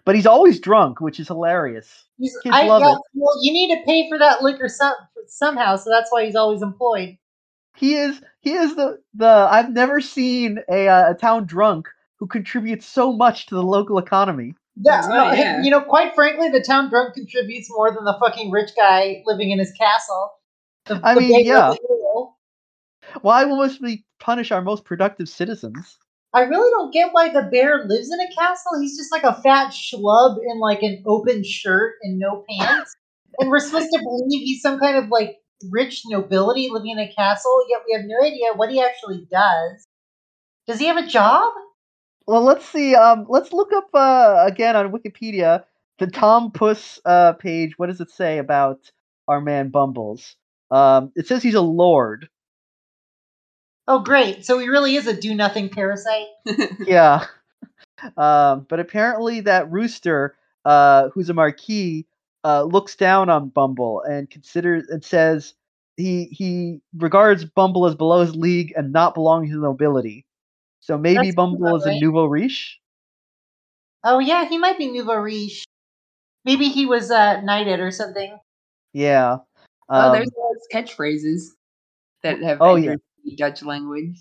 but 0.05 0.15
he's 0.15 0.25
always 0.25 0.59
drunk, 0.59 0.99
which 0.99 1.19
is 1.19 1.27
hilarious. 1.27 2.05
He's, 2.17 2.35
Kids 2.43 2.55
I, 2.55 2.67
love 2.67 2.81
yeah, 2.81 2.93
it. 2.93 2.97
Well, 3.13 3.37
you 3.41 3.53
need 3.53 3.75
to 3.75 3.83
pay 3.85 4.09
for 4.09 4.17
that 4.17 4.41
liquor 4.41 4.67
some, 4.67 4.95
somehow, 5.27 5.75
so 5.75 5.89
that's 5.91 6.11
why 6.11 6.25
he's 6.25 6.35
always 6.35 6.63
employed. 6.63 7.17
He 7.75 7.95
is 7.95 8.21
he 8.41 8.53
is 8.53 8.75
the 8.75 8.99
the 9.13 9.47
I've 9.49 9.71
never 9.71 10.01
seen 10.01 10.59
a 10.69 10.87
uh, 10.87 11.11
a 11.11 11.13
town 11.15 11.45
drunk 11.45 11.87
who 12.17 12.27
contributes 12.27 12.85
so 12.85 13.13
much 13.13 13.47
to 13.47 13.55
the 13.55 13.63
local 13.63 13.97
economy. 13.97 14.55
Yeah, 14.75 15.01
Oh, 15.05 15.09
no, 15.09 15.31
yeah. 15.33 15.61
You 15.61 15.69
know, 15.69 15.81
quite 15.81 16.15
frankly, 16.15 16.49
the 16.49 16.61
town 16.61 16.89
drunk 16.89 17.13
contributes 17.13 17.69
more 17.69 17.91
than 17.91 18.05
the 18.05 18.17
fucking 18.19 18.49
rich 18.49 18.71
guy 18.75 19.21
living 19.25 19.51
in 19.51 19.59
his 19.59 19.71
castle. 19.73 20.31
The, 20.85 20.99
I 21.03 21.13
the 21.13 21.21
mean, 21.21 21.45
yeah. 21.45 21.73
Why 23.21 23.45
must 23.45 23.81
we 23.81 24.05
punish 24.19 24.51
our 24.51 24.61
most 24.61 24.85
productive 24.85 25.29
citizens? 25.29 25.97
I 26.33 26.41
really 26.41 26.71
don't 26.71 26.91
get 26.91 27.13
why 27.13 27.29
the 27.29 27.43
bear 27.51 27.85
lives 27.85 28.11
in 28.11 28.19
a 28.19 28.33
castle. 28.33 28.79
He's 28.81 28.97
just 28.97 29.11
like 29.11 29.23
a 29.23 29.39
fat 29.41 29.71
schlub 29.71 30.37
in 30.49 30.59
like 30.59 30.81
an 30.81 31.03
open 31.05 31.43
shirt 31.43 31.95
and 32.01 32.17
no 32.17 32.43
pants. 32.49 32.95
and 33.39 33.49
we're 33.49 33.59
supposed 33.59 33.89
to 33.93 33.99
believe 33.99 34.41
he's 34.41 34.61
some 34.61 34.79
kind 34.79 34.97
of 34.97 35.09
like 35.09 35.37
rich 35.71 36.03
nobility 36.05 36.69
living 36.69 36.91
in 36.91 36.99
a 36.99 37.11
castle, 37.13 37.65
yet 37.69 37.81
we 37.87 37.93
have 37.93 38.05
no 38.05 38.21
idea 38.25 38.53
what 38.55 38.71
he 38.71 38.81
actually 38.81 39.27
does. 39.31 39.87
Does 40.67 40.79
he 40.79 40.85
have 40.85 40.97
a 40.97 41.07
job? 41.07 41.51
Well, 42.27 42.41
let's 42.41 42.65
see. 42.65 42.95
Um, 42.95 43.25
let's 43.27 43.51
look 43.51 43.71
up 43.73 43.89
uh, 43.93 44.45
again 44.47 44.75
on 44.75 44.91
Wikipedia 44.91 45.63
the 45.99 46.07
Tom 46.07 46.51
Puss 46.51 46.99
uh, 47.05 47.33
page. 47.33 47.73
What 47.77 47.87
does 47.87 48.01
it 48.01 48.11
say 48.11 48.37
about 48.37 48.79
our 49.27 49.41
man 49.41 49.69
Bumbles? 49.69 50.35
Um, 50.71 51.11
it 51.15 51.27
says 51.27 51.43
he's 51.43 51.53
a 51.53 51.61
lord. 51.61 52.29
Oh, 53.87 53.99
great. 53.99 54.45
So 54.45 54.59
he 54.59 54.69
really 54.69 54.95
is 54.95 55.07
a 55.07 55.13
do 55.13 55.35
nothing 55.35 55.69
parasite. 55.69 56.27
yeah. 56.79 57.25
Um, 58.17 58.65
but 58.67 58.81
apparently 58.81 59.39
that 59.41 59.71
rooster, 59.71 60.35
uh, 60.65 61.07
who's 61.13 61.29
a 61.29 61.33
marquis, 61.33 62.05
uh, 62.43 62.63
looks 62.63 62.95
down 62.95 63.29
on 63.29 63.49
Bumble 63.49 64.01
and 64.01 64.29
considers 64.29 64.87
and 64.89 65.03
says 65.03 65.53
he 65.97 66.25
he 66.25 66.81
regards 66.97 67.45
Bumble 67.45 67.85
as 67.85 67.95
below 67.95 68.21
his 68.21 68.35
league 68.35 68.73
and 68.75 68.91
not 68.91 69.13
belonging 69.13 69.49
to 69.51 69.55
the 69.55 69.61
nobility. 69.61 70.25
So 70.79 70.97
maybe 70.97 71.27
That's 71.27 71.35
Bumble 71.35 71.67
about 71.67 71.77
is 71.77 71.85
a 71.85 71.89
right. 71.89 72.01
nouveau 72.01 72.25
riche. 72.25 72.79
Oh, 74.03 74.19
yeah, 74.19 74.45
he 74.49 74.57
might 74.57 74.77
be 74.77 74.91
nouveau 74.91 75.15
riche. 75.15 75.63
Maybe 76.43 76.67
he 76.67 76.85
was 76.85 77.09
uh, 77.09 77.39
knighted 77.41 77.79
or 77.79 77.91
something. 77.91 78.37
Yeah. 78.91 79.37
oh, 79.89 79.95
Um, 79.95 80.11
there's 80.11 80.29
a 80.29 80.39
lot 80.39 80.55
catchphrases 80.73 81.51
that 82.21 82.41
have 82.41 82.57
Oh, 82.59 82.77
the 82.77 82.99
Dutch 83.37 83.63
language. 83.63 84.19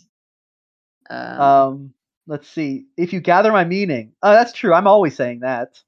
Um, 1.10 1.40
um, 1.40 1.94
let's 2.28 2.48
see. 2.48 2.86
If 2.96 3.12
you 3.12 3.20
gather 3.20 3.50
my 3.50 3.64
meaning, 3.64 4.12
oh, 4.22 4.32
that's 4.32 4.52
true. 4.52 4.72
I'm 4.72 4.86
always 4.86 5.16
saying 5.16 5.40
that. 5.40 5.82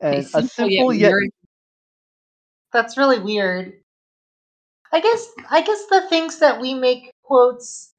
And 0.00 0.26
a 0.34 0.42
simple 0.42 0.92
yet 0.92 1.10
nourishing- 1.10 1.32
That's 2.72 2.96
really 2.96 3.18
weird. 3.18 3.74
I 4.92 5.00
guess 5.00 5.28
I 5.50 5.62
guess 5.62 5.86
the 5.86 6.06
things 6.08 6.38
that 6.38 6.60
we 6.60 6.74
make 6.74 7.12
quotes 7.22 7.92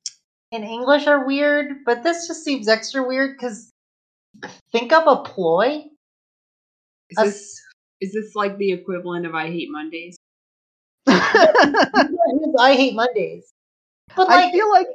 in 0.52 0.64
English 0.64 1.08
are 1.08 1.26
weird, 1.26 1.86
but 1.86 2.04
this 2.04 2.28
just 2.28 2.44
seems 2.44 2.68
extra 2.68 3.06
weird 3.06 3.38
because 3.38 3.72
think 4.72 4.92
up 4.92 5.08
a 5.08 5.24
ploy. 5.24 5.86
is 7.10 7.18
a 7.18 7.24
this 7.24 7.62
is 8.02 8.14
this 8.14 8.36
like 8.36 8.58
the 8.58 8.72
equivalent 8.72 9.26
of 9.26 9.36
I 9.36 9.48
hate 9.48 9.70
Mondays? 9.72 10.18
I 11.08 12.74
hate 12.76 12.96
Mondays. 12.96 13.54
But 14.16 14.30
I 14.30 14.52
feel 14.52 14.70
like 14.70 14.88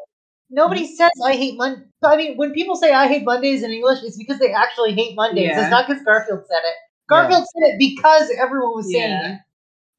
nobody 0.51 0.85
mm-hmm. 0.85 0.95
says 0.95 1.11
I 1.25 1.33
hate 1.33 1.57
Mondays. 1.57 1.87
I 2.05 2.17
mean, 2.17 2.37
when 2.37 2.53
people 2.53 2.77
say 2.77 2.93
I 2.93 3.07
hate 3.07 3.25
Mondays 3.25 3.63
in 3.63 3.71
English, 3.71 4.01
it's 4.03 4.19
because 4.19 4.39
they 4.39 4.53
actually 4.53 4.93
hate 4.93 5.17
Mondays. 5.17 5.47
Yeah. 5.47 5.63
It's 5.63 5.71
not 5.71 5.87
because 5.87 6.03
Garfield 6.03 6.45
said 6.47 6.61
it. 6.65 6.75
Yeah. 7.11 7.17
Garfield 7.23 7.45
said 7.53 7.69
it 7.75 7.79
because 7.79 8.31
everyone 8.39 8.75
was 8.75 8.91
saying 8.93 9.11
Yeah. 9.11 9.33
it. 9.35 9.41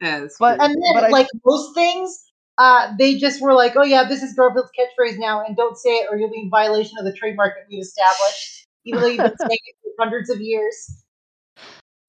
Yeah, 0.01 0.27
But- 0.39 0.61
And 0.61 0.73
then, 0.75 0.93
But 0.93 1.03
I- 1.05 1.09
like 1.09 1.27
most 1.45 1.73
things, 1.73 2.31
uh, 2.59 2.93
they 2.99 3.15
just 3.17 3.41
were 3.41 3.53
like, 3.53 3.75
"Oh 3.75 3.83
yeah, 3.83 4.03
this 4.03 4.21
is 4.21 4.33
Garfield's 4.35 4.71
catchphrase 4.77 5.17
now, 5.17 5.43
and 5.43 5.55
don't 5.55 5.77
say 5.77 5.89
it, 5.95 6.07
or 6.11 6.17
you'll 6.17 6.29
be 6.29 6.41
in 6.41 6.49
violation 6.49 6.97
of 6.99 7.05
the 7.05 7.13
trademark 7.13 7.55
that 7.55 7.65
we've 7.69 7.81
established." 7.81 8.67
Even 8.85 9.01
though 9.01 9.07
you've 9.07 9.17
been 9.17 9.37
saying 9.37 9.59
it 9.65 9.75
for 9.81 10.03
hundreds 10.03 10.29
of 10.29 10.39
years. 10.39 11.03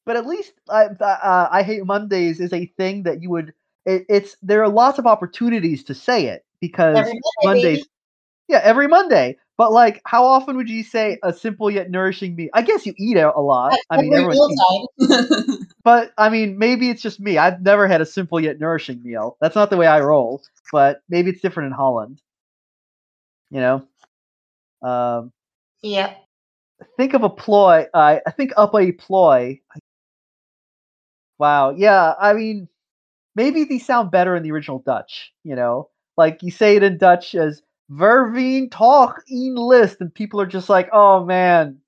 but 0.07 0.17
at 0.17 0.27
least 0.27 0.53
I, 0.71 0.87
uh, 0.87 1.49
I 1.51 1.63
hate 1.63 1.85
Mondays 1.85 2.41
is 2.41 2.53
a 2.55 2.65
thing 2.79 3.03
that 3.03 3.21
you 3.23 3.29
would. 3.31 3.53
It, 3.85 4.07
it's 4.09 4.37
there 4.43 4.63
are 4.63 4.69
lots 4.69 4.99
of 4.99 5.07
opportunities 5.07 5.85
to 5.85 5.95
say 5.95 6.27
it 6.29 6.45
because 6.61 6.97
Every 6.97 7.13
Monday, 7.13 7.61
Mondays. 7.63 7.79
baby. 7.79 7.89
Yeah, 8.49 8.61
every 8.65 8.89
Monday. 8.89 9.37
But 9.59 9.73
like, 9.73 10.01
how 10.07 10.25
often 10.25 10.57
would 10.57 10.71
you 10.71 10.85
say 10.85 11.19
a 11.25 11.33
simple 11.33 11.71
yet 11.71 11.91
nourishing 11.91 12.37
meal? 12.37 12.49
I 12.55 12.63
guess 12.63 12.87
you 12.87 12.95
eat 12.97 13.17
out 13.19 13.35
a 13.37 13.41
lot. 13.41 13.75
I 13.91 14.01
mean, 14.01 14.15
Every 14.15 14.25
everyone 14.25 14.53
eats, 15.01 15.67
but 15.85 16.13
I 16.17 16.31
mean, 16.31 16.59
maybe 16.59 16.91
it's 16.91 17.03
just 17.03 17.21
me. 17.21 17.39
I've 17.39 17.61
never 17.61 17.89
had 17.89 18.01
a 18.01 18.07
simple 18.07 18.41
yet 18.41 18.61
nourishing 18.61 19.03
meal. 19.03 19.37
That's 19.41 19.57
not 19.57 19.71
the 19.71 19.77
way 19.77 19.89
I 19.89 20.01
roll. 20.01 20.43
But 20.73 21.03
maybe 21.09 21.31
it's 21.31 21.41
different 21.41 21.69
in 21.69 21.73
Holland. 21.73 22.23
You 23.51 23.61
know. 23.61 23.89
Um, 24.83 25.33
Yeah. 25.83 26.15
think 26.97 27.15
of 27.15 27.23
a 27.25 27.31
ploy. 27.31 27.87
I 27.95 28.21
I 28.27 28.31
think 28.31 28.53
up 28.57 28.75
a 28.75 28.93
ploy. 28.93 29.61
Wow. 31.39 31.71
Yeah. 31.71 32.15
I 32.21 32.33
mean, 32.35 32.69
maybe 33.35 33.65
these 33.65 33.87
sound 33.87 34.11
better 34.11 34.37
in 34.37 34.43
the 34.43 34.53
original 34.53 34.81
Dutch. 34.81 35.33
You 35.45 35.57
know, 35.57 35.91
like 36.17 36.43
you 36.43 36.51
say 36.51 36.77
it 36.77 36.83
in 36.83 36.99
Dutch 36.99 37.35
as 37.35 37.63
"Verveen 37.91 38.71
talk 38.71 39.23
in 39.29 39.55
list," 39.55 40.01
and 40.01 40.15
people 40.15 40.41
are 40.41 40.47
just 40.47 40.69
like, 40.69 40.89
"Oh 40.93 41.25
man, 41.25 41.81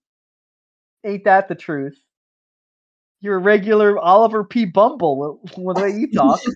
ain't 1.05 1.24
that 1.24 1.48
the 1.48 1.55
truth?" 1.55 2.01
You're 3.20 3.36
a 3.36 3.40
regular 3.40 3.98
Oliver 3.98 4.44
P. 4.44 4.64
Bumble 4.64 5.40
with, 5.42 5.53
the 5.55 5.82
way 5.82 5.90
you 5.90 6.11
talk. 6.11 6.40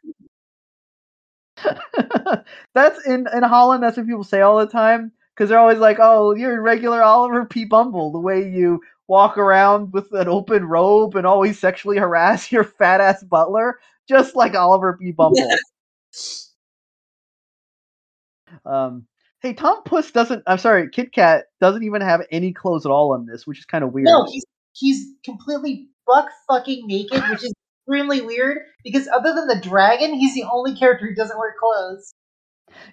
that's 2.74 3.06
in 3.06 3.26
in 3.34 3.42
Holland. 3.42 3.82
That's 3.82 3.96
what 3.96 4.06
people 4.06 4.24
say 4.24 4.40
all 4.40 4.58
the 4.58 4.66
time 4.66 5.12
because 5.34 5.48
they're 5.48 5.58
always 5.58 5.78
like, 5.78 5.98
"Oh, 6.00 6.34
you're 6.34 6.58
a 6.58 6.60
regular 6.60 7.02
Oliver 7.02 7.44
P. 7.44 7.64
Bumble." 7.64 8.12
The 8.12 8.18
way 8.18 8.48
you 8.48 8.80
walk 9.06 9.36
around 9.36 9.92
with 9.92 10.12
an 10.12 10.28
open 10.28 10.64
robe 10.64 11.14
and 11.16 11.26
always 11.26 11.58
sexually 11.58 11.98
harass 11.98 12.50
your 12.52 12.64
fat 12.64 13.00
ass 13.00 13.22
butler, 13.22 13.78
just 14.08 14.34
like 14.34 14.54
Oliver 14.54 14.96
P. 15.00 15.12
Bumble. 15.12 15.48
um, 18.64 19.06
hey, 19.44 19.52
Tom 19.52 19.82
Puss 19.84 20.10
doesn't. 20.10 20.42
I'm 20.46 20.58
sorry, 20.58 20.88
Kit 20.90 21.12
Kat 21.12 21.44
doesn't 21.60 21.82
even 21.84 22.00
have 22.00 22.22
any 22.32 22.52
clothes 22.52 22.86
at 22.86 22.90
all 22.90 23.12
on 23.12 23.26
this, 23.26 23.46
which 23.46 23.58
is 23.58 23.66
kind 23.66 23.84
of 23.84 23.92
weird. 23.92 24.06
No, 24.06 24.24
he's 24.24 24.44
he's 24.72 25.06
completely 25.24 25.88
buck 26.06 26.28
fucking 26.48 26.86
naked, 26.86 27.22
which 27.30 27.44
is 27.44 27.52
extremely 27.86 28.20
weird 28.22 28.58
because 28.82 29.06
other 29.08 29.34
than 29.34 29.46
the 29.46 29.60
dragon, 29.60 30.14
he's 30.14 30.34
the 30.34 30.44
only 30.50 30.74
character 30.74 31.06
who 31.06 31.14
doesn't 31.14 31.38
wear 31.38 31.54
clothes. 31.60 32.14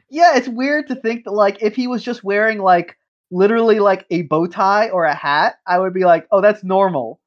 yeah, 0.09 0.35
it's 0.35 0.47
weird 0.47 0.87
to 0.89 0.95
think 0.95 1.23
that 1.23 1.31
like 1.31 1.61
if 1.61 1.75
he 1.75 1.87
was 1.87 2.03
just 2.03 2.23
wearing 2.23 2.59
like 2.59 2.97
literally 3.31 3.79
like 3.79 4.05
a 4.11 4.23
bow 4.23 4.45
tie 4.45 4.89
or 4.89 5.05
a 5.05 5.15
hat, 5.15 5.55
I 5.65 5.79
would 5.79 5.93
be 5.93 6.03
like, 6.03 6.27
oh, 6.31 6.41
that's 6.41 6.63
normal. 6.63 7.19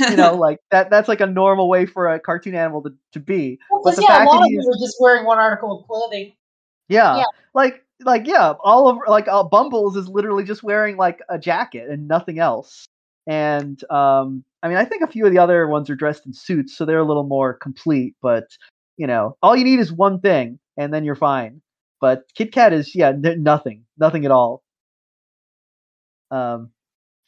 You 0.00 0.16
know, 0.16 0.34
like 0.36 0.58
that 0.70 0.90
that's 0.90 1.08
like 1.08 1.20
a 1.20 1.26
normal 1.26 1.68
way 1.68 1.86
for 1.86 2.08
a 2.12 2.18
cartoon 2.18 2.54
animal 2.54 2.82
to, 2.82 2.94
to 3.12 3.20
be. 3.20 3.58
But 3.70 3.82
Because 3.84 3.96
the 3.96 4.02
yeah, 4.02 4.08
a 4.08 4.18
fact 4.20 4.28
lot 4.32 4.40
that 4.40 4.46
of 4.46 4.50
them 4.52 4.70
are 4.72 4.80
just 4.84 4.96
wearing 4.98 5.26
one 5.26 5.38
article 5.38 5.78
of 5.78 5.86
clothing. 5.86 6.32
yeah, 6.88 7.18
Yeah. 7.18 7.24
like 7.54 7.84
like 8.04 8.26
yeah, 8.26 8.54
all 8.62 8.88
of 8.88 8.98
like 9.08 9.28
uh, 9.28 9.42
Bumbles 9.44 9.96
is 9.96 10.08
literally 10.08 10.44
just 10.44 10.62
wearing 10.62 10.96
like 10.96 11.20
a 11.28 11.38
jacket 11.38 11.88
and 11.90 12.08
nothing 12.08 12.38
else. 12.38 12.86
And 13.26 13.82
um, 13.90 14.44
I 14.62 14.68
mean, 14.68 14.76
I 14.76 14.84
think 14.84 15.02
a 15.02 15.06
few 15.06 15.26
of 15.26 15.32
the 15.32 15.38
other 15.38 15.66
ones 15.66 15.90
are 15.90 15.96
dressed 15.96 16.26
in 16.26 16.32
suits, 16.32 16.76
so 16.76 16.84
they're 16.84 16.98
a 16.98 17.04
little 17.06 17.24
more 17.26 17.54
complete. 17.54 18.14
But 18.22 18.44
you 18.96 19.06
know, 19.06 19.36
all 19.42 19.56
you 19.56 19.64
need 19.64 19.80
is 19.80 19.92
one 19.92 20.20
thing, 20.20 20.58
and 20.76 20.92
then 20.92 21.04
you're 21.04 21.14
fine. 21.14 21.62
But 22.00 22.24
Kit 22.34 22.52
Kat 22.52 22.72
is 22.72 22.94
yeah, 22.94 23.08
n- 23.08 23.42
nothing, 23.42 23.84
nothing 23.98 24.24
at 24.24 24.30
all. 24.30 24.62
Um, 26.30 26.70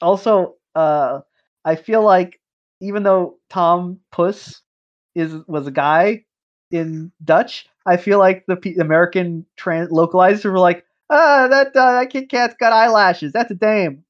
also, 0.02 0.56
uh, 0.74 1.20
I 1.64 1.76
feel 1.76 2.02
like 2.04 2.40
even 2.80 3.02
though 3.02 3.38
Tom 3.50 4.00
Puss 4.12 4.62
is 5.14 5.34
was 5.48 5.66
a 5.66 5.70
guy 5.72 6.24
in 6.70 7.12
Dutch, 7.24 7.68
I 7.88 7.96
feel 7.96 8.18
like 8.18 8.44
the 8.46 8.56
P- 8.56 8.76
American 8.76 9.46
trans 9.56 9.90
localizers 9.90 10.44
were 10.44 10.58
like, 10.58 10.84
ah, 11.10 11.48
that 11.48 11.68
uh, 11.68 11.92
that 11.92 12.10
Kit 12.10 12.28
Kat's 12.28 12.54
got 12.60 12.72
eyelashes. 12.72 13.32
That's 13.32 13.50
a 13.50 13.54
dame. 13.54 14.04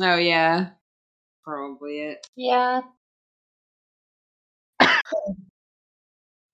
oh 0.00 0.16
yeah, 0.16 0.70
probably 1.44 2.00
it. 2.00 2.26
Yeah. 2.36 2.82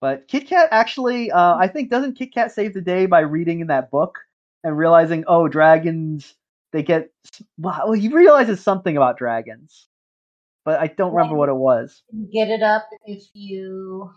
But 0.01 0.29
Kit 0.29 0.47
Kat 0.47 0.69
actually, 0.71 1.31
uh, 1.31 1.57
I 1.57 1.67
think, 1.67 1.89
doesn't 1.89 2.19
Kit 2.19 2.35
Kat 2.35 2.53
save 2.53 2.75
the 2.75 2.83
day 2.83 3.07
by 3.07 3.21
reading 3.21 3.61
in 3.61 3.69
that 3.69 3.91
book 3.91 4.19
and 4.63 4.77
realizing, 4.77 5.25
oh, 5.27 5.49
dragons, 5.49 6.35
they 6.73 6.83
get. 6.83 7.11
Well, 7.57 7.93
he 7.93 8.09
realizes 8.09 8.61
something 8.61 8.99
about 8.99 9.17
dragons, 9.17 9.89
but 10.67 10.79
I 10.79 10.89
don't 10.89 11.15
remember 11.15 11.37
what 11.37 11.49
it 11.49 11.57
was. 11.57 12.03
Get 12.31 12.51
it 12.51 12.63
up 12.63 12.87
if 13.07 13.25
you 13.33 14.11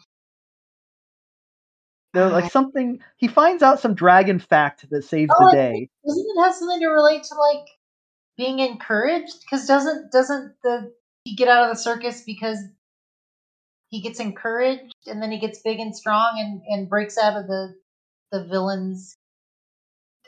There, 2.18 2.30
like 2.30 2.52
something. 2.52 3.00
He 3.18 3.28
finds 3.28 3.62
out 3.62 3.80
some 3.80 3.94
dragon 3.94 4.40
fact 4.40 4.90
that 4.90 5.04
saves 5.04 5.32
Oh, 5.38 5.46
the 5.46 5.56
day. 5.56 5.90
doesn't 6.06 6.26
it 6.28 6.42
have 6.42 6.56
something 6.56 6.80
to 6.80 6.88
relate 6.88 7.24
to 7.24 7.36
like 7.36 7.68
being 8.38 8.60
encouraged? 8.60 9.42
Because 9.42 9.68
doesn't 9.68 10.12
doesn't 10.12 10.56
the 10.64 10.94
he 11.26 11.36
get 11.36 11.48
out 11.48 11.70
of 11.70 11.76
the 11.76 11.82
circus 11.82 12.24
because 12.26 12.58
he 13.90 14.02
gets 14.02 14.20
encouraged 14.20 14.96
and 15.06 15.22
then 15.22 15.32
he 15.32 15.38
gets 15.38 15.62
big 15.62 15.80
and 15.80 15.96
strong 15.96 16.40
and 16.40 16.62
and 16.68 16.90
breaks 16.90 17.18
out 17.18 17.38
of 17.38 17.48
the 17.48 17.76
the 18.32 18.44
villains. 18.46 19.16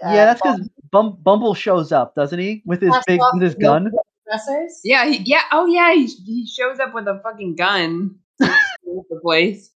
uh, 0.05 0.13
yeah, 0.13 0.25
that's 0.25 0.41
because. 0.41 0.69
Bum- 0.91 1.17
Bumble 1.21 1.53
shows 1.53 1.91
up, 1.91 2.15
doesn't 2.15 2.39
he, 2.39 2.63
with 2.65 2.81
his 2.81 2.95
big 3.05 3.21
with 3.33 3.43
his 3.43 3.53
gun? 3.53 3.91
Dressers. 4.25 4.81
Yeah, 4.83 5.05
he, 5.05 5.17
yeah. 5.17 5.41
Oh 5.51 5.67
yeah, 5.67 5.93
he, 5.93 6.07
he 6.07 6.47
shows 6.47 6.79
up 6.79 6.95
with 6.95 7.07
a 7.07 7.19
fucking 7.23 7.55
gun. 7.55 8.15
the 8.39 9.19
place. 9.21 9.71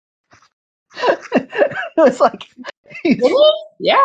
it's 1.98 2.20
like, 2.20 2.50
Yeah, 3.80 4.04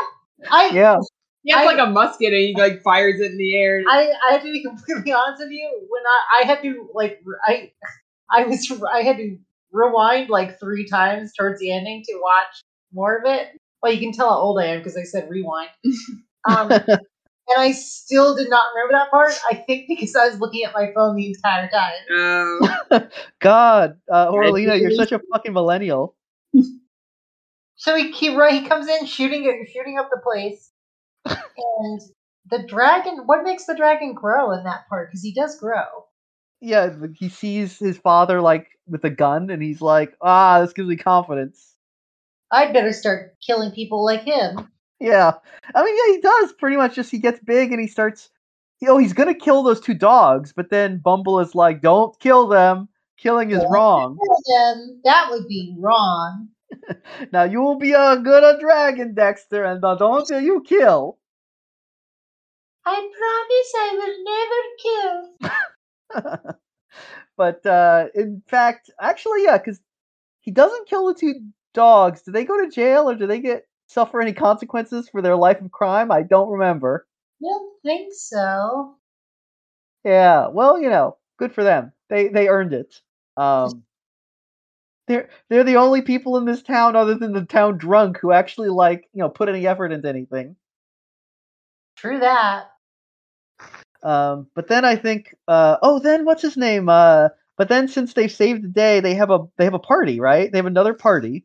I 0.51 0.71
yeah, 0.73 0.97
he 1.43 1.53
has 1.53 1.63
I- 1.63 1.65
like 1.75 1.79
a 1.89 1.91
musket 1.91 2.33
and 2.33 2.37
he 2.37 2.55
like 2.57 2.83
fires 2.83 3.21
it 3.21 3.33
in 3.33 3.39
the 3.39 3.57
air. 3.57 3.83
I, 3.89 4.13
I 4.29 4.33
have 4.33 4.43
to 4.43 4.53
be 4.53 4.63
completely 4.67 5.13
honest 5.13 5.43
with 5.43 5.51
you. 5.51 5.87
When 5.89 6.03
I, 6.07 6.43
I 6.43 6.47
had 6.47 6.63
to 6.63 6.89
like 6.95 7.21
I 7.47 7.73
I 8.31 8.45
was 8.45 8.71
I 8.93 9.03
had 9.03 9.17
to 9.19 9.39
rewind 9.73 10.31
like 10.31 10.59
three 10.59 10.87
times 10.89 11.33
towards 11.39 11.61
the 11.61 11.73
ending 11.73 12.03
to 12.07 12.21
watch 12.23 12.63
more 12.93 13.19
of 13.19 13.25
it. 13.27 13.49
Well, 13.83 13.93
you 13.93 14.01
can 14.01 14.13
tell 14.13 14.31
how 14.31 14.37
old 14.39 14.61
I 14.61 14.67
am 14.67 14.79
because 14.79 14.97
I 14.97 15.05
said 15.05 15.29
rewind. 15.31 15.71
Um, 16.49 16.71
and 16.71 17.59
I 17.59 17.73
still 17.73 18.37
did 18.37 18.49
not 18.49 18.67
remember 18.75 18.93
that 18.93 19.11
part. 19.11 19.33
I 19.51 19.55
think 19.55 19.89
because 19.89 20.15
I 20.15 20.29
was 20.29 20.39
looking 20.39 20.65
at 20.65 20.73
my 20.73 20.93
phone 20.95 21.17
the 21.17 21.27
entire 21.27 21.69
time. 21.69 22.61
Um, 22.93 23.09
God, 23.41 23.99
uh, 24.09 24.29
Aurelina, 24.29 24.77
you're 24.81 24.93
such 24.93 25.13
a 25.13 25.21
fucking 25.33 25.53
millennial. 25.53 26.15
So 27.77 27.95
he 27.95 28.11
he, 28.11 28.35
right, 28.35 28.63
he 28.63 28.69
comes 28.69 28.89
in 28.89 29.07
shooting 29.07 29.45
it, 29.45 29.69
shooting 29.71 29.99
up 29.99 30.09
the 30.11 30.21
place, 30.23 30.73
and 31.25 32.01
the 32.51 32.67
dragon. 32.67 33.23
What 33.27 33.45
makes 33.45 33.67
the 33.67 33.77
dragon 33.77 34.15
grow 34.15 34.53
in 34.53 34.65
that 34.65 34.89
part? 34.89 35.11
Because 35.11 35.23
he 35.23 35.33
does 35.35 35.59
grow. 35.59 35.85
Yeah, 36.61 36.91
he 37.15 37.29
sees 37.29 37.79
his 37.79 37.99
father 37.99 38.41
like 38.41 38.69
with 38.87 39.05
a 39.05 39.11
gun, 39.11 39.51
and 39.51 39.63
he's 39.63 39.83
like, 39.83 40.17
ah, 40.23 40.61
this 40.61 40.73
gives 40.73 40.89
me 40.89 40.97
confidence. 40.97 41.75
I'd 42.51 42.73
better 42.73 42.93
start 42.93 43.37
killing 43.45 43.73
people 43.73 44.05
like 44.05 44.23
him. 44.23 44.69
Yeah, 44.99 45.33
I 45.75 45.85
mean, 45.85 45.97
yeah, 45.97 46.15
he 46.15 46.21
does 46.23 46.53
pretty 46.55 46.77
much. 46.77 46.95
Just 46.95 47.11
he 47.11 47.19
gets 47.19 47.41
big 47.41 47.73
and 47.73 47.81
he 47.81 47.87
starts. 47.87 48.31
You 48.81 48.89
know, 48.89 48.99
he's 48.99 49.13
gonna 49.13 49.35
kill 49.35 49.63
those 49.63 49.81
two 49.81 49.95
dogs, 49.95 50.53
but 50.55 50.71
then 50.71 50.99
Bumble 50.99 51.41
is 51.41 51.55
like, 51.55 51.83
"Don't 51.83 52.19
kill 52.21 52.47
them." 52.47 52.89
Killing 53.17 53.51
is 53.51 53.65
wrong. 53.69 54.19
That 55.05 55.29
would 55.31 55.47
be 55.49 55.75
wrong. 55.79 56.49
Now 57.33 57.45
you 57.45 57.61
will 57.61 57.79
be 57.79 57.93
a 57.93 58.17
good 58.17 58.45
a 58.45 58.59
dragon, 58.61 59.15
Dexter, 59.15 59.65
and 59.65 59.85
uh, 59.85 59.95
don't 59.95 60.29
you 60.29 60.63
kill. 60.67 61.19
I 62.85 62.95
promise 63.19 63.73
I 63.77 63.91
will 63.99 65.51
never 65.51 66.33
kill. 66.43 66.55
but 67.37 67.67
uh, 67.67 68.09
in 68.15 68.43
fact, 68.47 68.91
actually, 69.01 69.45
yeah, 69.45 69.59
because 69.59 69.81
he 70.41 70.51
doesn't 70.51 70.89
kill 70.89 71.07
the 71.07 71.15
two 71.15 71.35
dogs. 71.75 72.23
Do 72.23 72.33
they 72.33 72.45
go 72.45 72.63
to 72.65 72.71
jail 72.71 73.11
or 73.11 73.15
do 73.15 73.27
they 73.27 73.41
get 73.41 73.67
suffer 73.89 74.21
any 74.21 74.33
consequences 74.33 75.09
for 75.09 75.23
their 75.23 75.37
life 75.37 75.61
of 75.61 75.71
crime? 75.73 76.11
I 76.13 76.23
don't 76.23 76.51
remember. 76.51 77.07
Don't 77.43 77.73
think 77.83 78.13
so. 78.15 78.97
Yeah, 80.05 80.49
well, 80.49 80.81
you 80.81 80.89
know, 80.89 81.17
good 81.39 81.53
for 81.53 81.65
them. 81.65 81.93
They 82.09 82.29
they 82.29 82.49
earned 82.49 82.73
it. 82.73 83.03
Um, 83.37 83.83
they're 85.07 85.29
they're 85.49 85.65
the 85.65 85.77
only 85.77 86.03
people 86.03 86.37
in 86.37 86.45
this 86.45 86.63
town 86.63 86.97
other 86.97 87.15
than 87.15 87.33
the 87.33 87.45
town 87.45 87.79
drunk 87.79 88.19
who 88.19 88.33
actually 88.33 88.69
like 88.69 89.09
you 89.13 89.21
know 89.21 89.29
put 89.29 89.49
any 89.49 89.67
effort 89.67 89.93
into 89.93 90.09
anything. 90.09 90.57
True 91.97 92.21
that. 92.21 92.71
Um, 94.03 94.47
but 94.55 94.69
then 94.69 94.85
I 94.85 94.95
think, 94.97 95.35
uh, 95.49 95.79
oh, 95.83 95.99
then 95.99 96.25
what's 96.25 96.43
his 96.43 96.57
name? 96.57 96.89
Uh, 96.89 97.31
but 97.57 97.69
then 97.69 97.89
since 97.89 98.13
they've 98.13 98.31
saved 98.31 98.63
the 98.63 98.69
day, 98.69 99.01
they 99.01 99.15
have 99.15 99.31
a 99.31 99.41
they 99.57 99.65
have 99.65 99.75
a 99.75 99.79
party, 99.79 100.21
right? 100.21 100.51
They 100.51 100.59
have 100.59 100.67
another 100.67 100.95
party, 100.95 101.45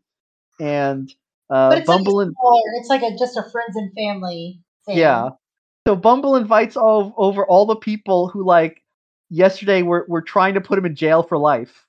and 0.59 1.09
uh, 1.49 1.69
But 1.69 1.77
it's 1.79 1.87
Bumble 1.87 2.17
like 2.17 2.27
and 2.27 2.79
it's 2.79 2.89
like 2.89 3.01
a 3.01 3.17
just 3.17 3.37
a 3.37 3.43
friends 3.49 3.75
and 3.75 3.93
family 3.93 4.59
thing. 4.85 4.97
yeah. 4.97 5.29
So 5.87 5.95
Bumble 5.95 6.35
invites 6.35 6.77
all 6.77 7.13
over 7.17 7.45
all 7.45 7.65
the 7.65 7.75
people 7.75 8.27
who 8.27 8.45
like 8.45 8.83
yesterday 9.31 9.81
were 9.81 10.05
were 10.09 10.21
trying 10.21 10.55
to 10.55 10.61
put 10.61 10.77
him 10.77 10.85
in 10.85 10.95
jail 10.95 11.23
for 11.23 11.37
life. 11.39 11.87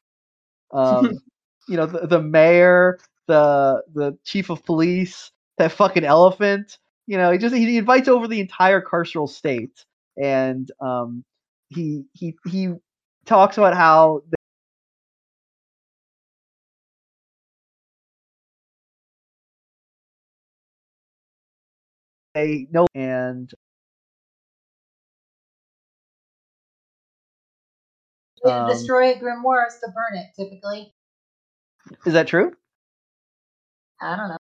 Um, 0.72 1.10
you 1.68 1.76
know, 1.76 1.86
the, 1.86 2.06
the 2.06 2.22
mayor, 2.22 2.98
the 3.28 3.82
the 3.94 4.18
chief 4.24 4.50
of 4.50 4.64
police, 4.64 5.30
that 5.58 5.72
fucking 5.72 6.04
elephant. 6.04 6.78
You 7.06 7.18
know, 7.18 7.32
he 7.32 7.38
just 7.38 7.54
he 7.54 7.78
invites 7.78 8.08
over 8.08 8.28
the 8.28 8.40
entire 8.40 8.80
carceral 8.82 9.28
state, 9.28 9.84
and 10.22 10.70
um, 10.80 11.24
he 11.68 12.04
he 12.14 12.36
he 12.46 12.74
talks 13.26 13.58
about 13.58 13.74
how 13.76 14.22
they 22.34 22.66
know 22.70 22.86
and 22.94 23.52
Um, 28.44 28.68
destroy 28.68 29.12
a 29.12 29.14
grimoire 29.16 29.66
is 29.68 29.78
to 29.80 29.88
burn 29.92 30.18
it, 30.18 30.26
typically. 30.36 30.92
is 32.06 32.12
that 32.14 32.26
true? 32.26 32.52
I 34.00 34.16
don't 34.16 34.28
know. 34.28 34.36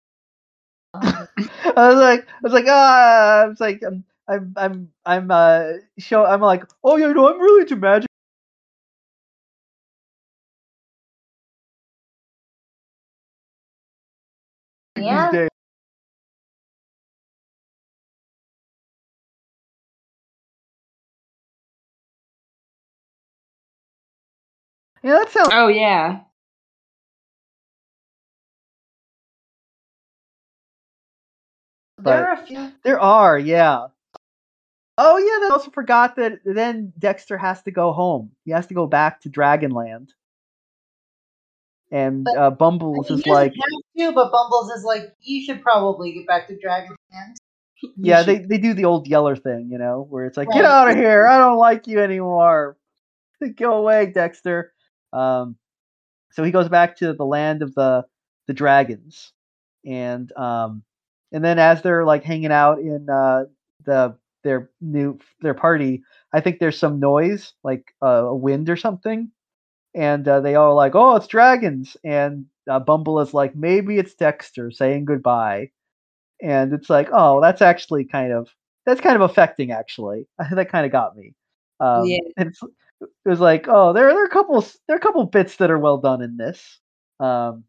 I 1.75 1.87
was 1.89 1.99
like, 1.99 2.27
I 2.27 2.39
was 2.43 2.53
like, 2.53 2.65
ah, 2.67 3.41
I 3.43 3.47
was 3.47 3.59
like, 3.59 3.81
I'm, 3.85 4.03
I'm, 4.27 4.53
I'm, 4.57 4.91
I'm, 5.05 5.31
uh, 5.31 5.63
show, 5.97 6.25
I'm 6.25 6.41
like, 6.41 6.63
oh, 6.83 6.97
yeah, 6.97 7.11
no, 7.11 7.29
I'm 7.29 7.39
really 7.39 7.61
into 7.61 7.75
magic. 7.75 8.07
Yeah. 14.97 15.47
Yeah, 25.03 25.13
that 25.13 25.31
sounds. 25.31 25.49
Oh 25.51 25.67
yeah. 25.67 26.21
There 31.97 32.27
are 32.27 32.33
a 32.33 32.45
few. 32.45 32.71
There 32.83 32.99
are, 32.99 33.37
yeah. 33.37 33.87
Oh 34.97 35.17
yeah, 35.17 35.47
they 35.47 35.51
also 35.53 35.71
forgot 35.71 36.15
that 36.17 36.39
then 36.43 36.93
Dexter 36.97 37.37
has 37.37 37.61
to 37.63 37.71
go 37.71 37.93
home. 37.93 38.31
He 38.45 38.51
has 38.51 38.67
to 38.67 38.73
go 38.73 38.85
back 38.87 39.21
to 39.21 39.29
Dragonland. 39.29 40.09
And 41.91 42.23
But- 42.25 42.37
uh, 42.37 42.49
Bumbles 42.51 43.07
He 43.07 43.13
is 43.15 43.25
like, 43.25 43.53
have 43.53 44.09
to, 44.09 44.13
but 44.13 44.31
Bumbles 44.31 44.71
is 44.71 44.83
like, 44.83 45.13
you 45.21 45.43
should 45.43 45.61
probably 45.61 46.11
get 46.13 46.27
back 46.27 46.47
to 46.47 46.53
Dragonland. 46.55 46.95
Yeah, 47.95 48.23
should- 48.23 48.27
they, 48.43 48.45
they 48.45 48.57
do 48.57 48.73
the 48.73 48.85
old 48.85 49.07
Yeller 49.07 49.37
thing, 49.37 49.69
you 49.71 49.77
know, 49.77 50.05
where 50.09 50.25
it's 50.25 50.35
like, 50.37 50.49
Right. 50.49 50.57
get 50.57 50.65
out 50.65 50.89
of 50.89 50.97
here, 50.97 51.25
I 51.27 51.37
don't 51.37 51.57
like 51.57 51.87
you 51.87 51.99
anymore. 52.01 52.77
Go 53.55 53.77
away, 53.77 54.07
Dexter. 54.07 54.73
Um, 55.13 55.57
so 56.31 56.43
he 56.43 56.51
goes 56.51 56.69
back 56.69 56.97
to 56.97 57.13
the 57.13 57.25
land 57.25 57.61
of 57.61 57.73
the 57.75 58.05
the 58.47 58.53
dragons, 58.53 59.33
and 59.85 60.31
um, 60.37 60.83
and 61.31 61.43
then 61.43 61.59
as 61.59 61.81
they're 61.81 62.05
like 62.05 62.23
hanging 62.23 62.51
out 62.51 62.79
in 62.79 63.09
uh, 63.09 63.45
the 63.85 64.17
their 64.43 64.69
new 64.81 65.19
their 65.41 65.53
party, 65.53 66.03
I 66.33 66.41
think 66.41 66.59
there's 66.59 66.77
some 66.79 66.99
noise, 66.99 67.53
like 67.63 67.93
uh, 68.03 68.25
a 68.27 68.35
wind 68.35 68.69
or 68.69 68.77
something, 68.77 69.31
and 69.95 70.27
uh, 70.27 70.39
they 70.41 70.55
all 70.55 70.71
are 70.71 70.75
like, 70.75 70.95
oh, 70.95 71.15
it's 71.15 71.27
dragons, 71.27 71.97
and 72.03 72.45
uh, 72.69 72.79
Bumble 72.79 73.19
is 73.21 73.33
like, 73.33 73.55
maybe 73.55 73.97
it's 73.97 74.15
Dexter 74.15 74.71
saying 74.71 75.05
goodbye, 75.05 75.71
and 76.41 76.73
it's 76.73 76.89
like, 76.89 77.09
oh, 77.13 77.41
that's 77.41 77.61
actually 77.61 78.05
kind 78.05 78.33
of 78.33 78.49
that's 78.85 79.01
kind 79.01 79.15
of 79.15 79.21
affecting, 79.29 79.71
actually. 79.71 80.27
that 80.51 80.69
kind 80.71 80.85
of 80.85 80.91
got 80.91 81.15
me. 81.17 81.33
Um, 81.79 82.05
Yeah. 82.07 82.19
it's, 82.37 82.59
it 83.01 83.29
was 83.29 83.39
like, 83.39 83.65
oh, 83.67 83.93
there, 83.93 84.07
there 84.09 84.23
are 84.23 84.25
a 84.25 84.29
couple, 84.29 84.61
there 84.87 84.95
are 84.95 84.99
a 84.99 85.01
couple 85.01 85.23
bits 85.25 85.57
that 85.57 85.71
are 85.71 85.79
well 85.79 85.97
done 85.97 86.21
in 86.21 86.37
this. 86.37 86.79
Um, 87.19 87.63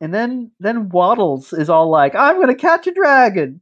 and 0.00 0.12
then, 0.12 0.50
then 0.60 0.88
Waddles 0.88 1.52
is 1.52 1.70
all 1.70 1.90
like, 1.90 2.14
I'm 2.14 2.40
gonna 2.40 2.54
catch 2.54 2.86
a 2.86 2.92
dragon. 2.92 3.60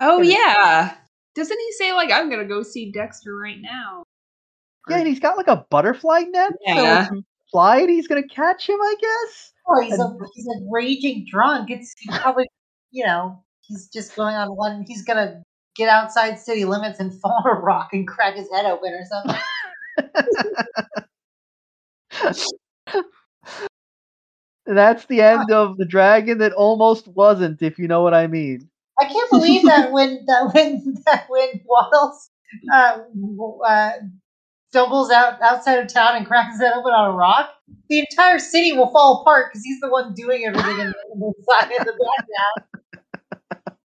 Oh 0.00 0.18
and 0.18 0.28
yeah. 0.28 0.96
Doesn't 1.34 1.58
he 1.58 1.72
say 1.72 1.92
like 1.92 2.10
I'm 2.10 2.28
gonna 2.28 2.44
go 2.44 2.62
see 2.62 2.90
Dexter 2.92 3.36
right 3.36 3.60
now? 3.60 4.04
Yeah, 4.88 4.98
and 4.98 5.06
he's 5.08 5.20
got 5.20 5.36
like 5.36 5.46
a 5.46 5.64
butterfly 5.70 6.24
net. 6.28 6.52
So 6.66 6.74
Yeah. 6.74 7.02
it's 7.02 7.10
implied 7.10 7.88
he's 7.88 8.08
gonna 8.08 8.26
catch 8.26 8.68
him, 8.68 8.80
I 8.80 8.94
guess. 9.00 9.52
Oh, 9.68 9.80
he's 9.80 9.98
a 9.98 10.16
he's 10.34 10.46
a 10.48 10.66
raging 10.70 11.26
drunk. 11.30 11.70
It's 11.70 11.94
he's 11.98 12.18
probably 12.18 12.48
you 12.90 13.06
know 13.06 13.42
he's 13.60 13.88
just 13.88 14.16
going 14.16 14.34
on 14.34 14.48
one. 14.48 14.84
He's 14.86 15.04
gonna 15.04 15.42
get 15.74 15.88
outside 15.88 16.38
city 16.38 16.64
limits 16.64 17.00
and 17.00 17.12
fall 17.20 17.42
on 17.44 17.56
a 17.56 17.60
rock 17.60 17.90
and 17.92 18.06
crack 18.06 18.36
his 18.36 18.50
head 18.52 18.66
open 18.66 18.92
or 18.92 19.04
something. 19.04 19.36
That's 24.66 25.06
the 25.06 25.20
end 25.22 25.50
of 25.52 25.76
the 25.76 25.84
dragon 25.84 26.38
that 26.38 26.52
almost 26.52 27.08
wasn't, 27.08 27.62
if 27.62 27.78
you 27.78 27.88
know 27.88 28.02
what 28.02 28.14
I 28.14 28.26
mean. 28.26 28.68
I 29.00 29.06
can't 29.06 29.30
believe 29.30 29.64
that 29.64 29.90
when 29.90 30.24
that 30.26 30.54
when 30.54 30.94
that 31.06 31.24
when 31.28 31.60
Waddles 31.64 32.30
uh, 32.72 32.98
uh, 33.66 33.92
stumbles 34.68 35.10
out 35.10 35.40
outside 35.42 35.78
of 35.78 35.88
town 35.88 36.16
and 36.16 36.26
cracks 36.26 36.52
his 36.52 36.60
head 36.60 36.74
open 36.74 36.92
on 36.92 37.10
a 37.10 37.12
rock, 37.12 37.50
the 37.88 38.00
entire 38.00 38.38
city 38.38 38.72
will 38.72 38.90
fall 38.90 39.22
apart 39.22 39.46
because 39.50 39.64
he's 39.64 39.80
the 39.80 39.88
one 39.88 40.14
doing 40.14 40.44
everything 40.44 40.78
in 40.78 40.86
the, 40.88 40.94
in 41.14 41.20
the 41.20 41.32
side 41.48 41.70
in 41.70 41.84
the 41.84 41.92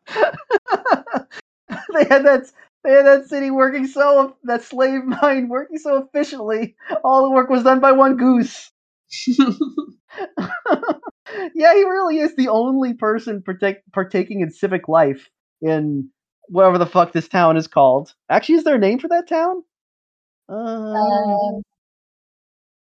background. 0.08 1.28
they 1.94 2.06
had 2.06 2.26
that 2.26 2.52
they 2.84 2.92
had 2.92 3.06
that 3.06 3.28
city 3.28 3.52
working 3.52 3.88
so 3.88 4.36
that 4.44 4.64
slave 4.64 5.04
mine 5.06 5.48
working 5.50 5.78
so 5.80 5.98
efficiently. 5.98 6.76
All 7.04 7.24
the 7.24 7.32
work 7.32 7.50
was 7.50 7.64
done 7.64 7.80
by 7.80 7.92
one 7.94 8.18
goose. 8.18 8.72
yeah, 9.28 9.46
he 11.74 11.84
really 11.84 12.20
is 12.20 12.36
the 12.36 12.50
only 12.50 12.94
person 12.94 13.42
partake, 13.42 13.78
partaking 13.94 14.42
in 14.42 14.52
civic 14.52 14.88
life 14.88 15.30
in 15.62 16.10
whatever 16.50 16.78
the 16.78 16.86
fuck 16.86 17.12
this 17.14 17.28
town 17.28 17.58
is 17.58 17.68
called. 17.68 18.14
Actually, 18.30 18.56
is 18.56 18.64
there 18.64 18.76
a 18.76 18.80
name 18.80 19.00
for 19.00 19.08
that 19.10 19.28
town? 19.28 19.64
Uh, 20.50 20.94
Um, 20.96 21.62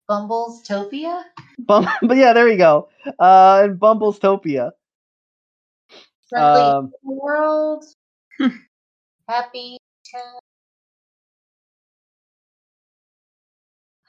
Bumbles 0.08 0.62
Topia. 0.62 1.24
Bum- 1.58 1.88
but 2.02 2.16
yeah, 2.16 2.32
there 2.32 2.48
you 2.48 2.58
go. 2.58 2.88
Uh, 3.18 3.62
and 3.64 3.80
Bumblestopia. 3.80 4.72
Friendly 6.28 6.76
Um, 6.76 6.92
world. 7.02 7.84
Happy 9.28 9.78
town. 10.10 10.40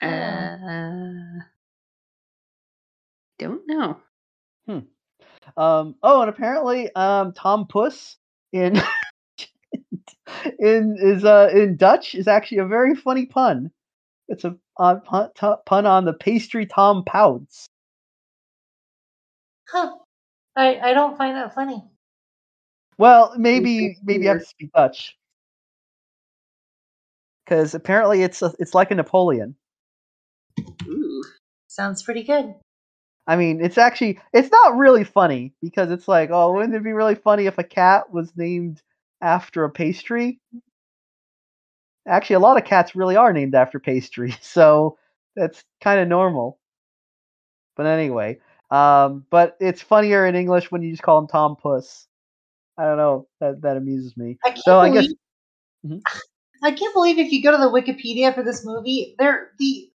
uh, 0.09 1.43
don't 3.39 3.67
know. 3.67 3.97
Um, 5.57 5.95
oh, 6.03 6.21
and 6.21 6.29
apparently, 6.29 6.93
um, 6.95 7.33
Tom 7.33 7.67
Puss 7.67 8.17
in 8.53 8.79
in 10.59 10.97
is 10.99 11.25
uh 11.25 11.49
in 11.53 11.77
Dutch 11.77 12.15
is 12.15 12.27
actually 12.27 12.59
a 12.59 12.65
very 12.65 12.95
funny 12.95 13.25
pun. 13.25 13.71
It's 14.27 14.43
a 14.43 14.55
uh, 14.79 14.95
pun, 14.97 15.29
t- 15.35 15.61
pun 15.65 15.85
on 15.85 16.05
the 16.05 16.13
pastry 16.13 16.65
Tom 16.67 17.03
Pouts. 17.05 17.67
Huh. 19.69 19.95
I, 20.55 20.79
I 20.79 20.93
don't 20.93 21.17
find 21.17 21.35
that 21.35 21.55
funny. 21.55 21.83
Well, 22.97 23.33
maybe 23.37 23.97
maybe 24.03 24.23
you 24.23 24.29
have 24.29 24.39
to 24.39 24.45
speak 24.45 24.71
Dutch 24.73 25.15
because 27.45 27.75
apparently 27.75 28.23
it's 28.23 28.41
a, 28.41 28.53
it's 28.59 28.73
like 28.73 28.91
a 28.91 28.95
Napoleon. 28.95 29.55
Ooh. 30.87 31.23
Sounds 31.67 32.03
pretty 32.03 32.23
good. 32.23 32.55
I 33.27 33.35
mean, 33.35 33.61
it's 33.61 33.77
actually 33.77 34.19
it's 34.33 34.51
not 34.51 34.77
really 34.77 35.03
funny 35.03 35.53
because 35.61 35.91
it's 35.91 36.07
like, 36.07 36.29
oh, 36.31 36.53
wouldn't 36.53 36.73
it 36.73 36.83
be 36.83 36.93
really 36.93 37.15
funny 37.15 37.45
if 37.45 37.57
a 37.57 37.63
cat 37.63 38.11
was 38.11 38.31
named 38.35 38.81
after 39.21 39.63
a 39.63 39.69
pastry? 39.69 40.39
Actually, 42.07 42.37
a 42.37 42.39
lot 42.39 42.57
of 42.57 42.63
cats 42.63 42.95
really 42.95 43.17
are 43.17 43.33
named 43.33 43.53
after 43.53 43.79
pastry, 43.79 44.33
so 44.41 44.97
that's 45.35 45.63
kind 45.81 45.99
of 45.99 46.07
normal. 46.07 46.57
But 47.75 47.85
anyway, 47.85 48.39
um, 48.71 49.25
but 49.29 49.57
it's 49.59 49.81
funnier 49.81 50.25
in 50.25 50.35
English 50.35 50.71
when 50.71 50.81
you 50.81 50.91
just 50.91 51.03
call 51.03 51.19
him 51.19 51.27
Tom 51.27 51.57
Puss. 51.57 52.07
I 52.77 52.83
don't 52.85 52.97
know. 52.97 53.27
That 53.39 53.61
that 53.61 53.77
amuses 53.77 54.15
me. 54.17 54.37
I 54.45 54.49
can't 54.49 54.63
So 54.63 54.79
I 54.79 54.89
guess 54.89 55.07
believe 55.07 55.17
Mhm. 55.85 56.01
I 56.63 56.71
can't 56.71 56.93
believe 56.93 57.19
if 57.19 57.31
you 57.31 57.43
go 57.43 57.51
to 57.51 57.57
the 57.57 57.69
Wikipedia 57.69 58.33
for 58.33 58.43
this 58.43 58.65
movie, 58.65 59.15
there 59.19 59.51
the 59.59 59.91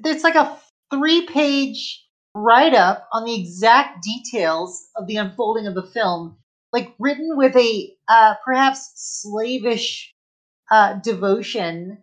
there's 0.00 0.24
like 0.24 0.34
a 0.34 0.58
three 0.90 1.26
page 1.26 2.04
write 2.34 2.74
up 2.74 3.08
on 3.12 3.24
the 3.24 3.34
exact 3.34 4.02
details 4.02 4.88
of 4.96 5.06
the 5.06 5.16
unfolding 5.16 5.66
of 5.66 5.74
the 5.74 5.86
film, 5.86 6.36
like 6.72 6.94
written 6.98 7.36
with 7.36 7.56
a 7.56 7.94
uh, 8.08 8.34
perhaps 8.44 8.92
slavish 8.96 10.14
uh, 10.70 10.94
devotion. 10.94 11.98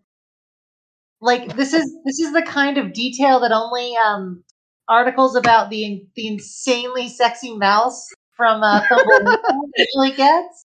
Like 1.22 1.56
this 1.56 1.74
is 1.74 1.96
this 2.06 2.20
is 2.20 2.34
the 2.34 2.44
kind 2.44 2.78
of 2.78 2.94
detail 2.94 3.40
that 3.42 3.52
only 3.52 3.96
um, 3.98 4.44
articles 4.88 5.36
about 5.36 5.70
the 5.70 6.06
the 6.16 6.28
insanely 6.28 7.10
sexy 7.10 7.56
mouse 7.58 8.08
from 8.36 8.64
uh, 8.64 8.82
Thumbelina 8.88 9.38
usually 9.78 10.12
gets. 10.12 10.66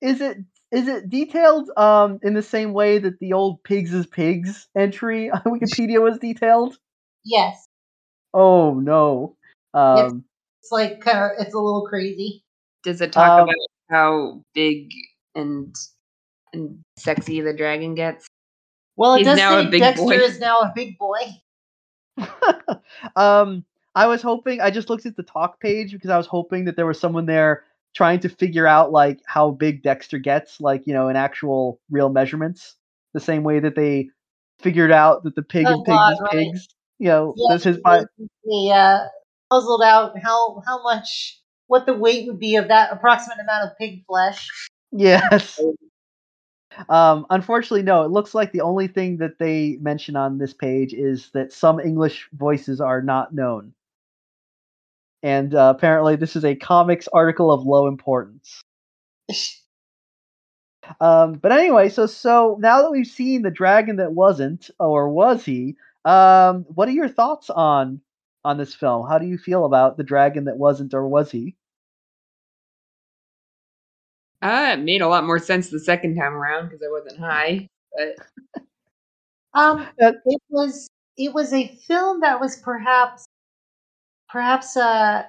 is 0.00 0.20
it 0.20 0.38
is 0.70 0.88
it 0.88 1.08
detailed 1.08 1.70
um 1.76 2.18
in 2.22 2.34
the 2.34 2.42
same 2.42 2.72
way 2.72 2.98
that 2.98 3.18
the 3.20 3.32
old 3.32 3.62
pigs 3.64 3.92
is 3.94 4.06
pigs 4.06 4.68
entry 4.76 5.30
on 5.32 5.40
Wikipedia 5.42 6.00
was 6.02 6.18
detailed? 6.18 6.76
Yes. 7.24 7.66
Oh 8.34 8.74
no. 8.74 9.36
Um 9.74 10.24
it's 10.60 10.70
like 10.70 11.00
kind 11.00 11.18
of 11.18 11.30
it's 11.38 11.54
a 11.54 11.58
little 11.58 11.86
crazy. 11.88 12.44
Does 12.84 13.00
it 13.00 13.12
talk 13.12 13.30
Um, 13.40 13.44
about 13.44 13.54
how 13.90 14.44
big 14.54 14.90
and 15.34 15.74
and 16.52 16.78
sexy 16.98 17.40
the 17.40 17.54
dragon 17.54 17.94
gets? 17.94 18.26
Well, 18.96 19.14
it 19.14 19.18
He's 19.18 19.26
does 19.28 19.38
now 19.38 19.58
a 19.58 19.62
say 19.64 19.70
big 19.70 19.80
Dexter 19.80 20.04
boy. 20.04 20.14
is 20.16 20.38
now 20.38 20.60
a 20.60 20.72
big 20.74 20.98
boy. 20.98 21.20
um 23.16 23.64
I 23.94 24.06
was 24.06 24.22
hoping 24.22 24.60
I 24.60 24.70
just 24.70 24.88
looked 24.88 25.06
at 25.06 25.16
the 25.16 25.22
talk 25.22 25.60
page 25.60 25.92
because 25.92 26.10
I 26.10 26.16
was 26.16 26.26
hoping 26.26 26.64
that 26.64 26.76
there 26.76 26.86
was 26.86 26.98
someone 26.98 27.26
there 27.26 27.64
trying 27.94 28.20
to 28.20 28.28
figure 28.28 28.66
out 28.66 28.90
like 28.90 29.20
how 29.26 29.50
big 29.50 29.82
Dexter 29.82 30.18
gets, 30.18 30.60
like, 30.60 30.86
you 30.86 30.94
know, 30.94 31.08
in 31.08 31.16
actual 31.16 31.80
real 31.90 32.08
measurements. 32.08 32.76
The 33.12 33.20
same 33.20 33.42
way 33.42 33.60
that 33.60 33.74
they 33.76 34.08
figured 34.60 34.92
out 34.92 35.24
that 35.24 35.34
the 35.34 35.42
pig 35.42 35.66
Oh, 35.68 35.74
and 35.74 35.84
pigs 35.84 35.96
God, 35.96 36.12
is 36.12 36.20
right. 36.20 36.30
pigs. 36.32 36.68
You 36.98 37.08
know, 37.08 37.34
Yeah, 37.36 37.54
does 37.54 37.64
his 37.64 37.76
body 37.78 38.06
They 38.18 38.70
uh, 38.70 39.00
puzzled 39.50 39.82
out 39.82 40.18
how 40.22 40.62
how 40.66 40.82
much 40.82 41.40
what 41.66 41.84
the 41.84 41.94
weight 41.94 42.26
would 42.26 42.38
be 42.38 42.56
of 42.56 42.68
that 42.68 42.92
approximate 42.92 43.38
amount 43.40 43.70
of 43.70 43.76
pig 43.78 44.04
flesh. 44.06 44.48
Yes. 44.92 45.60
Um, 46.88 47.26
unfortunately, 47.28 47.82
no. 47.82 48.02
It 48.04 48.10
looks 48.10 48.34
like 48.34 48.52
the 48.52 48.62
only 48.62 48.88
thing 48.88 49.18
that 49.18 49.38
they 49.38 49.76
mention 49.80 50.16
on 50.16 50.38
this 50.38 50.54
page 50.54 50.94
is 50.94 51.30
that 51.34 51.52
some 51.52 51.78
English 51.80 52.28
voices 52.32 52.80
are 52.80 53.02
not 53.02 53.34
known. 53.34 53.74
And 55.22 55.54
uh, 55.54 55.72
apparently, 55.76 56.16
this 56.16 56.36
is 56.36 56.44
a 56.44 56.54
comics 56.56 57.08
article 57.12 57.52
of 57.52 57.64
low 57.64 57.86
importance. 57.86 58.62
Um, 61.00 61.34
but 61.34 61.52
anyway, 61.52 61.88
so 61.88 62.06
so 62.06 62.56
now 62.60 62.82
that 62.82 62.90
we've 62.90 63.06
seen 63.06 63.42
the 63.42 63.50
dragon 63.50 63.96
that 63.96 64.12
wasn't, 64.12 64.70
or 64.80 65.08
was 65.08 65.44
he? 65.44 65.76
Um, 66.04 66.64
what 66.74 66.88
are 66.88 66.92
your 66.92 67.08
thoughts 67.08 67.50
on 67.50 68.00
on 68.44 68.58
this 68.58 68.74
film? 68.74 69.08
How 69.08 69.18
do 69.18 69.26
you 69.26 69.38
feel 69.38 69.64
about 69.64 69.96
the 69.96 70.02
dragon 70.02 70.44
that 70.46 70.56
wasn't, 70.58 70.92
or 70.94 71.06
was 71.06 71.30
he? 71.30 71.54
Uh, 74.42 74.70
it 74.76 74.80
made 74.80 75.02
a 75.02 75.08
lot 75.08 75.24
more 75.24 75.38
sense 75.38 75.70
the 75.70 75.78
second 75.78 76.16
time 76.16 76.34
around 76.34 76.68
because 76.68 76.82
I 76.82 76.90
wasn't 76.90 77.18
high. 77.20 77.68
But 77.96 78.16
Um, 79.54 79.86
it 79.98 80.40
was 80.48 80.88
it 81.16 81.34
was 81.34 81.52
a 81.52 81.68
film 81.86 82.20
that 82.20 82.40
was 82.40 82.56
perhaps 82.56 83.26
perhaps 84.32 84.76
uh 84.76 85.24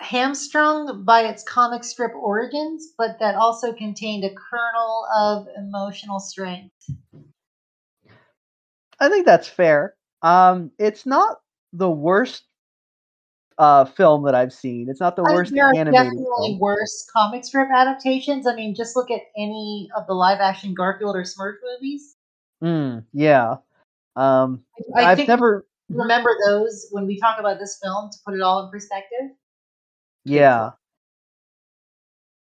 hamstrung 0.00 1.04
by 1.04 1.22
its 1.22 1.42
comic 1.42 1.82
strip 1.84 2.12
origins, 2.14 2.92
but 2.98 3.18
that 3.20 3.34
also 3.34 3.72
contained 3.72 4.24
a 4.24 4.30
kernel 4.30 5.06
of 5.16 5.46
emotional 5.56 6.20
strength. 6.20 6.74
I 9.00 9.08
think 9.08 9.26
that's 9.26 9.48
fair. 9.48 9.94
Um, 10.22 10.70
it's 10.78 11.06
not 11.06 11.38
the 11.72 11.90
worst 11.90 12.44
uh, 13.58 13.84
film 13.84 14.24
that 14.24 14.34
I've 14.34 14.52
seen. 14.52 14.88
It's 14.88 15.00
not 15.00 15.16
the 15.16 15.22
I 15.22 15.28
mean, 15.28 15.34
worst 15.34 15.52
there 15.54 15.66
are 15.66 15.72
definitely 15.74 16.24
film. 16.50 16.58
worse 16.60 17.08
comic 17.12 17.44
strip 17.44 17.68
adaptations. 17.74 18.46
I 18.46 18.54
mean, 18.54 18.74
just 18.74 18.96
look 18.96 19.10
at 19.10 19.22
any 19.36 19.90
of 19.96 20.06
the 20.06 20.14
live 20.14 20.38
action 20.40 20.74
Garfield 20.74 21.16
or 21.16 21.22
Smurf 21.22 21.54
movies. 21.62 22.16
Mm, 22.62 23.04
yeah. 23.12 23.56
Um, 24.16 24.64
I 24.96 25.06
I've 25.06 25.16
think 25.16 25.28
never. 25.28 25.66
Remember 25.88 26.36
those 26.46 26.86
when 26.90 27.06
we 27.06 27.18
talk 27.18 27.38
about 27.38 27.58
this 27.58 27.78
film 27.82 28.10
to 28.10 28.18
put 28.24 28.34
it 28.34 28.40
all 28.40 28.64
in 28.64 28.70
perspective. 28.70 29.30
Yeah. 30.24 30.70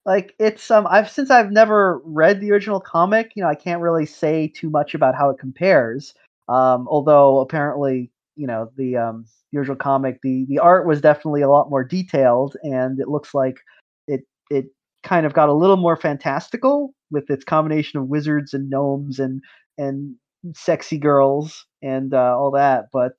Like 0.05 0.33
it's 0.39 0.71
um 0.71 0.87
I've 0.89 1.09
since 1.09 1.29
I've 1.29 1.51
never 1.51 2.01
read 2.03 2.41
the 2.41 2.51
original 2.51 2.79
comic, 2.79 3.31
you 3.35 3.43
know, 3.43 3.49
I 3.49 3.55
can't 3.55 3.81
really 3.81 4.05
say 4.05 4.47
too 4.47 4.69
much 4.69 4.95
about 4.95 5.15
how 5.15 5.29
it 5.29 5.39
compares. 5.39 6.13
Um 6.47 6.87
although 6.89 7.39
apparently, 7.39 8.09
you 8.35 8.47
know, 8.47 8.71
the 8.75 8.97
um 8.97 9.25
the 9.51 9.59
original 9.59 9.75
comic, 9.77 10.21
the 10.23 10.45
the 10.49 10.59
art 10.59 10.87
was 10.87 11.01
definitely 11.01 11.41
a 11.41 11.49
lot 11.49 11.69
more 11.69 11.83
detailed 11.83 12.55
and 12.63 12.99
it 12.99 13.09
looks 13.09 13.33
like 13.33 13.59
it 14.07 14.21
it 14.49 14.67
kind 15.03 15.25
of 15.25 15.33
got 15.33 15.49
a 15.49 15.53
little 15.53 15.77
more 15.77 15.95
fantastical 15.95 16.93
with 17.11 17.29
its 17.29 17.43
combination 17.43 17.99
of 17.99 18.07
wizards 18.07 18.53
and 18.53 18.69
gnomes 18.69 19.19
and 19.19 19.41
and 19.77 20.15
sexy 20.53 20.97
girls 20.97 21.65
and 21.81 22.13
uh, 22.13 22.37
all 22.37 22.51
that, 22.51 22.85
but 22.91 23.13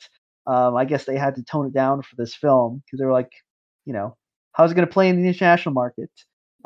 um 0.46 0.76
I 0.76 0.84
guess 0.84 1.04
they 1.04 1.16
had 1.16 1.34
to 1.36 1.42
tone 1.42 1.66
it 1.66 1.74
down 1.74 2.02
for 2.02 2.16
this 2.16 2.34
film 2.34 2.82
because 2.84 2.98
they 2.98 3.04
were 3.06 3.12
like, 3.12 3.30
you 3.84 3.92
know, 3.92 4.16
how's 4.52 4.72
it 4.72 4.74
going 4.74 4.86
to 4.86 4.92
play 4.92 5.08
in 5.08 5.16
the 5.16 5.28
international 5.28 5.74
market? 5.74 6.10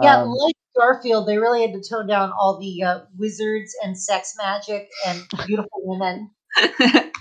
Yeah, 0.03 0.23
Um, 0.23 0.31
like 0.31 0.57
Garfield, 0.77 1.29
they 1.29 1.39
really 1.39 1.63
had 1.63 1.73
to 1.73 1.83
tone 1.89 2.07
down 2.07 2.33
all 2.39 2.59
the 2.59 2.83
uh, 2.83 3.01
wizards 3.17 3.75
and 3.83 3.97
sex 3.99 4.35
magic 4.37 4.89
and 5.07 5.23
beautiful 5.47 5.81
women. 5.83 6.31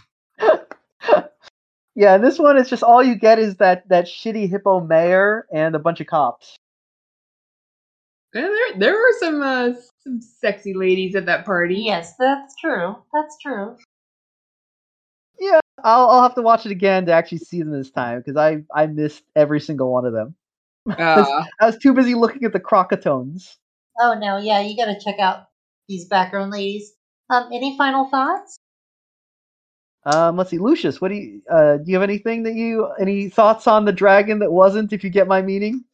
yeah, 1.96 2.18
this 2.18 2.40
one 2.40 2.58
is 2.58 2.70
just 2.70 2.84
all 2.84 3.04
you 3.04 3.16
get 3.16 3.38
is 3.40 3.58
that 3.58 3.88
that 3.90 4.06
shitty 4.06 4.50
hippo 4.50 4.80
mayor 4.80 5.46
and 5.54 5.76
a 5.76 5.80
bunch 5.80 6.02
of 6.02 6.08
cops. 6.08 6.56
Yeah, 8.34 8.42
there, 8.42 8.80
there 8.80 8.94
were 8.94 9.14
some 9.20 9.42
uh, 9.44 9.74
some 10.04 10.22
sexy 10.22 10.74
ladies 10.74 11.16
at 11.16 11.26
that 11.26 11.46
party. 11.46 11.76
Yes, 11.76 12.14
that's 12.20 12.56
true. 12.60 12.96
That's 13.14 13.38
true. 13.42 13.78
Yeah, 15.40 15.60
I'll 15.84 16.10
I'll 16.10 16.24
have 16.24 16.36
to 16.36 16.42
watch 16.42 16.66
it 16.66 16.72
again 16.72 17.06
to 17.08 17.14
actually 17.14 17.40
see 17.40 17.60
them 17.60 17.72
this 17.72 17.92
time 17.92 18.20
because 18.20 18.38
I 18.38 18.64
I 18.74 18.88
missed 18.88 19.24
every 19.36 19.60
single 19.60 19.92
one 19.92 20.06
of 20.06 20.14
them. 20.14 20.36
Uh, 20.86 21.46
I 21.62 21.66
was 21.66 21.78
too 21.78 21.94
busy 21.94 22.14
looking 22.14 22.44
at 22.44 22.52
the 22.52 22.60
crocatones. 22.60 23.56
Oh 24.02 24.16
no, 24.20 24.38
yeah, 24.38 24.60
you 24.60 24.76
got 24.76 24.92
to 24.92 25.00
check 25.00 25.18
out 25.18 25.46
these 25.88 26.06
background 26.10 26.52
ladies. 26.52 26.92
Um, 27.30 27.48
any 27.54 27.78
final 27.78 28.10
thoughts? 28.10 28.58
Um, 30.06 30.36
let's 30.36 30.50
see, 30.50 30.58
Lucius, 30.58 31.00
what 31.00 31.08
do 31.08 31.16
you 31.16 31.42
uh 31.50 31.78
do? 31.78 31.84
You 31.86 31.96
have 31.96 32.04
anything 32.04 32.44
that 32.44 32.56
you 32.56 32.92
any 33.00 33.30
thoughts 33.30 33.66
on 33.66 33.86
the 33.86 33.94
dragon 33.94 34.40
that 34.40 34.52
wasn't? 34.52 34.92
If 34.92 35.06
you 35.06 35.10
get 35.10 35.26
my 35.26 35.42
meaning, 35.42 35.86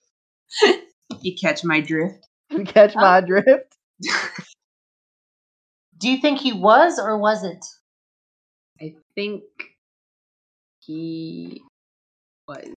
you 1.21 1.35
catch 1.39 1.63
my 1.63 1.81
drift. 1.81 2.25
you 2.49 2.63
catch 2.63 2.95
my 2.95 3.21
drift. 3.21 3.77
Do 5.97 6.09
you 6.09 6.21
think 6.21 6.39
he 6.39 6.53
was 6.53 6.99
or 6.99 7.17
wasn't? 7.17 7.65
I 8.81 8.95
think 9.15 9.43
he 10.79 11.61
was. 12.47 12.73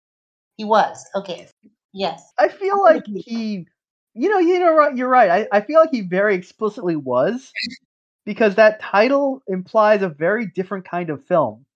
He 0.56 0.64
was. 0.64 1.04
Okay. 1.14 1.48
Yes. 1.92 2.32
I 2.38 2.48
feel 2.48 2.82
like 2.82 3.04
he, 3.06 3.66
you 4.14 4.28
know, 4.28 4.38
you 4.38 4.58
know, 4.58 4.74
right, 4.74 4.96
you're 4.96 5.08
right. 5.08 5.30
I, 5.52 5.58
I 5.58 5.60
feel 5.60 5.80
like 5.80 5.90
he 5.90 6.00
very 6.00 6.34
explicitly 6.34 6.96
was, 6.96 7.52
because 8.24 8.54
that 8.54 8.80
title 8.80 9.42
implies 9.48 10.02
a 10.02 10.08
very 10.08 10.46
different 10.46 10.84
kind 10.84 11.10
of 11.10 11.24
film. 11.24 11.66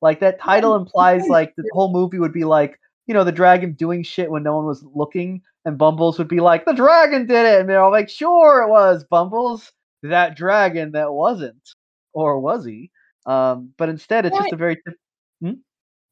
Like 0.00 0.20
that 0.20 0.40
title 0.40 0.76
implies 0.76 1.28
like 1.28 1.54
the 1.56 1.68
whole 1.72 1.92
movie 1.92 2.18
would 2.18 2.32
be 2.32 2.44
like, 2.44 2.78
you 3.06 3.14
know, 3.14 3.24
the 3.24 3.32
dragon 3.32 3.72
doing 3.72 4.02
shit 4.02 4.30
when 4.30 4.42
no 4.42 4.56
one 4.56 4.66
was 4.66 4.84
looking, 4.94 5.42
and 5.64 5.78
Bumbles 5.78 6.18
would 6.18 6.28
be 6.28 6.40
like, 6.40 6.64
the 6.64 6.72
dragon 6.74 7.26
did 7.26 7.46
it, 7.46 7.60
and 7.60 7.68
they're 7.68 7.82
all 7.82 7.90
like, 7.92 8.08
sure 8.08 8.62
it 8.62 8.70
was 8.70 9.04
Bumbles, 9.04 9.72
that 10.02 10.36
dragon 10.36 10.92
that 10.92 11.12
wasn't, 11.12 11.70
or 12.12 12.40
was 12.40 12.64
he? 12.64 12.90
Um, 13.26 13.72
but 13.78 13.88
instead, 13.88 14.26
it's 14.26 14.36
just 14.36 14.52
a 14.52 14.56
very 14.56 14.76
diff- 14.84 14.94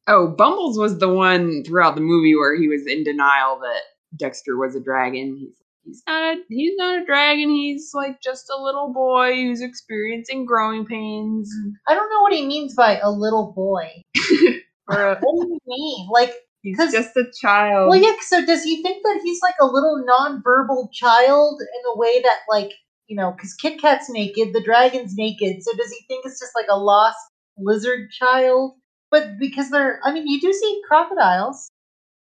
Oh, 0.07 0.27
Bumbles 0.29 0.77
was 0.79 0.97
the 0.97 1.13
one 1.13 1.63
throughout 1.63 1.95
the 1.95 2.01
movie 2.01 2.35
where 2.35 2.55
he 2.55 2.67
was 2.67 2.87
in 2.87 3.03
denial 3.03 3.59
that 3.59 3.81
Dexter 4.17 4.57
was 4.57 4.75
a 4.75 4.79
dragon. 4.79 5.37
He's 5.37 5.55
he's 5.85 6.03
not 6.07 6.37
a 6.37 6.41
he's 6.49 6.75
not 6.75 7.01
a 7.01 7.05
dragon. 7.05 7.49
He's 7.49 7.91
like 7.93 8.19
just 8.21 8.49
a 8.49 8.61
little 8.61 8.91
boy 8.91 9.35
who's 9.35 9.61
experiencing 9.61 10.45
growing 10.45 10.85
pains. 10.85 11.53
I 11.87 11.93
don't 11.93 12.09
know 12.09 12.21
what 12.21 12.33
he 12.33 12.45
means 12.45 12.73
by 12.75 12.97
a 12.99 13.09
little 13.11 13.53
boy. 13.55 13.89
Or 14.87 15.13
a, 15.13 15.19
What 15.21 15.45
do 15.45 15.47
you 15.47 15.59
mean? 15.67 16.09
Like, 16.11 16.33
he's 16.63 16.77
'Cause- 16.77 16.91
just 16.91 17.15
a 17.17 17.25
child. 17.41 17.89
well, 17.89 17.99
yeah. 17.99 18.13
So 18.21 18.45
does 18.45 18.63
he 18.63 18.81
think 18.81 19.03
that 19.03 19.19
he's 19.23 19.41
like 19.41 19.55
a 19.61 19.65
little 19.65 20.03
non-verbal 20.05 20.89
child 20.93 21.61
in 21.61 21.81
a 21.93 21.97
way 21.97 22.21
that, 22.21 22.39
like, 22.49 22.73
you 23.07 23.15
know, 23.15 23.31
because 23.31 23.53
Kit 23.55 23.79
Kat's 23.81 24.09
naked, 24.09 24.53
the 24.53 24.61
dragon's 24.63 25.15
naked. 25.15 25.63
So 25.63 25.71
does 25.75 25.91
he 25.91 26.05
think 26.07 26.25
it's 26.25 26.39
just 26.39 26.53
like 26.55 26.67
a 26.69 26.77
lost 26.79 27.17
lizard 27.57 28.09
child? 28.11 28.75
But 29.09 29.37
because 29.39 29.69
they're, 29.69 29.99
I 30.03 30.13
mean, 30.13 30.27
you 30.27 30.39
do 30.39 30.53
see 30.53 30.81
crocodiles 30.87 31.69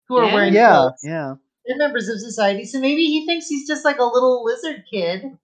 who 0.08 0.18
are 0.18 0.26
Yeah. 0.26 0.34
wearing 0.34 0.54
Yeah, 0.54 0.70
clothes. 0.76 1.00
yeah. 1.04 1.36
They're 1.66 1.78
members 1.78 2.10
of 2.10 2.20
society. 2.20 2.66
So 2.66 2.80
maybe 2.80 3.06
he 3.06 3.26
thinks 3.26 3.48
he's 3.48 3.68
just 3.68 3.86
like 3.86 4.00
a 4.00 4.04
little 4.06 4.44
lizard 4.44 4.84
kid 4.92 5.38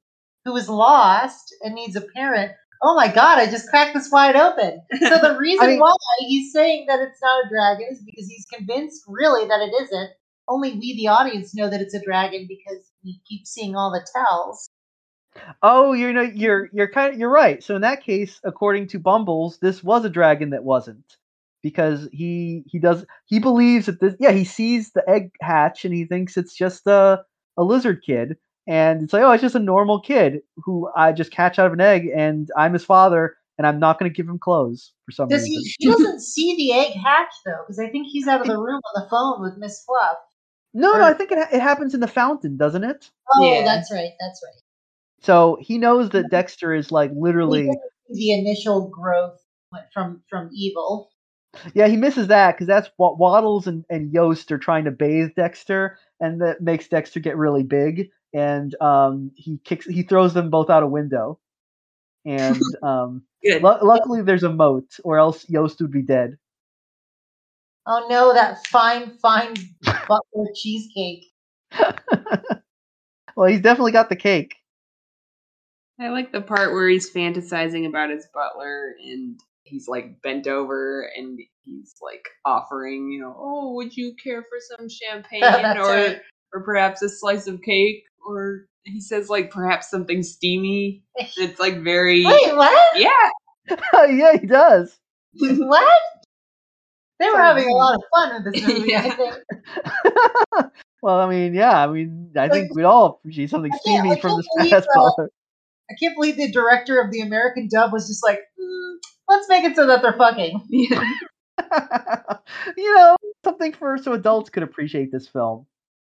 who 0.45 0.55
is 0.55 0.67
lost 0.67 1.53
and 1.61 1.75
needs 1.75 1.95
a 1.95 2.01
parent. 2.01 2.53
Oh 2.81 2.95
my 2.95 3.07
god, 3.11 3.39
I 3.39 3.47
just 3.49 3.69
cracked 3.69 3.93
this 3.93 4.09
wide 4.11 4.35
open. 4.35 4.81
So 5.01 5.17
the 5.19 5.37
reason 5.39 5.67
mean- 5.67 5.79
why 5.79 5.93
he's 6.19 6.53
saying 6.53 6.85
that 6.87 6.99
it's 6.99 7.21
not 7.21 7.45
a 7.45 7.49
dragon 7.49 7.87
is 7.91 8.01
because 8.03 8.27
he's 8.27 8.45
convinced 8.53 9.03
really 9.07 9.47
that 9.47 9.61
it 9.61 9.83
isn't. 9.83 10.11
Only 10.47 10.73
we, 10.73 10.95
the 10.95 11.09
audience, 11.09 11.53
know 11.53 11.69
that 11.69 11.81
it's 11.81 11.93
a 11.93 12.01
dragon 12.03 12.47
because 12.47 12.83
we 13.03 13.21
keep 13.27 13.45
seeing 13.45 13.75
all 13.75 13.91
the 13.91 14.05
tells. 14.15 14.69
Oh, 15.61 15.93
you 15.93 16.11
know, 16.11 16.21
you're 16.21 16.69
you're 16.73 16.89
kind 16.89 17.13
of 17.13 17.19
you're 17.19 17.29
right. 17.29 17.63
So 17.63 17.75
in 17.75 17.81
that 17.81 18.03
case, 18.03 18.39
according 18.43 18.87
to 18.87 18.99
Bumbles, 18.99 19.59
this 19.61 19.83
was 19.83 20.05
a 20.05 20.09
dragon 20.09 20.49
that 20.51 20.63
wasn't 20.63 21.17
because 21.61 22.07
he 22.11 22.63
he 22.67 22.79
does 22.79 23.05
he 23.25 23.39
believes 23.39 23.85
that 23.87 23.99
this 23.99 24.15
yeah 24.19 24.31
he 24.31 24.45
sees 24.45 24.91
the 24.91 25.07
egg 25.07 25.31
hatch 25.41 25.85
and 25.85 25.93
he 25.93 26.05
thinks 26.05 26.37
it's 26.37 26.55
just 26.55 26.87
a 26.87 27.23
a 27.57 27.63
lizard 27.63 28.01
kid 28.05 28.37
and 28.69 29.01
it's 29.03 29.11
like 29.11 29.23
oh 29.23 29.31
it's 29.31 29.41
just 29.41 29.55
a 29.55 29.59
normal 29.59 29.99
kid 29.99 30.41
who 30.57 30.89
I 30.95 31.11
just 31.11 31.31
catch 31.31 31.59
out 31.59 31.65
of 31.65 31.73
an 31.73 31.81
egg 31.81 32.07
and 32.15 32.49
I'm 32.55 32.71
his 32.73 32.85
father 32.85 33.35
and 33.57 33.67
I'm 33.67 33.79
not 33.79 33.99
going 33.99 34.09
to 34.09 34.15
give 34.15 34.29
him 34.29 34.39
clothes 34.39 34.93
for 35.05 35.11
some 35.11 35.27
Does 35.27 35.43
reason. 35.43 35.63
he? 35.63 35.75
He 35.79 35.91
doesn't 35.91 36.21
see 36.21 36.55
the 36.55 36.71
egg 36.71 36.93
hatch 36.93 37.33
though, 37.45 37.57
because 37.65 37.77
I 37.77 37.89
think 37.89 38.07
he's 38.09 38.25
out 38.27 38.39
of 38.39 38.47
the 38.47 38.57
room 38.57 38.79
on 38.95 39.03
the 39.03 39.09
phone 39.09 39.41
with 39.41 39.57
Miss 39.57 39.83
Fluff. 39.83 40.15
No, 40.73 40.93
no, 40.93 41.03
I 41.03 41.13
think 41.13 41.31
it 41.33 41.39
it 41.51 41.61
happens 41.61 41.93
in 41.93 41.99
the 41.99 42.07
fountain, 42.07 42.55
doesn't 42.55 42.83
it? 42.85 43.09
Oh, 43.35 43.53
Yeah. 43.53 43.65
that's 43.65 43.91
right. 43.91 44.11
That's 44.19 44.41
right. 44.45 44.61
So 45.21 45.57
he 45.59 45.77
knows 45.77 46.11
that 46.11 46.29
Dexter 46.29 46.73
is 46.73 46.91
like 46.91 47.11
literally 47.13 47.69
the 48.09 48.31
initial 48.31 48.87
growth 48.87 49.39
went 49.73 49.87
from 49.93 50.23
from 50.29 50.49
evil. 50.53 51.09
Yeah, 51.73 51.87
he 51.87 51.97
misses 51.97 52.27
that 52.27 52.53
because 52.55 52.67
that's 52.67 52.89
what 52.97 53.17
Waddles 53.17 53.65
and, 53.67 53.83
and 53.89 54.13
Yost 54.13 54.51
are 54.51 54.59
trying 54.59 54.85
to 54.85 54.91
bathe 54.91 55.31
Dexter, 55.35 55.97
and 56.19 56.41
that 56.41 56.61
makes 56.61 56.87
Dexter 56.87 57.19
get 57.19 57.35
really 57.37 57.63
big, 57.63 58.11
and 58.33 58.75
um, 58.81 59.31
he 59.35 59.59
kicks, 59.63 59.85
he 59.85 60.03
throws 60.03 60.33
them 60.33 60.49
both 60.49 60.69
out 60.69 60.83
a 60.83 60.87
window, 60.87 61.39
and 62.25 62.61
um, 62.83 63.23
lu- 63.43 63.59
luckily 63.61 64.21
there's 64.21 64.43
a 64.43 64.51
moat, 64.51 64.97
or 65.03 65.17
else 65.17 65.49
Yost 65.49 65.81
would 65.81 65.91
be 65.91 66.01
dead. 66.01 66.37
Oh 67.87 68.05
no, 68.09 68.33
that 68.33 68.65
fine, 68.67 69.11
fine 69.17 69.55
butler 69.83 70.45
cheesecake. 70.55 71.25
well, 73.35 73.47
he's 73.47 73.61
definitely 73.61 73.93
got 73.93 74.09
the 74.09 74.15
cake. 74.15 74.55
I 75.99 76.09
like 76.09 76.31
the 76.31 76.41
part 76.41 76.71
where 76.71 76.87
he's 76.87 77.11
fantasizing 77.11 77.87
about 77.87 78.09
his 78.09 78.27
butler 78.33 78.95
and 79.03 79.39
he's 79.63 79.87
like 79.87 80.21
bent 80.21 80.47
over 80.47 81.09
and 81.15 81.39
he's 81.63 81.95
like 82.01 82.25
offering, 82.45 83.11
you 83.11 83.19
know, 83.19 83.35
oh, 83.37 83.73
would 83.73 83.95
you 83.95 84.15
care 84.21 84.43
for 84.43 84.59
some 84.77 84.87
champagne 84.89 85.43
or 85.77 85.83
right. 85.83 86.21
or 86.53 86.63
perhaps 86.63 87.01
a 87.01 87.09
slice 87.09 87.47
of 87.47 87.61
cake 87.61 88.03
or 88.25 88.65
he 88.83 89.01
says 89.01 89.29
like 89.29 89.51
perhaps 89.51 89.89
something 89.89 90.23
steamy. 90.23 91.03
It's 91.37 91.59
like 91.59 91.81
very 91.83 92.25
Wait, 92.25 92.55
what? 92.55 92.97
yeah. 92.99 93.29
yeah, 94.09 94.37
he 94.37 94.47
does. 94.47 94.97
what? 95.33 95.99
They 97.19 97.29
were 97.29 97.37
having 97.37 97.69
a 97.69 97.73
lot 97.73 97.95
of 97.95 98.01
fun 98.15 98.43
with 98.43 98.53
this 98.53 98.65
movie. 98.65 98.95
I 98.95 99.09
think. 99.09 99.35
well, 101.01 101.19
I 101.19 101.29
mean, 101.29 101.53
yeah, 101.53 101.83
I 101.83 101.87
mean, 101.87 102.31
I 102.37 102.47
think 102.47 102.73
we'd 102.73 102.85
all 102.85 103.05
appreciate 103.07 103.49
something 103.49 103.73
steamy 103.81 104.19
from 104.21 104.37
this 104.37 104.69
past 104.69 104.87
uh. 104.95 105.23
I 105.91 105.95
can't 105.99 106.15
believe 106.15 106.37
the 106.37 106.49
director 106.49 107.01
of 107.01 107.11
the 107.11 107.19
American 107.19 107.67
dub 107.69 107.91
was 107.91 108.07
just 108.07 108.23
like, 108.23 108.39
"Hmm, 108.57 108.95
let's 109.27 109.49
make 109.49 109.63
it 109.63 109.75
so 109.75 109.87
that 109.87 110.01
they're 110.01 110.17
fucking. 110.17 110.61
Yeah. 110.69 111.03
you 112.77 112.95
know, 112.95 113.15
something 113.43 113.73
for 113.73 113.97
so 113.97 114.13
adults 114.13 114.49
could 114.49 114.63
appreciate 114.63 115.11
this 115.11 115.27
film. 115.27 115.65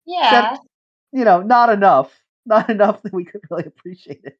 Yeah. 0.06 0.52
Except, 0.52 0.66
you 1.14 1.24
know, 1.24 1.42
not 1.42 1.70
enough. 1.70 2.12
Not 2.46 2.70
enough 2.76 3.02
that 3.04 3.14
we 3.14 3.24
could 3.26 3.42
really 3.50 3.66
appreciate 3.66 4.24
it. 4.24 4.38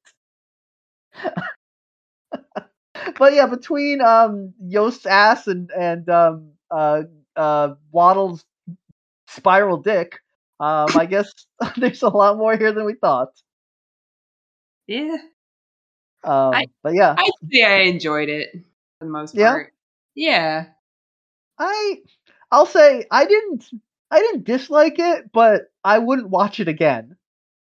but 3.19 3.35
yeah, 3.35 3.47
between 3.47 4.01
um 4.03 4.55
Yost's 4.61 5.07
ass 5.07 5.49
and 5.49 5.71
and 5.73 6.09
um 6.11 6.53
uh 6.71 7.03
uh 7.37 7.75
Waddle's 7.93 8.45
spiral 9.29 9.79
dick, 9.79 10.21
um 10.61 10.97
I 10.97 11.07
guess 11.07 11.33
there's 11.77 12.03
a 12.03 12.09
lot 12.09 12.39
more 12.39 12.57
here 12.57 12.73
than 12.73 12.85
we 12.87 12.95
thought. 12.95 13.31
Yeah. 14.87 15.17
Um 16.25 16.65
I- 16.65 16.67
but 16.83 16.95
yeah, 16.95 17.19
I 17.19 17.31
say 17.51 17.63
I 17.65 17.81
enjoyed 17.83 18.29
it 18.29 18.53
for 18.99 19.05
the 19.05 19.11
most 19.11 19.39
Yeah? 19.39 19.59
part. 19.59 19.73
Yeah. 20.15 20.67
I 21.59 22.03
I'll 22.51 22.67
say 22.67 23.07
I 23.11 23.27
didn't 23.27 23.71
I 24.15 24.21
didn't 24.21 24.45
dislike 24.45 25.01
it, 25.01 25.33
but 25.33 25.63
I 25.83 25.99
wouldn't 25.99 26.31
watch 26.31 26.61
it 26.61 26.69
again. 26.69 27.17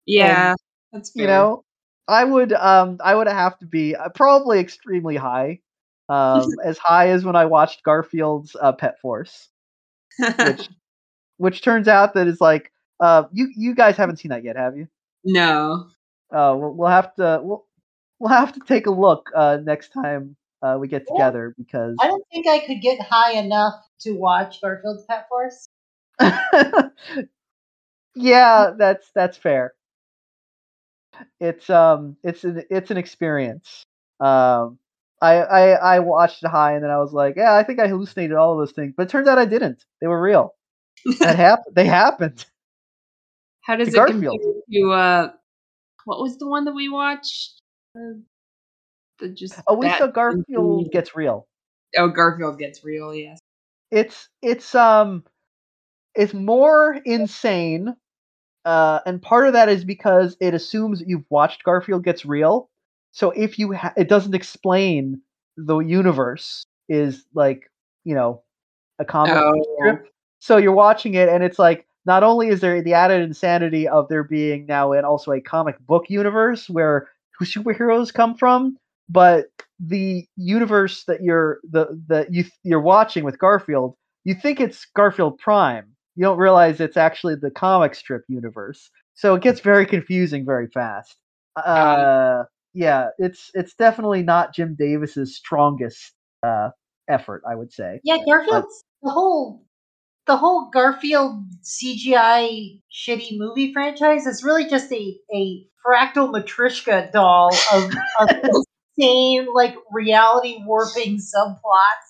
Yeah. 0.07 0.55
that's 0.91 1.11
fair. 1.11 1.23
you 1.23 1.29
know 1.29 1.65
i 2.09 2.25
would 2.25 2.55
um 2.55 2.97
i 3.05 3.15
would 3.15 3.27
have 3.27 3.59
to 3.59 3.67
be 3.67 3.95
uh, 3.95 4.09
probably 4.15 4.59
extremely 4.59 5.17
high 5.17 5.61
um 6.09 6.49
as 6.65 6.79
high 6.79 7.11
as 7.11 7.27
when 7.27 7.37
i 7.37 7.45
watched 7.45 7.83
garfield's 7.85 8.57
uh, 8.61 8.73
pet 8.73 8.99
force 9.01 9.51
which 10.19 10.69
which 11.37 11.61
turns 11.61 11.89
out 11.89 12.15
that 12.15 12.27
is 12.27 12.41
like 12.41 12.73
uh 13.01 13.25
you 13.33 13.53
you 13.55 13.75
guys 13.75 13.99
haven't 13.99 14.17
seen 14.17 14.31
that 14.31 14.45
yet 14.45 14.57
have 14.57 14.79
you 14.79 14.89
no. 15.25 15.89
uh 16.33 16.57
we'll, 16.59 16.73
we'll 16.73 16.89
have 16.89 17.15
to 17.17 17.39
we'll, 17.43 17.67
we'll 18.19 18.31
have 18.31 18.53
to 18.55 18.61
take 18.61 18.87
a 18.87 18.91
look 18.91 19.31
uh 19.37 19.59
next 19.63 19.91
time 19.91 20.35
uh 20.63 20.79
we 20.81 20.89
get 20.89 21.07
together 21.07 21.55
because 21.59 21.97
I 22.01 22.07
don't 22.07 22.25
think 22.33 22.47
I 22.47 22.61
could 22.61 22.81
get 22.81 22.99
high 22.99 23.33
enough 23.33 23.75
to 24.01 24.13
watch 24.13 24.63
Garfield's 24.63 25.05
Pet 25.05 25.29
Force. 25.29 25.69
yeah 28.15 28.71
that's 28.77 29.11
that's 29.15 29.37
fair 29.37 29.75
it's 31.41 31.69
um 31.71 32.17
it's 32.23 32.45
an 32.45 32.63
it's 32.71 32.91
an 32.91 32.97
experience 32.97 33.85
um 34.21 34.79
I, 35.21 35.35
I 35.43 35.71
I 35.97 35.99
watched 35.99 36.45
it 36.45 36.49
high 36.49 36.75
and 36.75 36.85
then 36.85 36.93
I 36.93 36.99
was 36.99 37.13
like, 37.13 37.35
yeah, 37.37 37.53
I 37.53 37.65
think 37.65 37.81
I 37.81 37.89
hallucinated 37.89 38.37
all 38.37 38.53
of 38.53 38.59
those 38.61 38.71
things, 38.71 38.95
but 38.97 39.03
it 39.05 39.09
turns 39.09 39.27
out 39.27 39.37
I 39.37 39.47
didn't. 39.47 39.85
They 40.01 40.07
were 40.07 40.21
real. 40.23 40.55
That 41.19 41.35
happened. 41.37 41.75
They 41.75 41.87
happened. 41.87 42.47
How 43.63 43.75
does 43.75 43.89
To 43.89 43.95
it 43.95 43.97
Garfield. 43.97 44.41
compare 44.41 44.63
to 44.73 44.93
uh 44.93 45.31
what 46.05 46.21
was 46.21 46.39
the 46.39 46.47
one 46.49 46.67
that 46.67 46.75
we 46.75 46.89
watched? 46.89 47.61
Uh, 47.97 48.21
the 49.19 49.29
just 49.31 49.59
Oh, 49.67 49.75
we 49.75 49.91
saw 49.91 50.07
Garfield 50.07 50.47
goofy- 50.47 50.91
gets 50.93 51.17
real. 51.17 51.49
Oh, 51.97 52.09
Garfield 52.09 52.59
gets 52.61 52.85
real, 52.85 53.13
yes. 53.13 53.41
It's 53.91 54.29
it's 54.41 54.75
um 54.77 55.25
it's 56.19 56.35
more 56.35 57.01
insane, 57.07 57.97
uh, 58.65 59.01
and 59.07 59.23
part 59.23 59.47
of 59.47 59.55
that 59.55 59.69
is 59.69 59.85
because 59.85 60.37
it 60.41 60.55
assumes 60.55 61.01
that 61.01 61.09
you've 61.09 61.25
watched 61.31 61.65
Garfield 61.65 62.05
gets 62.05 62.27
real. 62.27 62.71
So 63.13 63.31
if 63.33 63.59
you 63.59 63.73
ha- 63.75 63.95
it 63.97 64.09
doesn't 64.09 64.35
explain 64.35 65.23
the 65.57 65.79
universe 65.79 66.67
is 66.89 67.25
like 67.35 67.71
you 68.05 68.15
know 68.15 68.43
a 68.99 69.05
comic 69.05 69.35
Oh, 69.35 69.65
strip. 69.77 70.07
So 70.41 70.57
you're 70.59 70.73
watching 70.73 71.15
it, 71.15 71.29
and 71.29 71.43
it's 71.45 71.59
like 71.59 71.87
not 72.07 72.23
only 72.25 72.49
is 72.49 72.61
there 72.61 72.83
the 72.83 72.95
added 72.95 73.23
insanity 73.23 73.89
of 73.89 74.09
there 74.09 74.25
being 74.25 74.67
now 74.67 74.93
and 74.93 75.07
also 75.07 75.33
a 75.33 75.41
comic 75.41 75.79
book 75.81 76.07
universe 76.11 76.69
where 76.71 77.09
who 77.39 77.45
superheroes 77.47 78.13
come 78.15 78.35
from, 78.37 78.77
but 79.09 79.47
the 79.81 80.27
universe 80.37 81.05
that 81.05 81.23
you're 81.23 81.61
the 81.71 82.01
that 82.09 82.33
you 82.33 82.45
you're 82.65 82.81
watching 82.81 83.25
with 83.25 83.39
Garfield, 83.39 83.97
you 84.25 84.35
think 84.35 84.61
it's 84.61 84.87
Garfield 84.97 85.39
Prime. 85.39 85.95
You 86.19 86.25
don't 86.25 86.39
realize 86.39 86.81
it's 86.81 86.97
actually 86.97 87.37
the 87.37 87.53
comic 87.53 87.95
strip 87.95 88.25
universe. 88.27 88.91
So 89.15 89.37
it 89.37 89.43
gets 89.43 89.61
very 89.61 89.87
confusing 89.87 90.45
very 90.45 90.67
fast. 90.67 91.17
Uh, 91.55 92.43
yeah, 92.75 93.11
it's 93.19 93.53
it's 93.55 93.75
definitely 93.75 94.25
not 94.25 94.53
Jim 94.53 94.75
Davis's 94.77 95.37
strongest 95.37 96.13
uh, 96.43 96.71
effort, 97.09 97.45
I 97.49 97.55
would 97.55 97.73
say. 97.73 98.01
Yeah, 98.03 98.17
Garfield's 98.27 98.83
the 99.01 99.11
whole 99.11 99.65
the 100.27 100.37
whole 100.37 100.71
Garfield 100.73 101.45
CGI 101.63 102.81
shitty 102.93 103.39
movie 103.39 103.73
franchise 103.73 104.27
is 104.27 104.43
really 104.43 104.69
just 104.69 104.91
a 104.91 105.17
a 105.33 105.69
fractal 105.87 106.33
matryoshka 106.33 107.13
doll 107.13 107.55
of, 107.73 107.93
of 108.19 108.29
insane 108.99 109.47
like 109.55 109.77
reality 109.93 110.57
warping 110.65 111.21
subplots. 111.21 112.09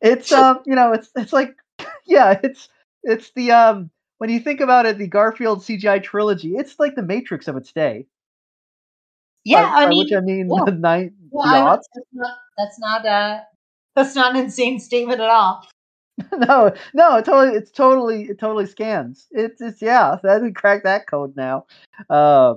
it's 0.00 0.32
um 0.32 0.62
you 0.66 0.74
know 0.74 0.92
it's 0.92 1.10
it's 1.14 1.32
like 1.32 1.54
yeah 2.06 2.38
it's 2.42 2.68
it's 3.02 3.30
the 3.32 3.50
um 3.50 3.90
when 4.18 4.30
you 4.30 4.40
think 4.40 4.60
about 4.60 4.86
it, 4.86 4.98
the 4.98 5.06
Garfield 5.06 5.60
CGI 5.60 6.02
trilogy, 6.02 6.56
it's 6.56 6.78
like 6.78 6.94
the 6.94 7.02
Matrix 7.02 7.48
of 7.48 7.56
its 7.56 7.72
day. 7.72 8.06
Yeah, 9.44 9.62
By- 9.62 9.82
I 9.82 9.84
by 9.84 9.90
mean, 9.90 9.98
which 9.98 10.12
I 10.12 10.20
mean 10.20 10.50
yeah. 10.50 10.64
the 10.64 10.72
nine 10.72 11.14
well, 11.30 11.44
the 11.44 11.70
that's 11.70 11.88
not 12.12 12.36
that's 12.56 12.78
not 12.78 13.06
uh 13.06 13.40
that's 13.94 14.14
not 14.14 14.34
an 14.34 14.44
insane 14.44 14.80
statement 14.80 15.20
at 15.20 15.28
all. 15.28 15.66
no, 16.32 16.72
no, 16.94 17.16
it 17.16 17.24
totally, 17.26 17.56
it's 17.56 17.70
totally, 17.70 18.24
it 18.24 18.38
totally 18.38 18.66
scans. 18.66 19.26
It's, 19.32 19.60
it's 19.60 19.82
yeah, 19.82 20.16
that 20.22 20.42
we 20.42 20.52
cracked 20.52 20.84
that 20.84 21.06
code 21.06 21.36
now. 21.36 21.66
Uh, 22.08 22.54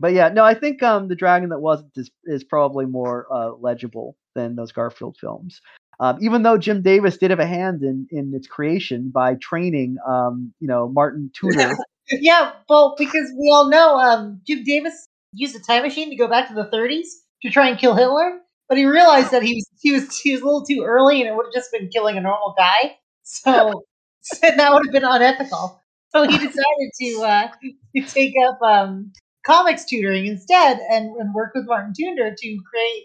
but 0.00 0.12
yeah, 0.12 0.28
no, 0.28 0.44
I 0.44 0.54
think 0.54 0.82
um, 0.82 1.08
the 1.08 1.14
Dragon 1.14 1.50
that 1.50 1.60
wasn't 1.60 1.92
is, 1.96 2.10
is 2.24 2.42
probably 2.42 2.86
more 2.86 3.26
uh, 3.32 3.52
legible 3.52 4.16
than 4.34 4.56
those 4.56 4.72
Garfield 4.72 5.16
films. 5.20 5.60
Um, 6.00 6.16
even 6.22 6.42
though 6.42 6.56
Jim 6.56 6.80
Davis 6.80 7.18
did 7.18 7.30
have 7.30 7.40
a 7.40 7.46
hand 7.46 7.82
in 7.82 8.06
in 8.10 8.32
its 8.34 8.46
creation 8.46 9.10
by 9.12 9.34
training, 9.34 9.96
um, 10.08 10.52
you 10.58 10.66
know, 10.66 10.88
Martin 10.88 11.30
Tudor. 11.38 11.76
Yeah, 12.10 12.52
well, 12.68 12.96
because 12.98 13.30
we 13.38 13.50
all 13.52 13.68
know 13.68 13.96
um, 13.96 14.40
Jim 14.46 14.64
Davis 14.64 15.06
used 15.32 15.54
a 15.54 15.60
time 15.60 15.82
machine 15.82 16.10
to 16.10 16.16
go 16.16 16.26
back 16.26 16.48
to 16.48 16.54
the 16.54 16.64
30s 16.64 17.06
to 17.42 17.50
try 17.50 17.68
and 17.68 17.78
kill 17.78 17.94
Hitler, 17.94 18.40
but 18.68 18.78
he 18.78 18.84
realized 18.84 19.30
that 19.30 19.42
he 19.42 19.54
was 19.54 19.68
he 19.80 19.92
was 19.92 20.18
he 20.18 20.32
was 20.32 20.40
a 20.40 20.44
little 20.44 20.64
too 20.64 20.82
early, 20.84 21.20
and 21.20 21.28
it 21.28 21.36
would 21.36 21.46
have 21.46 21.54
just 21.54 21.70
been 21.70 21.88
killing 21.88 22.16
a 22.16 22.20
normal 22.20 22.54
guy. 22.56 22.96
So 23.22 23.84
and 24.42 24.58
that 24.58 24.72
would 24.72 24.86
have 24.86 24.92
been 24.92 25.04
unethical. 25.04 25.80
So 26.10 26.22
he 26.22 26.38
decided 26.38 26.90
to 27.00 27.22
uh, 27.22 27.48
to 27.96 28.02
take 28.06 28.34
up 28.48 28.60
um, 28.62 29.12
comics 29.44 29.84
tutoring 29.84 30.26
instead, 30.26 30.78
and, 30.90 31.14
and 31.16 31.34
work 31.34 31.52
with 31.54 31.66
Marten 31.66 31.92
Toonder 31.92 32.34
to 32.34 32.58
create 32.70 33.04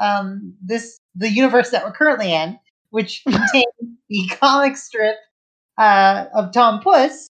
um, 0.00 0.54
this 0.64 0.98
the 1.14 1.28
universe 1.28 1.70
that 1.70 1.84
we're 1.84 1.92
currently 1.92 2.32
in, 2.32 2.58
which 2.90 3.22
contains 3.28 3.98
the 4.08 4.28
comic 4.40 4.76
strip 4.76 5.16
uh, 5.78 6.26
of 6.34 6.52
Tom 6.52 6.80
Puss, 6.80 7.28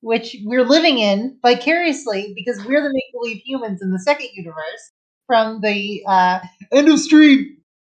which 0.00 0.36
we're 0.44 0.64
living 0.64 0.98
in 0.98 1.38
vicariously 1.42 2.32
because 2.34 2.64
we're 2.64 2.82
the 2.82 2.92
make 2.92 3.12
believe 3.12 3.42
humans 3.44 3.82
in 3.82 3.90
the 3.90 3.98
second 3.98 4.28
universe 4.32 4.92
from 5.26 5.60
the 5.60 6.02
uh, 6.06 6.40
end 6.72 6.88
of 6.88 6.98